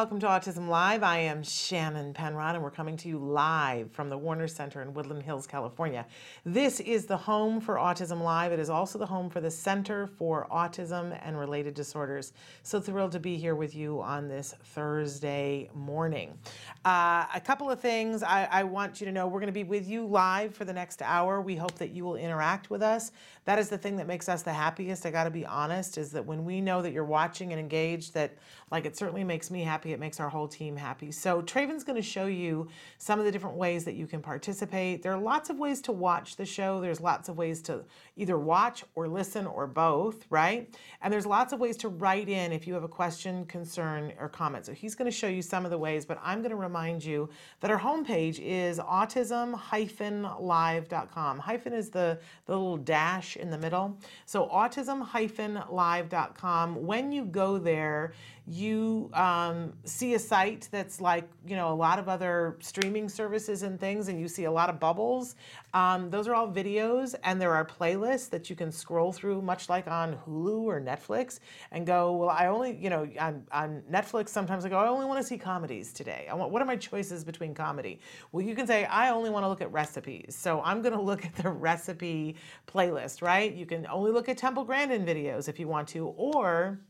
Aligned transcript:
Welcome 0.00 0.18
to 0.18 0.26
Autism 0.26 0.66
Live. 0.66 1.02
I 1.02 1.18
am 1.18 1.42
Shannon 1.42 2.14
Penrod, 2.14 2.54
and 2.54 2.64
we're 2.64 2.70
coming 2.70 2.96
to 2.96 3.08
you 3.10 3.18
live 3.18 3.92
from 3.92 4.08
the 4.08 4.16
Warner 4.16 4.48
Center 4.48 4.80
in 4.80 4.94
Woodland 4.94 5.22
Hills, 5.22 5.46
California. 5.46 6.06
This 6.42 6.80
is 6.80 7.04
the 7.04 7.18
home 7.18 7.60
for 7.60 7.74
Autism 7.74 8.22
Live. 8.22 8.50
It 8.50 8.58
is 8.58 8.70
also 8.70 8.98
the 8.98 9.04
home 9.04 9.28
for 9.28 9.42
the 9.42 9.50
Center 9.50 10.06
for 10.06 10.46
Autism 10.50 11.20
and 11.22 11.38
Related 11.38 11.74
Disorders. 11.74 12.32
So 12.62 12.80
thrilled 12.80 13.12
to 13.12 13.20
be 13.20 13.36
here 13.36 13.54
with 13.54 13.74
you 13.74 14.00
on 14.00 14.26
this 14.26 14.54
Thursday 14.64 15.68
morning. 15.74 16.38
Uh, 16.86 17.26
a 17.34 17.40
couple 17.44 17.70
of 17.70 17.78
things 17.78 18.22
I, 18.22 18.48
I 18.50 18.64
want 18.64 19.02
you 19.02 19.04
to 19.04 19.12
know 19.12 19.26
we're 19.26 19.40
going 19.40 19.48
to 19.48 19.52
be 19.52 19.64
with 19.64 19.86
you 19.86 20.06
live 20.06 20.54
for 20.54 20.64
the 20.64 20.72
next 20.72 21.02
hour. 21.02 21.42
We 21.42 21.56
hope 21.56 21.74
that 21.74 21.90
you 21.90 22.06
will 22.06 22.16
interact 22.16 22.70
with 22.70 22.82
us. 22.82 23.12
That 23.44 23.58
is 23.58 23.68
the 23.68 23.76
thing 23.76 23.96
that 23.96 24.06
makes 24.06 24.30
us 24.30 24.40
the 24.40 24.52
happiest. 24.52 25.04
I 25.04 25.10
got 25.10 25.24
to 25.24 25.30
be 25.30 25.44
honest, 25.44 25.98
is 25.98 26.10
that 26.12 26.24
when 26.24 26.46
we 26.46 26.62
know 26.62 26.80
that 26.80 26.92
you're 26.92 27.04
watching 27.04 27.52
and 27.52 27.60
engaged, 27.60 28.14
that 28.14 28.38
like 28.70 28.86
it 28.86 28.96
certainly 28.96 29.24
makes 29.24 29.50
me 29.50 29.62
happy. 29.62 29.89
It 29.92 30.00
makes 30.00 30.20
our 30.20 30.28
whole 30.28 30.48
team 30.48 30.76
happy. 30.76 31.12
So 31.12 31.42
Traven's 31.42 31.84
going 31.84 31.96
to 31.96 32.02
show 32.02 32.26
you 32.26 32.68
some 32.98 33.18
of 33.18 33.24
the 33.24 33.32
different 33.32 33.56
ways 33.56 33.84
that 33.84 33.94
you 33.94 34.06
can 34.06 34.20
participate. 34.20 35.02
There 35.02 35.12
are 35.12 35.20
lots 35.20 35.50
of 35.50 35.58
ways 35.58 35.80
to 35.82 35.92
watch 35.92 36.36
the 36.36 36.46
show. 36.46 36.80
There's 36.80 37.00
lots 37.00 37.28
of 37.28 37.36
ways 37.36 37.62
to 37.62 37.84
either 38.16 38.38
watch 38.38 38.84
or 38.94 39.08
listen 39.08 39.46
or 39.46 39.66
both, 39.66 40.24
right? 40.30 40.72
And 41.02 41.12
there's 41.12 41.26
lots 41.26 41.52
of 41.52 41.60
ways 41.60 41.76
to 41.78 41.88
write 41.88 42.28
in 42.28 42.52
if 42.52 42.66
you 42.66 42.74
have 42.74 42.84
a 42.84 42.88
question, 42.88 43.44
concern, 43.46 44.12
or 44.18 44.28
comment. 44.28 44.66
So 44.66 44.72
he's 44.72 44.94
going 44.94 45.10
to 45.10 45.16
show 45.16 45.28
you 45.28 45.42
some 45.42 45.64
of 45.64 45.70
the 45.70 45.78
ways, 45.78 46.04
but 46.04 46.20
I'm 46.22 46.40
going 46.40 46.50
to 46.50 46.56
remind 46.56 47.04
you 47.04 47.30
that 47.60 47.70
our 47.70 47.78
homepage 47.78 48.40
is 48.40 48.78
autism-live.com. 48.78 51.38
Hyphen 51.38 51.72
is 51.72 51.90
the, 51.90 52.18
the 52.46 52.52
little 52.52 52.76
dash 52.76 53.36
in 53.36 53.50
the 53.50 53.58
middle. 53.58 53.96
So 54.26 54.48
autism-live.com. 54.48 56.86
When 56.86 57.12
you 57.12 57.24
go 57.24 57.58
there, 57.58 58.12
you 58.50 59.10
um, 59.14 59.72
see 59.84 60.14
a 60.14 60.18
site 60.18 60.68
that's 60.72 61.00
like 61.00 61.28
you 61.46 61.54
know 61.54 61.72
a 61.72 61.74
lot 61.74 62.00
of 62.00 62.08
other 62.08 62.56
streaming 62.60 63.08
services 63.08 63.62
and 63.62 63.78
things 63.78 64.08
and 64.08 64.20
you 64.20 64.26
see 64.26 64.44
a 64.44 64.50
lot 64.50 64.68
of 64.68 64.80
bubbles 64.80 65.36
um, 65.72 66.10
those 66.10 66.26
are 66.26 66.34
all 66.34 66.50
videos 66.50 67.14
and 67.22 67.40
there 67.40 67.54
are 67.54 67.64
playlists 67.64 68.28
that 68.28 68.50
you 68.50 68.56
can 68.56 68.72
scroll 68.72 69.12
through 69.12 69.40
much 69.40 69.68
like 69.68 69.86
on 69.86 70.16
hulu 70.26 70.62
or 70.62 70.80
netflix 70.80 71.38
and 71.70 71.86
go 71.86 72.12
well 72.16 72.28
i 72.30 72.46
only 72.46 72.76
you 72.76 72.90
know 72.90 73.08
on, 73.20 73.44
on 73.52 73.82
netflix 73.90 74.30
sometimes 74.30 74.64
i 74.64 74.68
go 74.68 74.76
i 74.76 74.88
only 74.88 75.06
want 75.06 75.20
to 75.20 75.26
see 75.26 75.38
comedies 75.38 75.92
today. 75.92 76.26
I 76.28 76.34
want 76.34 76.50
what 76.50 76.60
are 76.60 76.64
my 76.66 76.76
choices 76.76 77.22
between 77.22 77.54
comedy? 77.54 78.00
Well 78.32 78.44
you 78.44 78.56
can 78.56 78.66
say 78.66 78.84
i 78.86 79.10
only 79.10 79.30
want 79.30 79.44
to 79.44 79.48
look 79.48 79.60
at 79.60 79.70
recipes. 79.70 80.36
So 80.36 80.60
i'm 80.64 80.82
going 80.82 80.94
to 81.00 81.00
look 81.00 81.24
at 81.24 81.36
the 81.36 81.50
recipe 81.50 82.34
playlist 82.66 83.22
right? 83.22 83.54
You 83.54 83.66
can 83.66 83.86
only 83.86 84.10
look 84.10 84.28
at 84.28 84.38
temple 84.38 84.64
grandin 84.64 85.06
videos 85.06 85.48
if 85.48 85.60
you 85.60 85.68
want 85.68 85.86
to 85.88 86.08
or 86.16 86.80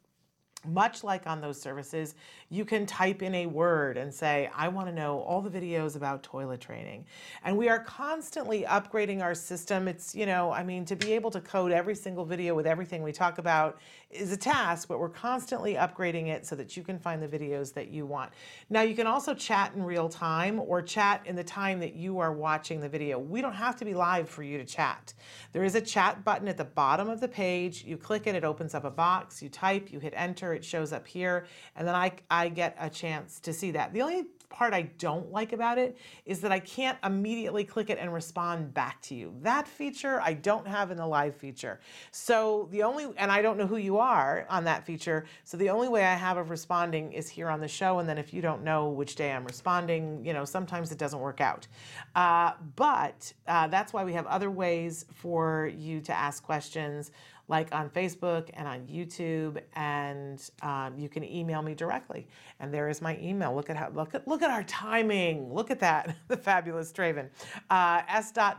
much 0.66 1.02
like 1.02 1.26
on 1.26 1.40
those 1.40 1.60
services, 1.60 2.14
you 2.50 2.64
can 2.64 2.84
type 2.84 3.22
in 3.22 3.34
a 3.34 3.46
word 3.46 3.96
and 3.96 4.12
say, 4.12 4.50
I 4.54 4.68
want 4.68 4.88
to 4.88 4.94
know 4.94 5.20
all 5.20 5.40
the 5.40 5.50
videos 5.50 5.96
about 5.96 6.22
toilet 6.22 6.60
training. 6.60 7.06
And 7.44 7.56
we 7.56 7.68
are 7.68 7.78
constantly 7.78 8.64
upgrading 8.64 9.22
our 9.22 9.34
system. 9.34 9.88
It's, 9.88 10.14
you 10.14 10.26
know, 10.26 10.52
I 10.52 10.62
mean, 10.62 10.84
to 10.86 10.96
be 10.96 11.12
able 11.12 11.30
to 11.30 11.40
code 11.40 11.72
every 11.72 11.94
single 11.94 12.24
video 12.24 12.54
with 12.54 12.66
everything 12.66 13.02
we 13.02 13.12
talk 13.12 13.38
about 13.38 13.80
is 14.10 14.32
a 14.32 14.36
task, 14.36 14.88
but 14.88 14.98
we're 14.98 15.08
constantly 15.08 15.74
upgrading 15.74 16.26
it 16.26 16.44
so 16.44 16.56
that 16.56 16.76
you 16.76 16.82
can 16.82 16.98
find 16.98 17.22
the 17.22 17.28
videos 17.28 17.72
that 17.74 17.88
you 17.88 18.04
want. 18.04 18.32
Now, 18.68 18.82
you 18.82 18.94
can 18.94 19.06
also 19.06 19.34
chat 19.34 19.72
in 19.74 19.82
real 19.82 20.08
time 20.08 20.60
or 20.60 20.82
chat 20.82 21.22
in 21.26 21.36
the 21.36 21.44
time 21.44 21.80
that 21.80 21.94
you 21.94 22.18
are 22.18 22.32
watching 22.32 22.80
the 22.80 22.88
video. 22.88 23.18
We 23.18 23.40
don't 23.40 23.52
have 23.54 23.76
to 23.76 23.84
be 23.84 23.94
live 23.94 24.28
for 24.28 24.42
you 24.42 24.58
to 24.58 24.64
chat. 24.64 25.14
There 25.52 25.64
is 25.64 25.74
a 25.74 25.80
chat 25.80 26.24
button 26.24 26.48
at 26.48 26.56
the 26.56 26.64
bottom 26.64 27.08
of 27.08 27.20
the 27.20 27.28
page. 27.28 27.84
You 27.84 27.96
click 27.96 28.26
it, 28.26 28.34
it 28.34 28.44
opens 28.44 28.74
up 28.74 28.84
a 28.84 28.90
box. 28.90 29.42
You 29.42 29.48
type, 29.48 29.92
you 29.92 30.00
hit 30.00 30.12
enter, 30.16 30.49
it 30.52 30.64
shows 30.64 30.92
up 30.92 31.06
here, 31.06 31.46
and 31.76 31.86
then 31.86 31.94
I, 31.94 32.12
I 32.30 32.48
get 32.48 32.76
a 32.78 32.90
chance 32.90 33.40
to 33.40 33.52
see 33.52 33.70
that. 33.72 33.92
The 33.92 34.02
only 34.02 34.26
part 34.50 34.74
I 34.74 34.82
don't 34.98 35.30
like 35.30 35.52
about 35.52 35.78
it 35.78 35.96
is 36.26 36.40
that 36.40 36.52
I 36.52 36.58
can't 36.58 36.98
immediately 37.04 37.64
click 37.64 37.88
it 37.88 37.98
and 37.98 38.12
respond 38.12 38.74
back 38.74 39.00
to 39.02 39.14
you. 39.14 39.32
That 39.42 39.66
feature 39.66 40.20
I 40.20 40.34
don't 40.34 40.66
have 40.66 40.90
in 40.90 40.96
the 40.96 41.06
live 41.06 41.36
feature. 41.36 41.80
So 42.10 42.68
the 42.72 42.82
only, 42.82 43.06
and 43.16 43.30
I 43.30 43.40
don't 43.42 43.56
know 43.56 43.66
who 43.66 43.76
you 43.76 43.98
are 43.98 44.46
on 44.50 44.64
that 44.64 44.84
feature, 44.84 45.24
so 45.44 45.56
the 45.56 45.70
only 45.70 45.88
way 45.88 46.04
I 46.04 46.14
have 46.14 46.36
of 46.36 46.50
responding 46.50 47.12
is 47.12 47.28
here 47.28 47.48
on 47.48 47.60
the 47.60 47.68
show, 47.68 48.00
and 48.00 48.08
then 48.08 48.18
if 48.18 48.34
you 48.34 48.42
don't 48.42 48.64
know 48.64 48.88
which 48.88 49.14
day 49.14 49.32
I'm 49.32 49.44
responding, 49.44 50.24
you 50.24 50.32
know, 50.32 50.44
sometimes 50.44 50.90
it 50.90 50.98
doesn't 50.98 51.20
work 51.20 51.40
out. 51.40 51.66
Uh, 52.14 52.52
but 52.74 53.32
uh, 53.46 53.68
that's 53.68 53.92
why 53.92 54.04
we 54.04 54.12
have 54.12 54.26
other 54.26 54.50
ways 54.50 55.06
for 55.14 55.70
you 55.76 56.00
to 56.00 56.12
ask 56.12 56.42
questions 56.42 57.12
like 57.50 57.74
on 57.74 57.90
Facebook 57.90 58.48
and 58.54 58.68
on 58.68 58.86
YouTube, 58.86 59.60
and 59.74 60.50
um, 60.62 60.96
you 60.96 61.08
can 61.08 61.24
email 61.24 61.62
me 61.62 61.74
directly. 61.74 62.28
And 62.60 62.72
there 62.72 62.88
is 62.88 63.02
my 63.02 63.18
email. 63.20 63.52
Look 63.54 63.68
at 63.68 63.76
how 63.76 63.90
look 63.92 64.14
at 64.14 64.26
look 64.26 64.40
at 64.40 64.50
our 64.50 64.62
timing. 64.62 65.52
Look 65.52 65.70
at 65.70 65.80
that, 65.80 66.16
the 66.28 66.36
fabulous 66.36 66.92
Traven. 66.92 67.28
Uh, 67.68 68.02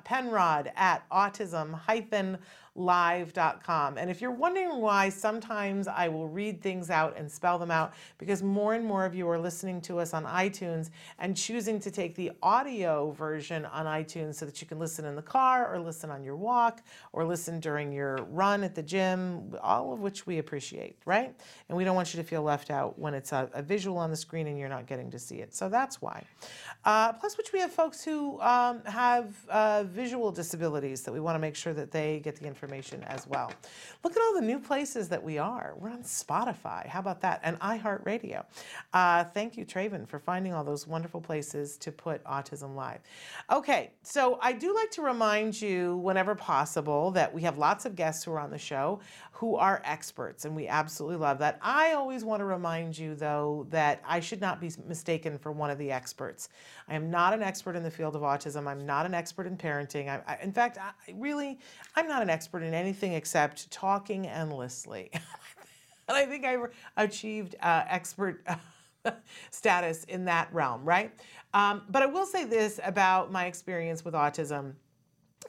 Penrod 0.04 0.72
at 0.76 1.10
autism 1.10 1.74
hyphen 1.74 2.38
live.com. 2.76 3.98
And 3.98 4.10
if 4.10 4.22
you're 4.22 4.32
wondering 4.32 4.80
why 4.80 5.10
sometimes 5.10 5.88
I 5.88 6.08
will 6.08 6.30
read 6.30 6.62
things 6.62 6.90
out 6.90 7.18
and 7.18 7.30
spell 7.30 7.60
them 7.60 7.70
out, 7.70 7.94
because 8.18 8.42
more 8.42 8.76
and 8.76 8.86
more 8.86 9.06
of 9.06 9.14
you 9.14 9.30
are 9.30 9.38
listening 9.38 9.82
to 9.82 10.00
us 10.00 10.14
on 10.14 10.24
iTunes 10.24 10.90
and 11.20 11.36
choosing 11.36 11.80
to 11.82 11.92
take 11.92 12.16
the 12.16 12.32
audio 12.42 13.12
version 13.12 13.66
on 13.66 13.86
iTunes 13.86 14.36
so 14.36 14.46
that 14.46 14.62
you 14.62 14.68
can 14.68 14.80
listen 14.80 15.04
in 15.04 15.16
the 15.16 15.22
car 15.22 15.74
or 15.74 15.80
listen 15.80 16.10
on 16.10 16.24
your 16.24 16.38
walk 16.38 16.82
or 17.12 17.26
listen 17.26 17.60
during 17.60 17.92
your 17.92 18.18
run 18.30 18.64
at 18.64 18.74
the 18.74 18.84
gym, 18.84 19.54
all 19.62 19.92
of 19.92 20.00
which 20.00 20.26
we 20.26 20.38
appreciate, 20.38 20.98
right? 21.06 21.36
And 21.68 21.78
we 21.78 21.84
don't 21.84 21.96
want 21.96 22.14
you 22.14 22.22
to 22.22 22.28
feel 22.28 22.42
left 22.42 22.72
out 22.72 22.98
when 22.98 23.14
it's 23.14 23.34
a, 23.34 23.50
a 23.54 23.62
visual 23.62 23.98
on 23.98 24.10
the 24.10 24.16
screen 24.16 24.48
and 24.48 24.58
you're 24.58 24.70
not 24.70 24.88
getting 24.88 25.12
to 25.12 25.20
see 25.20 25.38
it. 25.38 25.54
So 25.54 25.68
that's 25.68 26.02
why. 26.02 26.24
Uh, 26.86 27.12
plus, 27.14 27.38
which 27.38 27.52
we 27.52 27.60
have 27.60 27.72
folks 27.72 28.04
who 28.04 28.40
um, 28.40 28.82
have 28.86 29.36
uh, 29.50 29.84
visual 29.84 30.32
disabilities 30.32 31.02
that 31.02 31.12
we 31.12 31.20
want 31.20 31.36
to 31.36 31.40
make 31.40 31.56
sure 31.56 31.74
that 31.74 31.92
they 31.92 32.20
get 32.20 32.38
the 32.38 32.46
information 32.46 32.61
information 32.62 33.04
as 33.04 33.28
well. 33.28 33.52
Look 34.04 34.16
at 34.16 34.22
all 34.22 34.36
the 34.36 34.46
new 34.46 34.60
places 34.60 35.10
that 35.10 35.24
we 35.24 35.38
are. 35.38 35.74
We're 35.80 35.90
on 35.90 36.04
Spotify. 36.04 36.86
How 36.88 37.00
about 37.00 37.22
that? 37.22 37.42
And 37.44 37.60
iHeartRadio. 37.60 38.46
Uh, 38.94 39.24
thank 39.24 39.58
you, 39.58 39.66
Traven, 39.66 40.08
for 40.08 40.20
finding 40.20 40.54
all 40.54 40.64
those 40.64 40.86
wonderful 40.88 41.22
places 41.22 41.78
to 41.78 41.92
put 41.92 42.24
Autism 42.24 42.76
Live. 42.76 43.00
Okay, 43.52 43.92
so 44.04 44.38
I 44.42 44.54
do 44.54 44.76
like 44.76 44.92
to 44.92 45.02
remind 45.02 45.60
you, 45.60 45.98
whenever 45.98 46.36
possible, 46.36 47.12
that 47.12 47.34
we 47.34 47.42
have 47.42 47.58
lots 47.58 47.86
of 47.86 47.96
guests 47.96 48.24
who 48.24 48.32
are 48.34 48.40
on 48.40 48.52
the 48.52 48.58
show 48.58 49.00
who 49.42 49.56
are 49.56 49.82
experts, 49.86 50.46
and 50.46 50.56
we 50.56 50.68
absolutely 50.68 51.18
love 51.18 51.40
that. 51.40 51.58
I 51.64 51.94
always 51.94 52.24
want 52.24 52.42
to 52.42 52.46
remind 52.46 52.96
you, 52.96 53.16
though, 53.16 53.66
that 53.72 54.00
I 54.08 54.20
should 54.20 54.40
not 54.40 54.62
be 54.62 54.70
mistaken 54.88 55.40
for 55.40 55.52
one 55.52 55.72
of 55.72 55.80
the 55.80 55.92
experts. 55.92 56.50
I 56.88 56.94
am 56.94 57.10
not 57.10 57.34
an 57.34 57.42
expert 57.42 57.76
in 57.76 57.82
the 57.82 57.90
field 57.90 58.16
of 58.16 58.22
autism. 58.22 58.68
I'm 58.68 58.86
not 58.86 59.08
an 59.08 59.16
expert 59.16 59.48
in 59.48 59.58
parenting. 59.58 60.10
I, 60.10 60.22
I, 60.28 60.38
in 60.44 60.52
fact, 60.52 60.78
I, 60.78 60.92
really, 61.16 61.58
I'm 61.96 62.08
not 62.08 62.22
an 62.22 62.30
expert 62.30 62.51
in 62.60 62.74
anything 62.74 63.14
except 63.14 63.70
talking 63.72 64.28
endlessly. 64.28 65.10
and 66.08 66.18
I 66.18 66.26
think 66.26 66.46
I 66.46 66.58
achieved 66.98 67.56
uh, 67.62 67.84
expert 67.88 68.46
status 69.52 70.04
in 70.06 70.26
that 70.26 70.54
realm, 70.54 70.84
right? 70.84 71.12
Um, 71.54 71.84
but 71.90 72.02
I 72.02 72.06
will 72.06 72.26
say 72.26 72.46
this 72.46 72.80
about 72.84 73.32
my 73.32 73.46
experience 73.46 74.06
with 74.06 74.14
autism 74.14 74.74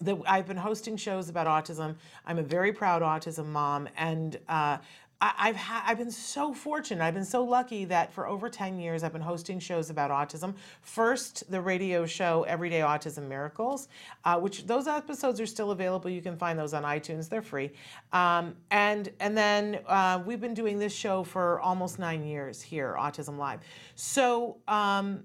that 0.01 0.19
I've 0.27 0.47
been 0.47 0.57
hosting 0.57 0.97
shows 0.97 1.29
about 1.29 1.47
autism. 1.47 1.97
I'm 2.27 2.39
a 2.39 2.43
very 2.43 2.73
proud 2.73 3.03
autism 3.03 3.47
mom, 3.47 3.89
and 3.97 4.39
uh, 4.49 4.79
I, 5.23 5.33
I've 5.39 5.57
ha- 5.57 5.85
I've 5.87 5.99
been 5.99 6.11
so 6.11 6.53
fortunate. 6.53 7.03
I've 7.03 7.15
been 7.15 7.25
so 7.25 7.45
lucky 7.45 7.85
that 7.87 8.13
for 8.13 8.27
over 8.27 8.51
10 8.51 8.79
years 8.79 9.05
I've 9.05 9.13
been 9.13 9.23
hosting 9.23 9.61
shows 9.61 9.89
about 9.89 10.11
autism. 10.11 10.55
First, 10.83 11.49
the 11.51 11.61
radio 11.61 12.05
show 12.05 12.43
Everyday 12.43 12.81
Autism 12.81 13.29
Miracles, 13.29 13.89
uh, 14.25 14.39
which 14.39 14.67
those 14.67 14.89
episodes 14.89 15.41
are 15.41 15.47
still 15.47 15.71
available. 15.71 16.11
You 16.11 16.21
can 16.21 16.37
find 16.37 16.59
those 16.59 16.75
on 16.75 16.83
iTunes. 16.83 17.29
They're 17.29 17.41
free. 17.41 17.71
Um, 18.13 18.57
and 18.73 19.11
and 19.21 19.39
then 19.39 19.79
uh, 19.87 20.23
we've 20.27 20.41
been 20.41 20.55
doing 20.55 20.79
this 20.79 20.93
show 20.93 21.23
for 21.23 21.61
almost 21.61 22.01
nine 22.01 22.25
years 22.25 22.61
here, 22.61 22.97
Autism 22.99 23.39
Live. 23.39 23.61
So 23.95 24.59
um, 24.67 25.23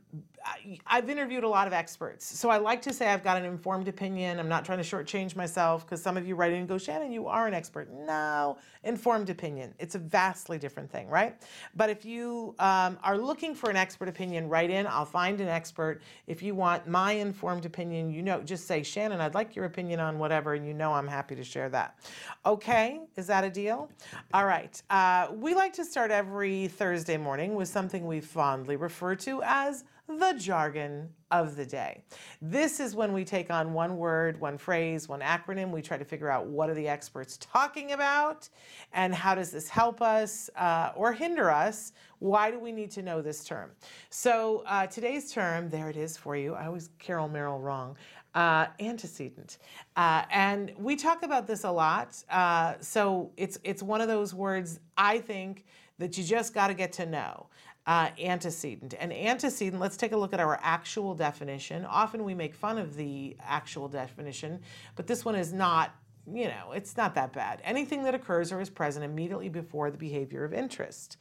I've 0.86 1.10
interviewed 1.10 1.44
a 1.44 1.48
lot 1.48 1.68
of 1.68 1.74
experts. 1.74 2.26
So 2.26 2.50
I 2.50 2.58
like 2.58 2.82
to 2.84 2.94
say 2.94 3.08
I've 3.08 3.24
got 3.24 3.38
an 3.38 3.46
informed 3.46 3.88
opinion. 3.88 4.40
I'm 4.40 4.50
not 4.50 4.66
trying 4.66 4.78
to 4.78 4.84
shortchange 4.84 5.36
myself 5.36 5.86
because 5.86 6.02
some 6.02 6.18
of 6.18 6.28
you 6.28 6.36
write 6.36 6.52
in 6.52 6.60
and 6.60 6.68
go, 6.68 6.78
Shannon, 6.78 7.12
you 7.12 7.28
are 7.28 7.48
an 7.48 7.54
expert. 7.54 7.90
No, 7.92 8.58
informed 8.84 9.30
opinion. 9.30 9.74
It's 9.80 9.96
a 9.96 10.00
vastly 10.00 10.58
different 10.58 10.92
thing, 10.92 11.08
right? 11.10 11.36
But 11.76 11.90
if 11.90 12.06
you 12.06 12.56
um, 12.60 12.98
are 13.04 13.18
looking 13.18 13.56
for 13.56 13.70
an 13.70 13.76
expert 13.76 14.08
opinion, 14.08 14.50
write 14.50 14.70
in. 14.70 14.88
I'll 14.88 15.06
find 15.06 15.42
an 15.42 15.48
expert. 15.48 16.02
If 16.28 16.42
you 16.42 16.56
want 16.56 16.88
my 16.88 17.14
informed 17.14 17.66
opinion, 17.66 18.12
you 18.12 18.22
know, 18.22 18.42
just 18.42 18.68
say, 18.68 18.84
Shannon, 18.84 19.22
I'd 19.22 19.34
like 19.34 19.56
your 19.56 19.66
opinion 19.66 20.00
on 20.00 20.20
whatever, 20.20 20.54
and 20.54 20.66
you 20.66 20.74
know 20.74 20.94
I'm 20.94 21.08
happy 21.08 21.36
to 21.36 21.44
share 21.44 21.70
that. 21.70 22.00
Okay, 22.46 23.02
is 23.16 23.28
that 23.28 23.44
a 23.44 23.50
deal? 23.50 23.90
All 24.34 24.46
right. 24.46 24.82
Uh, 24.90 25.28
we 25.34 25.54
like 25.54 25.74
to 25.74 25.86
start 25.86 26.12
every 26.12 26.68
Thursday 26.68 27.18
morning 27.18 27.56
with 27.56 27.68
something 27.68 28.06
we 28.06 28.20
fondly 28.20 28.76
refer 28.76 29.16
to 29.16 29.42
as 29.44 29.84
the 30.08 30.34
jargon 30.38 31.10
of 31.32 31.58
the 31.58 31.66
day. 31.66 32.02
This 32.42 32.80
is 32.80 32.96
when 32.96 33.12
we 33.12 33.26
take 33.26 33.52
on 33.52 33.74
one 33.74 33.98
word, 33.98 34.40
one 34.40 34.58
phrase, 34.58 35.10
one 35.10 35.20
acronym. 35.20 35.72
We 35.72 35.82
try 35.82 35.98
to 35.98 36.06
figure 36.06 36.30
out 36.30 36.48
what 36.48 36.70
are 36.70 36.74
the 36.74 36.88
experts 36.88 37.38
talking 37.38 37.92
about 37.92 38.48
and 38.94 39.14
how 39.14 39.36
does 39.36 39.52
this 39.52 39.68
help 39.68 40.02
us 40.02 40.50
uh, 40.56 40.92
or 40.96 41.12
hinder 41.12 41.52
us. 41.52 41.92
Why 42.20 42.50
do 42.52 42.60
we 42.60 42.72
need 42.72 42.90
to 42.92 43.02
know 43.02 43.22
this 43.22 43.44
term? 43.44 43.72
So 44.10 44.64
uh, 44.66 44.88
today's 44.88 45.32
term, 45.32 45.70
there 45.70 45.90
it 45.90 45.98
is 45.98 46.16
for 46.16 46.38
you. 46.38 46.54
I 46.54 46.68
always 46.68 46.90
Carol 47.00 47.28
Merrill 47.28 47.60
wrong. 47.60 47.98
Uh, 48.36 48.68
antecedent, 48.80 49.58
uh, 49.96 50.22
and 50.30 50.72
we 50.78 50.96
talk 50.96 51.24
about 51.24 51.48
this 51.48 51.64
a 51.64 51.72
lot. 51.72 52.24
Uh, 52.30 52.76
so 52.80 53.32
it's 53.36 53.58
it's 53.64 53.82
one 53.82 54.00
of 54.00 54.08
those 54.08 54.32
words 54.32 54.80
I 54.96 55.18
think 55.18 55.66
that 55.98 56.20
you 56.20 56.24
just 56.24 56.54
got 56.54 56.68
to 56.68 56.76
get 56.76 56.94
to 56.94 57.06
know 57.08 57.48
uh, 57.88 58.10
antecedent. 58.20 58.94
And 59.00 59.14
antecedent, 59.14 59.82
let's 59.82 59.98
take 59.98 60.12
a 60.12 60.18
look 60.18 60.34
at 60.34 60.42
our 60.42 60.60
actual 60.62 61.16
definition. 61.16 61.86
Often 61.86 62.26
we 62.26 62.36
make 62.36 62.54
fun 62.54 62.78
of 62.78 62.96
the 62.96 63.38
actual 63.42 63.88
definition, 63.88 64.60
but 64.96 65.08
this 65.08 65.24
one 65.26 65.36
is 65.36 65.54
not 65.54 65.96
you 66.34 66.50
know, 66.50 66.74
it's 66.74 66.98
not 66.98 67.16
that 67.16 67.32
bad. 67.32 67.62
Anything 67.64 68.04
that 68.04 68.14
occurs 68.14 68.52
or 68.52 68.60
is 68.60 68.70
present 68.70 69.06
immediately 69.06 69.48
before 69.48 69.90
the 69.90 69.98
behavior 69.98 70.44
of 70.44 70.54
interest. 70.54 71.16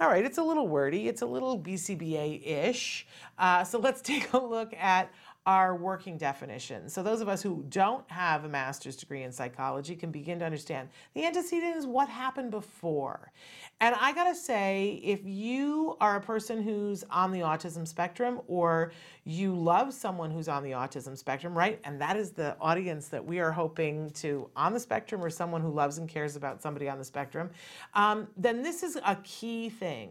All 0.00 0.08
right, 0.08 0.24
it's 0.24 0.38
a 0.38 0.42
little 0.42 0.66
wordy, 0.66 1.06
it's 1.06 1.22
a 1.22 1.26
little 1.26 1.58
BCBA 1.60 2.44
ish. 2.44 3.06
Uh, 3.38 3.62
so 3.62 3.78
let's 3.78 4.00
take 4.02 4.32
a 4.32 4.38
look 4.38 4.74
at 4.74 5.12
our 5.48 5.74
working 5.74 6.18
definition. 6.18 6.90
So 6.90 7.02
those 7.02 7.22
of 7.22 7.28
us 7.30 7.40
who 7.40 7.64
don't 7.70 8.04
have 8.10 8.44
a 8.44 8.48
master's 8.50 8.96
degree 8.96 9.22
in 9.22 9.32
psychology 9.32 9.96
can 9.96 10.10
begin 10.10 10.38
to 10.40 10.44
understand 10.44 10.90
the 11.14 11.24
antecedent 11.24 11.74
is 11.74 11.86
what 11.86 12.06
happened 12.06 12.50
before. 12.50 13.32
And 13.80 13.94
I 13.98 14.12
gotta 14.12 14.34
say, 14.34 15.00
if 15.02 15.20
you 15.24 15.96
are 16.02 16.16
a 16.16 16.20
person 16.20 16.62
who's 16.62 17.02
on 17.10 17.32
the 17.32 17.38
autism 17.38 17.88
spectrum 17.88 18.42
or 18.46 18.92
you 19.24 19.54
love 19.54 19.94
someone 19.94 20.30
who's 20.30 20.48
on 20.48 20.62
the 20.62 20.72
autism 20.72 21.16
spectrum, 21.16 21.56
right? 21.56 21.80
And 21.84 21.98
that 21.98 22.18
is 22.18 22.32
the 22.32 22.54
audience 22.60 23.08
that 23.08 23.24
we 23.24 23.38
are 23.38 23.50
hoping 23.50 24.10
to 24.10 24.50
on 24.54 24.74
the 24.74 24.80
spectrum 24.80 25.24
or 25.24 25.30
someone 25.30 25.62
who 25.62 25.70
loves 25.70 25.96
and 25.96 26.06
cares 26.06 26.36
about 26.36 26.60
somebody 26.60 26.90
on 26.90 26.98
the 26.98 27.04
spectrum, 27.06 27.48
um, 27.94 28.28
then 28.36 28.62
this 28.62 28.82
is 28.82 28.96
a 28.96 29.16
key 29.24 29.70
thing 29.70 30.10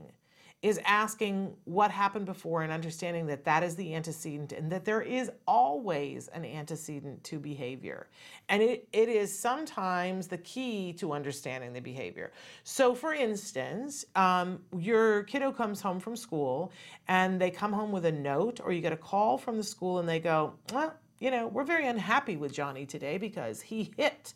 is 0.63 0.80
asking 0.86 1.56
what 1.65 1.92
happened 1.92 2.25
before 2.25 2.63
and 2.63 2.71
understanding 2.71 3.27
that 3.27 3.44
that 3.44 3.62
is 3.62 3.75
the 3.75 3.94
antecedent 3.94 4.51
and 4.51 4.71
that 4.71 4.86
there 4.86 5.01
is 5.01 5.30
always 5.48 6.27
an 6.30 6.44
antecedent 6.44 7.24
to 7.24 7.38
behavior. 7.38 8.07
And 8.50 8.63
it, 8.63 8.88
it 8.92 9.07
is 9.07 9.38
sometimes 9.38 10.27
the 10.27 10.39
key 10.39 10.94
to 10.94 11.12
understanding 11.12 11.74
the 11.74 11.80
behavior. 11.80 12.31
So, 12.63 12.95
for 12.95 13.13
instance, 13.13 14.06
um, 14.15 14.59
your 14.75 15.24
kiddo 15.24 15.51
comes 15.51 15.80
home 15.80 16.00
from 16.00 16.15
school 16.15 16.71
and 17.07 17.39
they 17.39 17.51
come 17.51 17.71
home 17.71 17.92
with 17.92 18.06
a 18.06 18.12
note, 18.12 18.59
or 18.63 18.71
you 18.71 18.81
get 18.81 18.94
a 18.94 18.98
call 18.98 19.38
from 19.38 19.57
the 19.57 19.63
school 19.63 20.00
and 20.00 20.09
they 20.09 20.19
go, 20.19 20.56
Well, 20.74 20.95
you 21.19 21.30
know, 21.30 21.48
we're 21.48 21.65
very 21.65 21.88
unhappy 21.88 22.36
with 22.36 22.51
Johnny 22.51 22.86
today 22.86 23.19
because 23.19 23.62
he 23.62 23.92
hit 23.95 24.33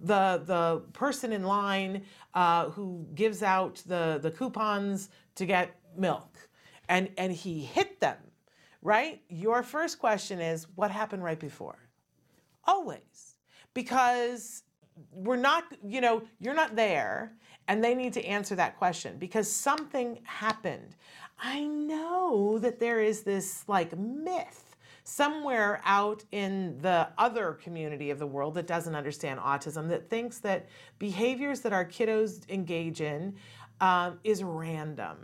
the 0.00 0.42
the 0.44 0.82
person 0.92 1.32
in 1.32 1.44
line 1.44 2.04
uh, 2.34 2.70
who 2.70 3.06
gives 3.14 3.42
out 3.42 3.82
the 3.86 4.18
the 4.22 4.30
coupons 4.30 5.10
to 5.36 5.46
get 5.46 5.78
milk. 5.96 6.48
And 6.88 7.10
and 7.18 7.32
he 7.32 7.60
hit 7.60 8.00
them 8.00 8.16
right? 8.82 9.20
Your 9.28 9.62
first 9.62 9.98
question 9.98 10.40
is 10.40 10.66
what 10.74 10.90
happened 10.90 11.24
right 11.24 11.38
before? 11.38 11.78
Always. 12.64 13.36
Because 13.74 14.62
we're 15.12 15.36
not 15.36 15.64
you 15.84 16.00
know 16.00 16.22
you're 16.40 16.54
not 16.54 16.74
there 16.74 17.32
and 17.68 17.84
they 17.84 17.94
need 17.94 18.12
to 18.12 18.24
answer 18.24 18.56
that 18.56 18.76
question 18.78 19.16
because 19.18 19.50
something 19.50 20.18
happened. 20.24 20.96
I 21.38 21.62
know 21.64 22.58
that 22.58 22.80
there 22.80 23.00
is 23.00 23.22
this 23.22 23.64
like 23.68 23.96
myth 23.96 24.67
somewhere 25.08 25.80
out 25.84 26.22
in 26.32 26.76
the 26.82 27.08
other 27.16 27.54
community 27.54 28.10
of 28.10 28.18
the 28.18 28.26
world 28.26 28.54
that 28.54 28.66
doesn't 28.66 28.94
understand 28.94 29.40
autism 29.40 29.88
that 29.88 30.10
thinks 30.10 30.38
that 30.38 30.66
behaviors 30.98 31.60
that 31.60 31.72
our 31.72 31.84
kiddos 31.84 32.48
engage 32.50 33.00
in 33.00 33.34
um, 33.80 34.18
is 34.22 34.44
random. 34.44 35.16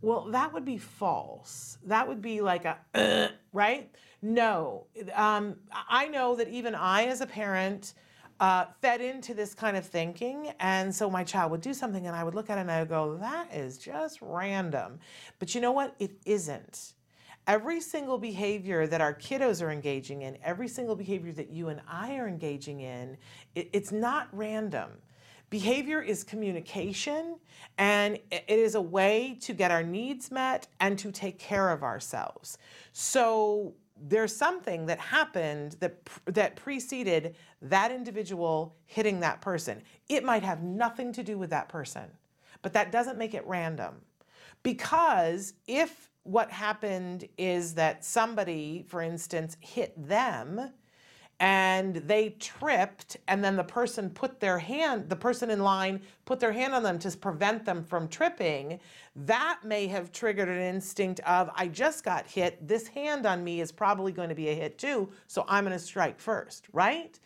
Well, 0.00 0.26
that 0.30 0.52
would 0.52 0.64
be 0.64 0.78
false. 0.78 1.78
That 1.84 2.06
would 2.06 2.22
be 2.22 2.40
like 2.40 2.64
a, 2.64 2.78
uh, 2.94 3.28
right? 3.52 3.90
No. 4.22 4.86
Um, 5.14 5.56
I 5.88 6.06
know 6.06 6.36
that 6.36 6.48
even 6.48 6.76
I, 6.76 7.06
as 7.06 7.20
a 7.20 7.26
parent, 7.26 7.94
uh, 8.38 8.66
fed 8.80 9.00
into 9.00 9.34
this 9.34 9.54
kind 9.54 9.76
of 9.76 9.84
thinking. 9.84 10.52
And 10.60 10.94
so 10.94 11.10
my 11.10 11.24
child 11.24 11.50
would 11.50 11.60
do 11.60 11.74
something 11.74 12.06
and 12.06 12.14
I 12.14 12.22
would 12.22 12.36
look 12.36 12.48
at 12.48 12.58
it 12.58 12.62
and 12.62 12.70
I 12.70 12.80
would 12.80 12.88
go, 12.88 13.16
that 13.16 13.52
is 13.52 13.76
just 13.78 14.20
random. 14.22 15.00
But 15.40 15.54
you 15.54 15.60
know 15.60 15.72
what? 15.72 15.96
It 15.98 16.12
isn't. 16.26 16.94
Every 17.46 17.80
single 17.80 18.18
behavior 18.18 18.86
that 18.86 19.00
our 19.00 19.14
kiddos 19.14 19.62
are 19.62 19.70
engaging 19.70 20.22
in, 20.22 20.38
every 20.44 20.68
single 20.68 20.94
behavior 20.94 21.32
that 21.32 21.50
you 21.50 21.68
and 21.68 21.80
I 21.88 22.16
are 22.16 22.28
engaging 22.28 22.80
in, 22.80 23.16
it, 23.54 23.68
it's 23.72 23.90
not 23.90 24.28
random. 24.32 24.90
Behavior 25.50 26.00
is 26.00 26.24
communication, 26.24 27.36
and 27.76 28.18
it 28.30 28.44
is 28.48 28.74
a 28.74 28.80
way 28.80 29.36
to 29.42 29.52
get 29.52 29.70
our 29.70 29.82
needs 29.82 30.30
met 30.30 30.68
and 30.80 30.98
to 30.98 31.12
take 31.12 31.38
care 31.38 31.70
of 31.70 31.82
ourselves. 31.82 32.56
So 32.92 33.74
there's 34.00 34.34
something 34.34 34.86
that 34.86 34.98
happened 34.98 35.76
that 35.80 35.98
that 36.26 36.56
preceded 36.56 37.36
that 37.60 37.92
individual 37.92 38.76
hitting 38.86 39.20
that 39.20 39.40
person. 39.40 39.82
It 40.08 40.24
might 40.24 40.42
have 40.42 40.62
nothing 40.62 41.12
to 41.12 41.22
do 41.22 41.36
with 41.36 41.50
that 41.50 41.68
person, 41.68 42.04
but 42.62 42.72
that 42.72 42.90
doesn't 42.90 43.18
make 43.18 43.34
it 43.34 43.46
random. 43.46 43.96
Because 44.62 45.54
if 45.66 46.08
what 46.24 46.50
happened 46.50 47.28
is 47.36 47.74
that 47.74 48.04
somebody, 48.04 48.84
for 48.88 49.02
instance, 49.02 49.56
hit 49.60 49.92
them 49.96 50.72
and 51.42 51.96
they 51.96 52.30
tripped 52.38 53.16
and 53.26 53.42
then 53.42 53.56
the 53.56 53.64
person 53.64 54.08
put 54.08 54.38
their 54.38 54.58
hand 54.58 55.08
the 55.08 55.16
person 55.16 55.50
in 55.50 55.58
line 55.60 56.00
put 56.24 56.38
their 56.38 56.52
hand 56.52 56.72
on 56.72 56.84
them 56.84 57.00
to 57.00 57.10
prevent 57.16 57.64
them 57.64 57.82
from 57.82 58.06
tripping. 58.06 58.78
That 59.16 59.58
may 59.64 59.88
have 59.88 60.12
triggered 60.12 60.48
an 60.48 60.60
instinct 60.60 61.18
of 61.20 61.50
i 61.56 61.66
just 61.66 62.04
got 62.04 62.26
hit. 62.28 62.66
This 62.66 62.86
hand 62.86 63.26
on 63.26 63.42
me 63.42 63.60
is 63.60 63.72
probably 63.72 64.12
going 64.12 64.28
to 64.28 64.36
be 64.36 64.50
a 64.50 64.54
hit 64.54 64.78
too 64.78 65.10
so 65.26 65.44
i'm 65.48 65.64
going 65.64 65.76
to 65.76 65.84
strike 65.84 66.20
first 66.20 66.66
right? 66.72 67.18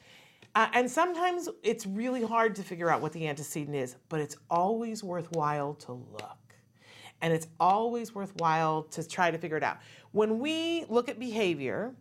Uh, 0.55 0.69
and 0.73 0.91
sometimes 0.91 1.51
it's 1.63 1.85
really 1.85 2.25
hard 2.25 2.55
to 2.55 2.63
figure 2.63 2.89
out 2.89 3.03
what 3.03 3.13
the 3.13 3.29
antecedent 3.29 3.77
is 3.77 3.97
but 4.09 4.21
it's 4.21 4.37
always 4.49 5.05
worthwhile 5.05 5.75
to 5.75 5.93
look 5.93 6.46
and 7.23 7.33
it's 7.33 7.49
always 7.59 8.15
worthwhile 8.15 8.83
to 8.85 9.07
try 9.07 9.31
to 9.31 9.39
figure 9.39 9.57
it 9.57 9.63
out. 9.63 9.79
When 10.13 10.39
we 10.39 10.85
look 10.89 11.09
at 11.09 11.19
behavior, 11.19 11.95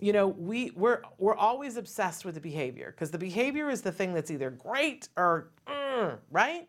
you 0.00 0.12
know, 0.12 0.28
we 0.28 0.72
we're 0.74 1.02
we're 1.18 1.36
always 1.36 1.76
obsessed 1.76 2.24
with 2.24 2.34
the 2.34 2.40
behavior 2.40 2.90
because 2.90 3.10
the 3.10 3.18
behavior 3.18 3.70
is 3.70 3.82
the 3.82 3.92
thing 3.92 4.12
that's 4.12 4.30
either 4.30 4.50
great 4.50 5.08
or 5.16 5.50
mm, 5.66 6.18
right. 6.30 6.68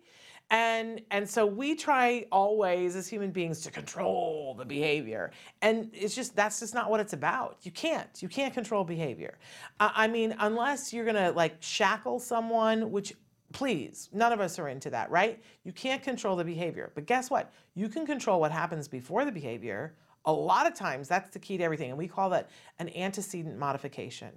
And 0.51 1.01
and 1.09 1.27
so 1.27 1.45
we 1.45 1.73
try 1.73 2.27
always 2.31 2.95
as 2.95 3.07
human 3.07 3.31
beings 3.31 3.62
to 3.62 3.71
control 3.71 4.53
the 4.55 4.65
behavior, 4.65 5.31
and 5.63 5.89
it's 5.93 6.13
just 6.13 6.35
that's 6.35 6.59
just 6.59 6.75
not 6.75 6.91
what 6.91 7.00
it's 7.00 7.13
about. 7.13 7.57
You 7.63 7.71
can't 7.71 8.07
you 8.21 8.29
can't 8.29 8.53
control 8.53 8.83
behavior. 8.83 9.39
I 9.79 10.07
mean, 10.07 10.35
unless 10.39 10.93
you're 10.93 11.05
gonna 11.05 11.31
like 11.31 11.55
shackle 11.59 12.19
someone, 12.19 12.91
which 12.91 13.15
Please, 13.53 14.10
none 14.12 14.33
of 14.33 14.41
us 14.41 14.60
are 14.60 14.67
into 14.67 14.89
that, 14.89 15.10
right? 15.10 15.41
You 15.63 15.72
can't 15.72 16.03
control 16.03 16.36
the 16.36 16.43
behavior. 16.43 16.91
But 16.95 17.05
guess 17.05 17.29
what? 17.29 17.53
You 17.75 17.88
can 17.88 18.05
control 18.05 18.39
what 18.39 18.51
happens 18.51 18.88
before 18.88 19.24
the 19.24 19.31
behavior. 19.31 19.93
A 20.25 20.33
lot 20.33 20.67
of 20.67 20.74
times, 20.74 21.07
that's 21.07 21.29
the 21.29 21.39
key 21.39 21.57
to 21.57 21.63
everything. 21.63 21.89
And 21.89 21.98
we 21.98 22.07
call 22.07 22.29
that 22.31 22.50
an 22.79 22.89
antecedent 22.95 23.57
modification. 23.57 24.31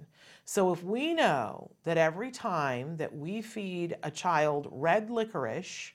So 0.45 0.71
if 0.71 0.83
we 0.83 1.13
know 1.13 1.71
that 1.83 1.97
every 1.97 2.29
time 2.29 2.95
that 2.97 3.15
we 3.15 3.41
feed 3.41 3.97
a 4.03 4.11
child 4.11 4.67
red 4.71 5.09
licorice, 5.09 5.93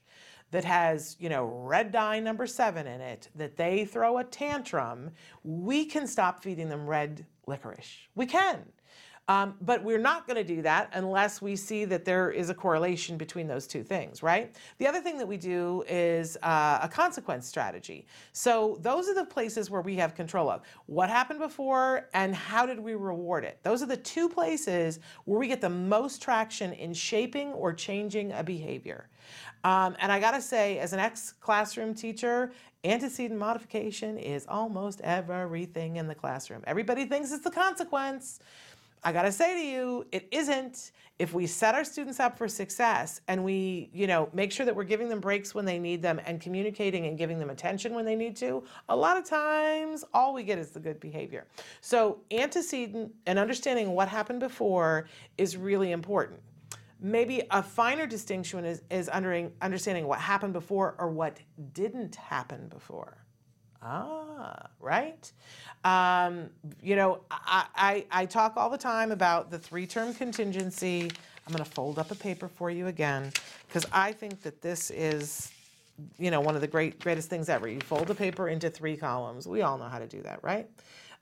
that 0.50 0.64
has, 0.64 1.16
you 1.18 1.28
know, 1.28 1.44
red 1.44 1.92
dye 1.92 2.20
number 2.20 2.46
seven 2.46 2.86
in 2.86 3.00
it, 3.00 3.28
that 3.34 3.56
they 3.56 3.84
throw 3.86 4.18
a 4.18 4.24
tantrum, 4.24 5.10
we 5.44 5.84
can 5.84 6.06
stop 6.06 6.42
feeding 6.42 6.68
them 6.68 6.86
red 6.86 7.24
licorice. 7.46 8.08
We 8.14 8.26
can. 8.26 8.62
Um, 9.28 9.54
but 9.60 9.84
we're 9.84 9.98
not 9.98 10.26
going 10.26 10.36
to 10.36 10.44
do 10.44 10.62
that 10.62 10.90
unless 10.94 11.40
we 11.40 11.54
see 11.54 11.84
that 11.84 12.04
there 12.04 12.30
is 12.30 12.50
a 12.50 12.54
correlation 12.54 13.16
between 13.16 13.46
those 13.46 13.68
two 13.68 13.84
things, 13.84 14.20
right? 14.22 14.54
The 14.78 14.86
other 14.86 15.00
thing 15.00 15.16
that 15.18 15.26
we 15.26 15.36
do 15.36 15.84
is 15.88 16.36
uh, 16.42 16.80
a 16.82 16.88
consequence 16.88 17.46
strategy. 17.46 18.06
So 18.32 18.78
those 18.80 19.08
are 19.08 19.14
the 19.14 19.24
places 19.24 19.70
where 19.70 19.80
we 19.80 19.94
have 19.96 20.16
control 20.16 20.50
of 20.50 20.62
what 20.86 21.08
happened 21.08 21.38
before 21.38 22.08
and 22.14 22.34
how 22.34 22.66
did 22.66 22.80
we 22.80 22.94
reward 22.94 23.44
it. 23.44 23.58
Those 23.62 23.80
are 23.80 23.86
the 23.86 23.96
two 23.96 24.28
places 24.28 24.98
where 25.24 25.38
we 25.38 25.46
get 25.46 25.60
the 25.60 25.70
most 25.70 26.20
traction 26.20 26.72
in 26.72 26.92
shaping 26.92 27.52
or 27.52 27.72
changing 27.72 28.32
a 28.32 28.42
behavior. 28.42 29.08
Um, 29.64 29.94
and 30.00 30.10
I 30.10 30.18
gotta 30.18 30.42
say, 30.42 30.78
as 30.78 30.92
an 30.92 30.98
ex 30.98 31.32
classroom 31.40 31.94
teacher, 31.94 32.52
antecedent 32.84 33.38
modification 33.38 34.18
is 34.18 34.44
almost 34.48 35.00
everything 35.02 35.96
in 35.96 36.08
the 36.08 36.14
classroom. 36.14 36.64
Everybody 36.66 37.06
thinks 37.06 37.30
it's 37.30 37.44
the 37.44 37.50
consequence. 37.50 38.40
I 39.04 39.12
got 39.12 39.22
to 39.22 39.32
say 39.32 39.54
to 39.54 39.66
you, 39.66 40.06
it 40.12 40.28
isn't. 40.30 40.92
If 41.18 41.34
we 41.34 41.46
set 41.46 41.74
our 41.74 41.84
students 41.84 42.20
up 42.20 42.38
for 42.38 42.48
success 42.48 43.20
and 43.28 43.44
we, 43.44 43.90
you 43.92 44.06
know, 44.06 44.28
make 44.32 44.50
sure 44.50 44.64
that 44.64 44.74
we're 44.74 44.84
giving 44.84 45.08
them 45.08 45.20
breaks 45.20 45.54
when 45.54 45.64
they 45.64 45.78
need 45.78 46.02
them 46.02 46.20
and 46.24 46.40
communicating 46.40 47.06
and 47.06 47.18
giving 47.18 47.38
them 47.38 47.50
attention 47.50 47.94
when 47.94 48.04
they 48.04 48.16
need 48.16 48.36
to, 48.36 48.64
a 48.88 48.96
lot 48.96 49.16
of 49.16 49.24
times 49.24 50.04
all 50.14 50.32
we 50.34 50.42
get 50.42 50.58
is 50.58 50.70
the 50.70 50.80
good 50.80 50.98
behavior. 51.00 51.46
So, 51.80 52.18
antecedent 52.30 53.12
and 53.26 53.38
understanding 53.38 53.90
what 53.90 54.08
happened 54.08 54.40
before 54.40 55.08
is 55.36 55.56
really 55.56 55.92
important. 55.92 56.40
Maybe 57.00 57.42
a 57.50 57.62
finer 57.62 58.06
distinction 58.06 58.64
is, 58.64 58.82
is 58.90 59.08
understanding 59.08 60.06
what 60.06 60.20
happened 60.20 60.52
before 60.52 60.94
or 60.98 61.10
what 61.10 61.38
didn't 61.72 62.14
happen 62.14 62.68
before. 62.68 63.21
Ah, 63.82 64.68
right. 64.80 65.32
Um, 65.84 66.50
you 66.80 66.94
know, 66.94 67.20
I, 67.30 67.66
I, 67.74 68.06
I 68.10 68.26
talk 68.26 68.56
all 68.56 68.70
the 68.70 68.78
time 68.78 69.10
about 69.10 69.50
the 69.50 69.58
three 69.58 69.86
term 69.86 70.14
contingency. 70.14 71.10
I'm 71.46 71.52
going 71.52 71.64
to 71.64 71.70
fold 71.70 71.98
up 71.98 72.10
a 72.12 72.14
paper 72.14 72.46
for 72.46 72.70
you 72.70 72.86
again 72.86 73.32
because 73.66 73.84
I 73.92 74.12
think 74.12 74.42
that 74.42 74.62
this 74.62 74.90
is, 74.90 75.50
you 76.18 76.30
know, 76.30 76.40
one 76.40 76.54
of 76.54 76.60
the 76.60 76.68
great 76.68 77.00
greatest 77.00 77.28
things 77.28 77.48
ever. 77.48 77.66
You 77.66 77.80
fold 77.80 78.08
a 78.10 78.14
paper 78.14 78.48
into 78.48 78.70
three 78.70 78.96
columns. 78.96 79.48
We 79.48 79.62
all 79.62 79.76
know 79.76 79.88
how 79.88 79.98
to 79.98 80.06
do 80.06 80.22
that, 80.22 80.38
right? 80.44 80.68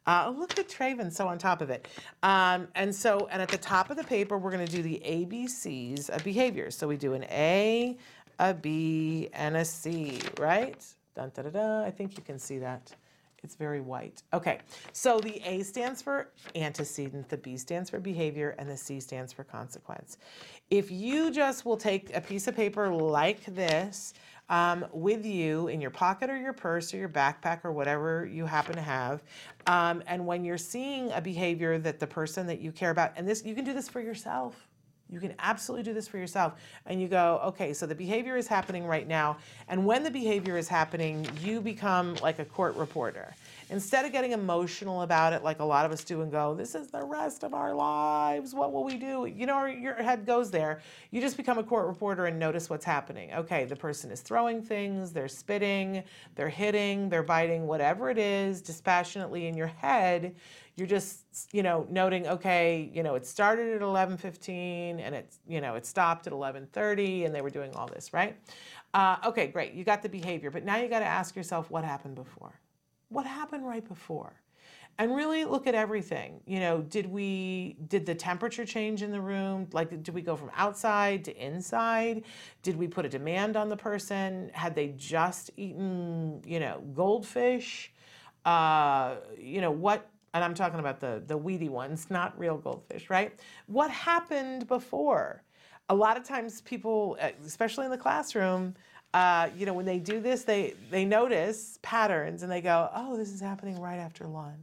Uh, 0.07 0.33
look 0.37 0.59
at 0.59 0.69
Traven, 0.69 1.13
so 1.13 1.29
on 1.29 1.39
top 1.39 1.63
of 1.63 1.71
it. 1.71 1.87
Um, 2.23 2.69
and 2.75 2.95
so, 2.95 3.29
and 3.31 3.41
at 3.41 3.49
the 3.49 3.59
top 3.59 3.91
of 3.91 3.97
the 3.97 4.05
paper, 4.05 4.39
we're 4.39 4.51
going 4.51 4.67
to 4.67 4.73
do 4.73 4.83
the 4.83 5.01
ABCs 5.05 6.11
of 6.11 6.25
behaviors. 6.25 6.77
So 6.77 6.89
we 6.89 6.97
do 6.97 7.13
an 7.15 7.25
A, 7.25 7.97
a 8.39 8.55
B, 8.55 9.29
and 9.33 9.57
a 9.57 9.65
C, 9.65 10.21
right? 10.39 10.85
Dun, 11.21 11.31
da, 11.35 11.43
da, 11.43 11.51
da. 11.51 11.85
I 11.85 11.91
think 11.91 12.17
you 12.17 12.23
can 12.23 12.39
see 12.39 12.59
that. 12.61 12.95
It's 13.43 13.55
very 13.55 13.83
white. 13.83 14.23
Okay, 14.33 14.61
so 14.93 15.21
the 15.21 15.43
A 15.45 15.63
stands 15.63 16.01
for 16.01 16.29
antecedent, 16.55 17.29
the 17.29 17.37
B 17.37 17.59
stands 17.59 17.91
for 17.91 18.01
behavior, 18.01 18.55
and 18.59 18.69
the 18.69 18.77
C 18.77 19.01
stands 19.01 19.31
for 19.31 19.45
consequence. 19.45 20.17
If 20.71 20.91
you 20.91 21.31
just 21.31 21.67
will 21.67 21.77
take 21.77 22.15
a 22.17 22.23
piece 22.23 22.49
of 22.49 22.57
paper 22.57 22.89
like 22.89 23.45
this 23.45 24.15
um, 24.49 24.87
with 24.93 25.27
you 25.27 25.69
in 25.69 25.79
your 25.81 25.91
pocket 25.91 26.31
or 26.31 26.39
your 26.39 26.55
purse 26.55 26.95
or 26.95 26.97
your 26.97 27.09
backpack 27.11 27.65
or 27.65 27.73
whatever 27.73 28.25
you 28.25 28.47
happen 28.47 28.75
to 28.75 28.83
have, 28.83 29.23
um, 29.67 30.03
and 30.07 30.27
when 30.27 30.43
you're 30.43 30.57
seeing 30.57 31.13
a 31.13 31.21
behavior 31.21 31.79
that 31.79 32.01
the 32.01 32.07
person 32.07 32.47
that 32.47 32.63
you 32.63 32.73
care 32.73 32.91
about, 32.91 33.13
and 33.17 33.29
this 33.29 33.45
you 33.45 33.55
can 33.55 33.65
do 33.67 33.75
this 33.75 33.91
for 33.91 34.01
yourself 34.01 34.70
you 35.11 35.21
can 35.21 35.35
absolutely 35.39 35.83
do 35.83 35.93
this 35.93 36.07
for 36.07 36.19
yourself. 36.19 36.55
And 36.87 37.01
you 37.01 37.09
go, 37.09 37.41
okay, 37.45 37.73
so 37.73 37.87
the 37.87 37.95
behavior 37.95 38.37
is 38.37 38.47
happening 38.47 38.85
right 38.87 39.07
now. 39.07 39.39
And 39.69 39.85
when 39.85 40.05
the 40.05 40.11
behavior 40.11 40.57
is 40.57 40.69
happening, 40.69 41.29
you 41.43 41.61
become 41.61 42.15
like 42.17 42.39
a 42.39 42.45
court 42.45 42.77
reporter. 42.77 43.35
Instead 43.71 44.05
of 44.05 44.11
getting 44.11 44.33
emotional 44.33 45.03
about 45.03 45.33
it, 45.33 45.45
like 45.45 45.61
a 45.61 45.65
lot 45.65 45.87
of 45.87 45.93
us 45.93 46.03
do, 46.03 46.23
and 46.23 46.33
go, 46.33 46.55
this 46.55 46.75
is 46.75 46.89
the 46.89 47.05
rest 47.05 47.45
of 47.45 47.55
our 47.55 47.73
lives, 47.73 48.53
what 48.53 48.73
will 48.73 48.83
we 48.83 48.97
do? 48.97 49.27
You 49.27 49.47
know, 49.47 49.65
your 49.65 49.95
head 49.95 50.27
goes 50.27 50.51
there. 50.51 50.81
You 51.13 51.21
just 51.21 51.37
become 51.37 51.59
a 51.59 51.63
court 51.63 51.87
reporter 51.87 52.27
and 52.27 52.37
notice 52.37 52.69
what's 52.69 52.85
happening. 52.85 53.33
Okay, 53.33 53.67
the 53.67 53.77
person 53.77 54.11
is 54.11 54.23
throwing 54.23 54.61
things, 54.61 55.13
they're 55.13 55.29
spitting, 55.29 56.03
they're 56.35 56.49
hitting, 56.49 57.09
they're 57.09 57.23
biting, 57.23 57.69
whatever 57.69 58.11
it 58.11 58.19
is, 58.19 58.61
dispassionately 58.61 59.47
in 59.47 59.57
your 59.57 59.69
head 59.69 60.35
you're 60.81 60.89
just 60.89 61.21
you 61.53 61.63
know 61.63 61.87
noting 61.91 62.27
okay 62.27 62.91
you 62.95 63.03
know 63.03 63.15
it 63.15 63.27
started 63.27 63.77
at 63.77 63.83
11:15 63.83 64.99
and 64.99 65.15
it's 65.15 65.39
you 65.47 65.61
know 65.61 65.75
it 65.75 65.85
stopped 65.85 66.27
at 66.27 66.33
11:30 66.33 67.27
and 67.27 67.35
they 67.35 67.43
were 67.43 67.51
doing 67.51 67.73
all 67.75 67.87
this 67.87 68.13
right? 68.15 68.37
Uh, 68.95 69.17
okay 69.25 69.47
great 69.47 69.75
you 69.75 69.85
got 69.85 70.03
the 70.03 70.09
behavior 70.09 70.51
but 70.51 70.65
now 70.65 70.79
you 70.79 70.89
got 70.89 71.01
to 71.01 71.05
ask 71.05 71.37
yourself 71.37 71.71
what 71.71 71.85
happened 71.85 72.15
before? 72.15 72.59
What 73.11 73.27
happened 73.27 73.67
right 73.67 73.87
before? 73.87 74.33
And 74.99 75.15
really 75.15 75.45
look 75.45 75.67
at 75.67 75.75
everything 75.75 76.41
you 76.47 76.61
know 76.61 76.81
did 76.81 77.05
we 77.07 77.77
did 77.87 78.07
the 78.07 78.15
temperature 78.15 78.65
change 78.65 79.03
in 79.03 79.13
the 79.13 79.21
room? 79.21 79.69
Like 79.73 79.91
did 79.91 80.15
we 80.15 80.23
go 80.23 80.35
from 80.35 80.51
outside 80.57 81.27
to 81.27 81.37
inside? 81.37 82.25
Did 82.63 82.77
we 82.77 82.89
put 82.89 83.05
a 83.05 83.09
demand 83.11 83.55
on 83.55 83.69
the 83.69 83.77
person? 83.77 84.51
Had 84.55 84.75
they 84.75 84.89
just 84.97 85.51
eaten 85.59 86.41
you 86.47 86.59
know 86.59 86.83
goldfish? 86.95 87.93
Uh, 88.47 89.17
you 89.39 89.61
know 89.61 89.71
what 89.71 90.09
and 90.35 90.45
I'm 90.45 90.55
talking 90.55 90.81
about 90.81 91.01
the, 91.01 91.23
the 91.27 91.37
weedy 91.37 91.69
ones, 91.69 92.07
not 92.11 92.39
real 92.39 92.57
goldfish, 92.57 93.11
right? 93.11 93.39
What 93.67 93.91
happened 93.91 94.69
before? 94.69 95.43
A 95.89 95.95
lot 95.95 96.17
of 96.17 96.25
times 96.25 96.61
people, 96.61 97.17
uh, 97.21 97.31
especially 97.45 97.85
in 97.85 97.91
the 97.91 97.99
classroom, 97.99 98.75
uh, 99.13 99.49
you 99.57 99.67
know, 99.67 99.73
when 99.73 99.87
they 99.87 99.99
do 99.99 100.21
this, 100.21 100.45
they, 100.45 100.75
they 100.91 101.05
notice 101.05 101.79
patterns 101.83 102.45
and 102.45 102.53
they 102.53 102.61
go, 102.61 102.89
oh, 102.95 103.17
this 103.17 103.31
is 103.31 103.41
happening 103.41 103.81
right 103.81 103.99
after 103.99 104.27
lunch. 104.27 104.57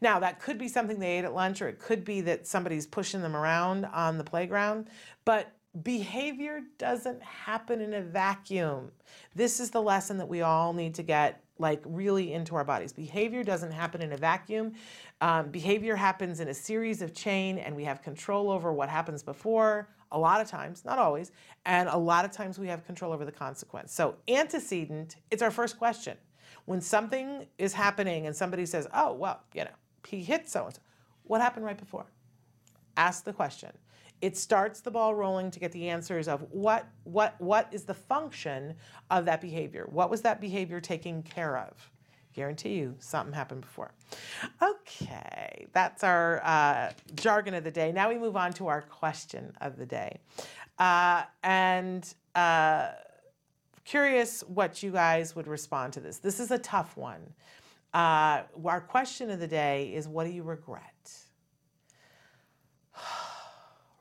Now, 0.00 0.18
that 0.20 0.40
could 0.40 0.58
be 0.58 0.68
something 0.68 0.98
they 0.98 1.18
ate 1.18 1.24
at 1.24 1.34
lunch, 1.34 1.62
or 1.62 1.68
it 1.68 1.78
could 1.78 2.04
be 2.04 2.20
that 2.22 2.46
somebody's 2.46 2.86
pushing 2.86 3.22
them 3.22 3.36
around 3.36 3.84
on 3.86 4.18
the 4.18 4.24
playground. 4.24 4.88
But 5.24 5.52
behavior 5.80 6.60
doesn't 6.76 7.22
happen 7.22 7.80
in 7.80 7.94
a 7.94 8.02
vacuum. 8.02 8.90
This 9.34 9.58
is 9.58 9.70
the 9.70 9.80
lesson 9.80 10.18
that 10.18 10.28
we 10.28 10.42
all 10.42 10.72
need 10.72 10.94
to 10.96 11.02
get 11.02 11.42
like 11.58 11.80
really 11.86 12.32
into 12.32 12.56
our 12.56 12.64
bodies. 12.64 12.92
Behavior 12.92 13.42
doesn't 13.44 13.72
happen 13.72 14.02
in 14.02 14.12
a 14.12 14.16
vacuum. 14.16 14.72
Um, 15.20 15.48
behavior 15.48 15.96
happens 15.96 16.40
in 16.40 16.48
a 16.48 16.54
series 16.54 17.00
of 17.00 17.14
chain, 17.14 17.58
and 17.58 17.74
we 17.76 17.84
have 17.84 18.02
control 18.02 18.50
over 18.50 18.72
what 18.72 18.88
happens 18.88 19.22
before. 19.22 19.88
A 20.10 20.18
lot 20.18 20.40
of 20.40 20.48
times, 20.48 20.84
not 20.84 20.98
always, 20.98 21.32
and 21.64 21.88
a 21.88 21.96
lot 21.96 22.24
of 22.24 22.32
times 22.32 22.58
we 22.58 22.66
have 22.66 22.84
control 22.84 23.12
over 23.12 23.24
the 23.24 23.32
consequence. 23.32 23.94
So, 23.94 24.16
antecedent, 24.28 25.16
it's 25.30 25.42
our 25.42 25.50
first 25.50 25.78
question. 25.78 26.18
When 26.66 26.82
something 26.82 27.46
is 27.58 27.72
happening 27.72 28.26
and 28.26 28.36
somebody 28.36 28.66
says, 28.66 28.86
"Oh, 28.92 29.14
well, 29.14 29.40
you 29.54 29.64
know, 29.64 29.70
he 30.06 30.22
hit 30.22 30.50
so 30.50 30.66
and 30.66 30.74
so," 30.74 30.80
what 31.22 31.40
happened 31.40 31.64
right 31.64 31.78
before? 31.78 32.04
Ask 32.96 33.24
the 33.24 33.32
question 33.32 33.72
it 34.22 34.36
starts 34.36 34.80
the 34.80 34.90
ball 34.90 35.14
rolling 35.14 35.50
to 35.50 35.60
get 35.60 35.72
the 35.72 35.90
answers 35.90 36.28
of 36.28 36.46
what 36.50 36.86
what 37.04 37.34
what 37.40 37.68
is 37.72 37.84
the 37.84 37.94
function 37.94 38.74
of 39.10 39.26
that 39.26 39.40
behavior? 39.40 39.86
What 39.90 40.08
was 40.08 40.22
that 40.22 40.40
behavior 40.40 40.80
taking 40.80 41.22
care 41.22 41.58
of? 41.58 41.90
Guarantee 42.32 42.76
you 42.76 42.94
something 42.98 43.34
happened 43.34 43.60
before. 43.60 43.92
Okay 44.62 45.52
that's 45.72 46.04
our 46.04 46.40
uh, 46.44 46.92
jargon 47.14 47.54
of 47.54 47.64
the 47.64 47.70
day. 47.70 47.92
Now 47.92 48.08
we 48.08 48.18
move 48.18 48.36
on 48.36 48.52
to 48.54 48.66
our 48.68 48.82
question 48.82 49.52
of 49.60 49.76
the 49.76 49.86
day. 49.86 50.18
Uh, 50.78 51.22
and 51.42 52.12
uh, 52.34 52.90
curious 53.84 54.42
what 54.42 54.82
you 54.82 54.92
guys 54.92 55.34
would 55.34 55.46
respond 55.46 55.92
to 55.94 56.00
this. 56.00 56.18
This 56.18 56.40
is 56.40 56.50
a 56.50 56.58
tough 56.58 56.96
one. 56.96 57.20
Uh, 57.94 58.42
our 58.64 58.80
question 58.80 59.30
of 59.30 59.38
the 59.40 59.46
day 59.46 59.92
is 59.94 60.08
what 60.08 60.24
do 60.24 60.30
you 60.30 60.42
regret 60.42 61.12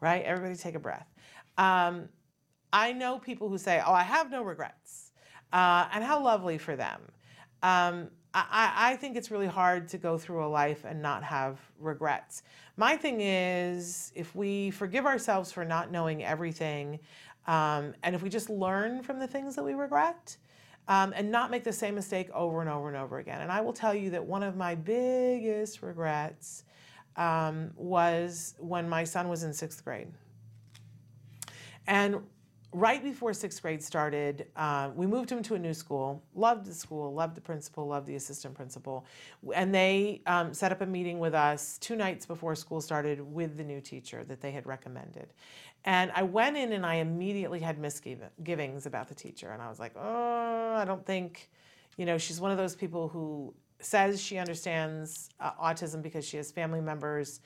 right? 0.01 0.23
Everybody 0.25 0.55
take 0.55 0.75
a 0.75 0.79
breath. 0.79 1.07
Um, 1.57 2.09
I 2.73 2.91
know 2.91 3.19
people 3.19 3.47
who 3.47 3.57
say, 3.57 3.81
oh, 3.85 3.93
I 3.93 4.03
have 4.03 4.29
no 4.29 4.43
regrets. 4.43 5.11
Uh, 5.53 5.87
and 5.93 6.03
how 6.03 6.23
lovely 6.23 6.57
for 6.57 6.75
them. 6.75 7.01
Um, 7.61 8.09
I, 8.33 8.71
I, 8.93 8.95
think 8.95 9.17
it's 9.17 9.29
really 9.29 9.47
hard 9.47 9.89
to 9.89 9.97
go 9.97 10.17
through 10.17 10.45
a 10.45 10.47
life 10.47 10.85
and 10.85 11.01
not 11.01 11.21
have 11.23 11.59
regrets. 11.77 12.43
My 12.77 12.95
thing 12.95 13.19
is, 13.19 14.13
if 14.15 14.33
we 14.33 14.71
forgive 14.71 15.05
ourselves 15.05 15.51
for 15.51 15.65
not 15.65 15.91
knowing 15.91 16.23
everything, 16.23 16.99
um, 17.45 17.93
and 18.03 18.15
if 18.15 18.23
we 18.23 18.29
just 18.29 18.49
learn 18.49 19.03
from 19.03 19.19
the 19.19 19.27
things 19.27 19.55
that 19.57 19.65
we 19.65 19.73
regret, 19.73 20.37
um, 20.87 21.13
and 21.15 21.29
not 21.29 21.51
make 21.51 21.63
the 21.63 21.73
same 21.73 21.95
mistake 21.95 22.29
over 22.33 22.61
and 22.61 22.69
over 22.69 22.87
and 22.87 22.97
over 22.97 23.19
again. 23.19 23.41
And 23.41 23.51
I 23.51 23.61
will 23.61 23.73
tell 23.73 23.93
you 23.93 24.09
that 24.11 24.25
one 24.25 24.43
of 24.43 24.55
my 24.55 24.75
biggest 24.75 25.81
regrets 25.81 26.63
um, 27.15 27.71
was 27.75 28.55
when 28.59 28.87
my 28.87 29.03
son 29.03 29.27
was 29.29 29.43
in 29.43 29.53
sixth 29.53 29.83
grade. 29.83 30.07
And 31.87 32.21
right 32.73 33.03
before 33.03 33.33
sixth 33.33 33.61
grade 33.61 33.83
started, 33.83 34.47
uh, 34.55 34.91
we 34.95 35.05
moved 35.05 35.29
him 35.29 35.43
to 35.43 35.55
a 35.55 35.59
new 35.59 35.73
school. 35.73 36.23
Loved 36.35 36.65
the 36.65 36.73
school, 36.73 37.13
loved 37.13 37.35
the 37.35 37.41
principal, 37.41 37.87
loved 37.87 38.07
the 38.07 38.15
assistant 38.15 38.55
principal. 38.55 39.05
And 39.53 39.73
they 39.73 40.21
um, 40.25 40.53
set 40.53 40.71
up 40.71 40.81
a 40.81 40.85
meeting 40.85 41.19
with 41.19 41.33
us 41.33 41.77
two 41.79 41.95
nights 41.95 42.25
before 42.25 42.55
school 42.55 42.79
started 42.81 43.19
with 43.19 43.57
the 43.57 43.63
new 43.63 43.81
teacher 43.81 44.23
that 44.25 44.41
they 44.41 44.51
had 44.51 44.65
recommended. 44.65 45.33
And 45.83 46.11
I 46.13 46.23
went 46.23 46.57
in 46.57 46.73
and 46.73 46.85
I 46.85 46.95
immediately 46.95 47.59
had 47.59 47.79
misgivings 47.79 48.85
about 48.85 49.07
the 49.07 49.15
teacher. 49.15 49.51
And 49.51 49.61
I 49.61 49.67
was 49.67 49.79
like, 49.79 49.93
oh, 49.97 50.75
I 50.75 50.85
don't 50.85 51.05
think, 51.05 51.49
you 51.97 52.05
know, 52.05 52.17
she's 52.17 52.39
one 52.39 52.51
of 52.51 52.57
those 52.57 52.75
people 52.75 53.07
who 53.07 53.53
says 53.85 54.21
she 54.21 54.37
understands 54.37 55.29
uh, 55.39 55.51
autism 55.53 56.01
because 56.01 56.25
she 56.25 56.37
has 56.37 56.51
family 56.51 56.81
members, 56.81 57.41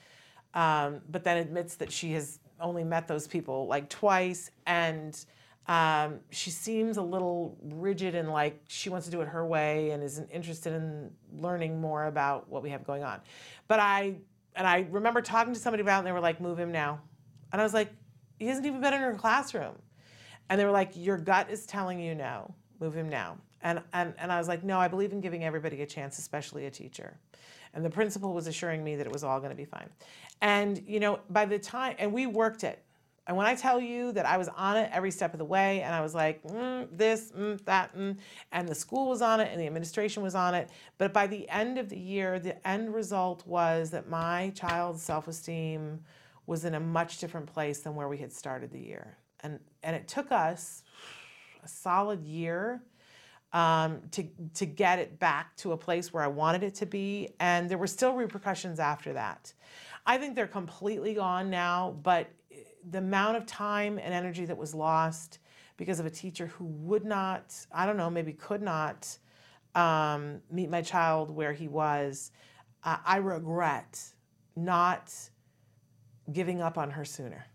um, 0.53 1.01
but 1.09 1.23
then 1.23 1.37
admits 1.37 1.75
that 1.75 1.91
she 1.91 2.13
has 2.13 2.39
only 2.59 2.83
met 2.83 3.07
those 3.07 3.27
people 3.27 3.67
like 3.67 3.89
twice 3.89 4.51
and 4.65 5.25
um, 5.67 6.19
she 6.29 6.51
seems 6.51 6.97
a 6.97 7.01
little 7.01 7.57
rigid 7.63 8.13
and 8.13 8.29
like 8.29 8.61
she 8.67 8.89
wants 8.89 9.07
to 9.07 9.11
do 9.11 9.21
it 9.21 9.27
her 9.27 9.45
way 9.45 9.91
and 9.91 10.03
isn't 10.03 10.29
interested 10.29 10.73
in 10.73 11.09
learning 11.33 11.81
more 11.81 12.05
about 12.05 12.47
what 12.49 12.61
we 12.61 12.69
have 12.69 12.85
going 12.85 13.03
on. 13.03 13.19
But 13.67 13.79
I 13.79 14.15
and 14.55 14.67
I 14.67 14.85
remember 14.91 15.21
talking 15.21 15.53
to 15.53 15.59
somebody 15.59 15.81
about 15.81 15.97
it 15.97 15.99
and 15.99 16.07
they 16.07 16.11
were 16.11 16.19
like, 16.19 16.39
move 16.39 16.57
him 16.57 16.71
now. 16.71 17.01
And 17.51 17.59
I 17.59 17.63
was 17.63 17.73
like, 17.73 17.91
he 18.39 18.45
hasn't 18.45 18.65
even 18.65 18.79
been 18.79 18.93
in 18.93 19.01
her 19.01 19.15
classroom. 19.15 19.75
And 20.49 20.59
they 20.59 20.65
were 20.65 20.71
like, 20.71 20.91
your 20.95 21.17
gut 21.17 21.49
is 21.49 21.65
telling 21.65 21.99
you 21.99 22.13
no, 22.15 22.53
move 22.79 22.93
him 22.93 23.09
now. 23.09 23.37
And, 23.65 23.81
and, 23.93 24.13
and 24.19 24.31
I 24.31 24.37
was 24.37 24.47
like, 24.47 24.63
no, 24.63 24.79
I 24.79 24.87
believe 24.87 25.11
in 25.11 25.21
giving 25.21 25.43
everybody 25.43 25.81
a 25.81 25.87
chance, 25.87 26.19
especially 26.19 26.67
a 26.67 26.71
teacher. 26.71 27.17
And 27.73 27.83
the 27.83 27.89
principal 27.89 28.31
was 28.31 28.45
assuring 28.45 28.83
me 28.83 28.95
that 28.95 29.07
it 29.07 29.11
was 29.11 29.23
all 29.23 29.39
going 29.39 29.49
to 29.49 29.55
be 29.55 29.65
fine. 29.65 29.89
And, 30.39 30.83
you 30.87 30.99
know, 30.99 31.19
by 31.31 31.45
the 31.45 31.57
time, 31.57 31.95
and 31.97 32.13
we 32.13 32.27
worked 32.27 32.63
it. 32.63 32.83
And 33.25 33.35
when 33.35 33.47
I 33.47 33.55
tell 33.55 33.81
you 33.81 34.11
that 34.11 34.27
I 34.27 34.37
was 34.37 34.49
on 34.49 34.77
it 34.77 34.91
every 34.93 35.09
step 35.09 35.33
of 35.33 35.39
the 35.39 35.45
way, 35.45 35.81
and 35.81 35.95
I 35.95 36.01
was 36.01 36.13
like, 36.13 36.43
mm, 36.43 36.87
this, 36.91 37.31
mm, 37.31 37.59
that, 37.65 37.97
mm, 37.97 38.15
and 38.51 38.69
the 38.69 38.75
school 38.75 39.09
was 39.09 39.23
on 39.23 39.39
it, 39.39 39.49
and 39.51 39.59
the 39.59 39.65
administration 39.65 40.21
was 40.21 40.35
on 40.35 40.53
it. 40.53 40.69
But 40.99 41.11
by 41.11 41.25
the 41.25 41.49
end 41.49 41.79
of 41.79 41.89
the 41.89 41.97
year, 41.97 42.37
the 42.37 42.65
end 42.67 42.93
result 42.93 43.47
was 43.47 43.89
that 43.89 44.07
my 44.07 44.51
child's 44.51 45.01
self 45.01 45.27
esteem 45.27 46.01
was 46.45 46.65
in 46.65 46.75
a 46.75 46.79
much 46.79 47.17
different 47.17 47.47
place 47.47 47.79
than 47.79 47.95
where 47.95 48.07
we 48.07 48.17
had 48.17 48.31
started 48.31 48.71
the 48.71 48.79
year. 48.79 49.17
And, 49.39 49.59
and 49.81 49.95
it 49.95 50.07
took 50.07 50.31
us 50.31 50.83
a 51.63 51.67
solid 51.67 52.21
year 52.21 52.83
um, 53.55 54.01
to, 54.11 54.27
to 54.53 54.65
get 54.65 54.99
it 54.99 55.17
back 55.17 55.55
to 55.55 55.71
a 55.71 55.77
place 55.77 56.11
where 56.11 56.21
I 56.21 56.27
wanted 56.27 56.61
it 56.61 56.75
to 56.75 56.85
be. 56.85 57.29
And 57.39 57.69
there 57.69 57.77
were 57.77 57.87
still 57.87 58.13
repercussions 58.13 58.81
after 58.81 59.13
that. 59.13 59.53
I 60.05 60.17
think 60.17 60.35
they're 60.35 60.45
completely 60.45 61.13
gone 61.13 61.49
now, 61.49 61.95
but 62.03 62.29
the 62.91 62.97
amount 62.97 63.37
of 63.37 63.45
time 63.45 63.97
and 63.97 64.13
energy 64.13 64.43
that 64.45 64.57
was 64.57 64.75
lost 64.75 65.39
because 65.77 66.01
of 66.01 66.05
a 66.05 66.09
teacher 66.09 66.47
who 66.47 66.65
would 66.65 67.05
not, 67.05 67.55
I 67.71 67.85
don't 67.85 67.95
know, 67.95 68.09
maybe 68.09 68.33
could 68.33 68.61
not 68.61 69.17
um, 69.73 70.41
meet 70.51 70.69
my 70.69 70.81
child 70.81 71.31
where 71.31 71.53
he 71.53 71.69
was, 71.69 72.31
uh, 72.83 72.97
I 73.05 73.17
regret 73.17 74.03
not 74.57 75.13
giving 76.33 76.61
up 76.61 76.77
on 76.77 76.91
her 76.91 77.05
sooner. 77.05 77.45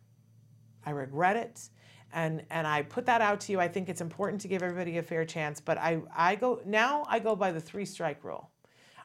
I 0.86 0.90
regret 0.92 1.36
it 1.36 1.68
and 2.12 2.42
and 2.50 2.66
I 2.66 2.82
put 2.82 3.06
that 3.06 3.20
out 3.20 3.40
to 3.42 3.52
you. 3.52 3.60
I 3.60 3.68
think 3.68 3.88
it's 3.88 4.00
important 4.00 4.40
to 4.42 4.48
give 4.48 4.62
everybody 4.62 4.98
a 4.98 5.02
fair 5.02 5.24
chance, 5.24 5.60
but 5.60 5.78
I 5.78 6.00
I 6.14 6.34
go 6.34 6.60
now 6.64 7.04
I 7.08 7.18
go 7.18 7.36
by 7.36 7.52
the 7.52 7.60
three 7.60 7.84
strike 7.84 8.24
rule. 8.24 8.50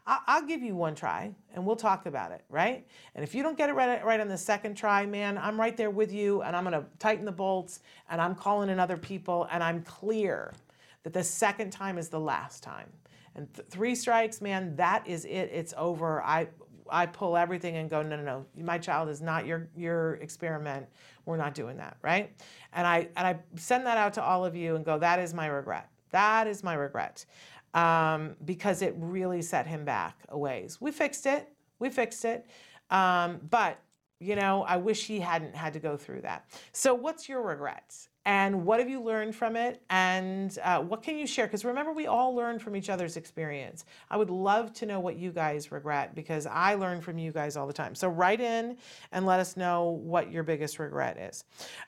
I'll, 0.07 0.45
give 0.45 0.61
you 0.61 0.75
one 0.75 0.93
try 0.93 1.33
and 1.55 1.65
we'll 1.65 1.75
talk 1.75 2.05
about 2.05 2.31
it, 2.31 2.43
right? 2.47 2.85
And 3.15 3.23
if 3.23 3.33
you 3.33 3.41
don't 3.41 3.57
get 3.57 3.69
it 3.69 3.73
right, 3.73 4.05
right 4.05 4.19
on 4.19 4.27
the 4.27 4.37
second 4.37 4.75
try, 4.75 5.03
man, 5.03 5.35
I'm 5.35 5.59
right 5.59 5.75
there 5.75 5.89
with 5.89 6.13
you 6.13 6.43
and 6.43 6.55
I'm 6.55 6.63
gonna 6.63 6.85
tighten 6.99 7.25
the 7.25 7.31
bolts 7.31 7.79
and 8.07 8.21
I'm 8.21 8.35
calling 8.35 8.69
in 8.69 8.79
other 8.79 8.97
people 8.97 9.47
and 9.51 9.63
I'm 9.63 9.81
clear 9.81 10.53
that 11.01 11.13
the 11.13 11.23
second 11.23 11.71
time 11.71 11.97
is 11.97 12.09
the 12.09 12.19
last 12.19 12.61
time. 12.61 12.87
And 13.35 13.51
th- 13.55 13.67
three 13.67 13.95
strikes, 13.95 14.41
man, 14.41 14.75
that 14.75 15.07
is 15.07 15.25
it. 15.25 15.49
It's 15.51 15.73
over. 15.75 16.21
I 16.23 16.49
I 16.89 17.05
pull 17.05 17.37
everything 17.37 17.77
and 17.77 17.89
go, 17.89 18.01
no, 18.01 18.15
no, 18.15 18.23
no. 18.23 18.45
My 18.57 18.77
child 18.77 19.09
is 19.09 19.21
not 19.21 19.45
your 19.45 19.69
your 19.75 20.15
experiment. 20.15 20.87
We're 21.25 21.37
not 21.37 21.53
doing 21.53 21.77
that, 21.77 21.97
right? 22.01 22.31
And 22.73 22.85
I 22.85 23.09
and 23.15 23.27
I 23.27 23.37
send 23.55 23.85
that 23.85 23.97
out 23.97 24.13
to 24.15 24.23
all 24.23 24.45
of 24.45 24.55
you 24.55 24.75
and 24.75 24.85
go, 24.85 24.99
that 24.99 25.19
is 25.19 25.33
my 25.33 25.47
regret. 25.47 25.89
That 26.11 26.47
is 26.47 26.63
my 26.63 26.75
regret. 26.75 27.25
Um, 27.73 28.35
because 28.45 28.81
it 28.81 28.95
really 28.97 29.41
set 29.41 29.67
him 29.67 29.83
back 29.83 30.17
a 30.29 30.37
ways. 30.37 30.79
We 30.79 30.91
fixed 30.91 31.25
it. 31.25 31.49
We 31.79 31.89
fixed 31.89 32.23
it. 32.23 32.45
Um, 32.89 33.41
but 33.49 33.79
you 34.19 34.35
know, 34.35 34.63
I 34.63 34.77
wish 34.77 35.05
he 35.05 35.19
hadn't 35.19 35.55
had 35.55 35.73
to 35.73 35.79
go 35.79 35.97
through 35.97 36.21
that. 36.21 36.45
So, 36.71 36.93
what's 36.93 37.27
your 37.27 37.41
regret? 37.41 37.95
And 38.25 38.65
what 38.65 38.79
have 38.79 38.89
you 38.89 39.01
learned 39.01 39.35
from 39.35 39.55
it? 39.55 39.83
And 39.89 40.57
uh, 40.63 40.81
what 40.81 41.03
can 41.03 41.17
you 41.17 41.27
share? 41.27 41.45
Because 41.45 41.63
remember, 41.63 41.93
we 41.93 42.07
all 42.07 42.33
learn 42.33 42.57
from 42.57 42.75
each 42.75 42.89
other's 42.89 43.17
experience. 43.17 43.85
I 44.09 44.17
would 44.17 44.31
love 44.31 44.73
to 44.73 44.87
know 44.87 44.99
what 44.99 45.17
you 45.17 45.31
guys 45.31 45.71
regret 45.71 46.15
because 46.15 46.47
I 46.47 46.73
learn 46.73 47.01
from 47.01 47.19
you 47.19 47.31
guys 47.31 47.55
all 47.55 47.67
the 47.67 47.73
time. 47.73 47.93
So, 47.93 48.07
write 48.07 48.41
in 48.41 48.77
and 49.11 49.27
let 49.27 49.39
us 49.39 49.55
know 49.55 49.89
what 49.89 50.31
your 50.31 50.41
biggest 50.41 50.79
regret 50.79 51.17
is. 51.17 51.43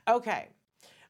Okay, 0.07 0.49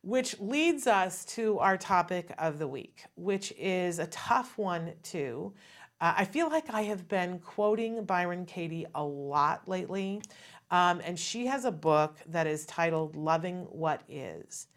which 0.01 0.39
leads 0.39 0.87
us 0.87 1.25
to 1.25 1.59
our 1.59 1.77
topic 1.77 2.33
of 2.37 2.57
the 2.57 2.67
week, 2.67 3.03
which 3.15 3.51
is 3.57 3.99
a 3.99 4.07
tough 4.07 4.57
one, 4.57 4.93
too. 5.03 5.53
Uh, 5.99 6.13
I 6.17 6.25
feel 6.25 6.49
like 6.49 6.69
I 6.69 6.83
have 6.83 7.09
been 7.09 7.39
quoting 7.39 8.05
Byron 8.05 8.45
Katie 8.45 8.85
a 8.95 9.03
lot 9.03 9.67
lately. 9.67 10.21
Um, 10.69 11.01
and 11.03 11.17
she 11.17 11.45
has 11.47 11.65
a 11.65 11.71
book 11.71 12.17
that 12.27 12.45
is 12.45 12.65
titled 12.65 13.15
Loving 13.15 13.63
What 13.69 14.01
Is. 14.07 14.67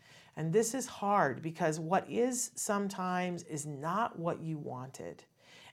And 0.40 0.55
this 0.55 0.72
is 0.72 0.87
hard 0.87 1.42
because 1.42 1.79
what 1.79 2.09
is 2.09 2.53
sometimes 2.55 3.42
is 3.42 3.66
not 3.66 4.18
what 4.18 4.40
you 4.40 4.57
wanted. 4.57 5.22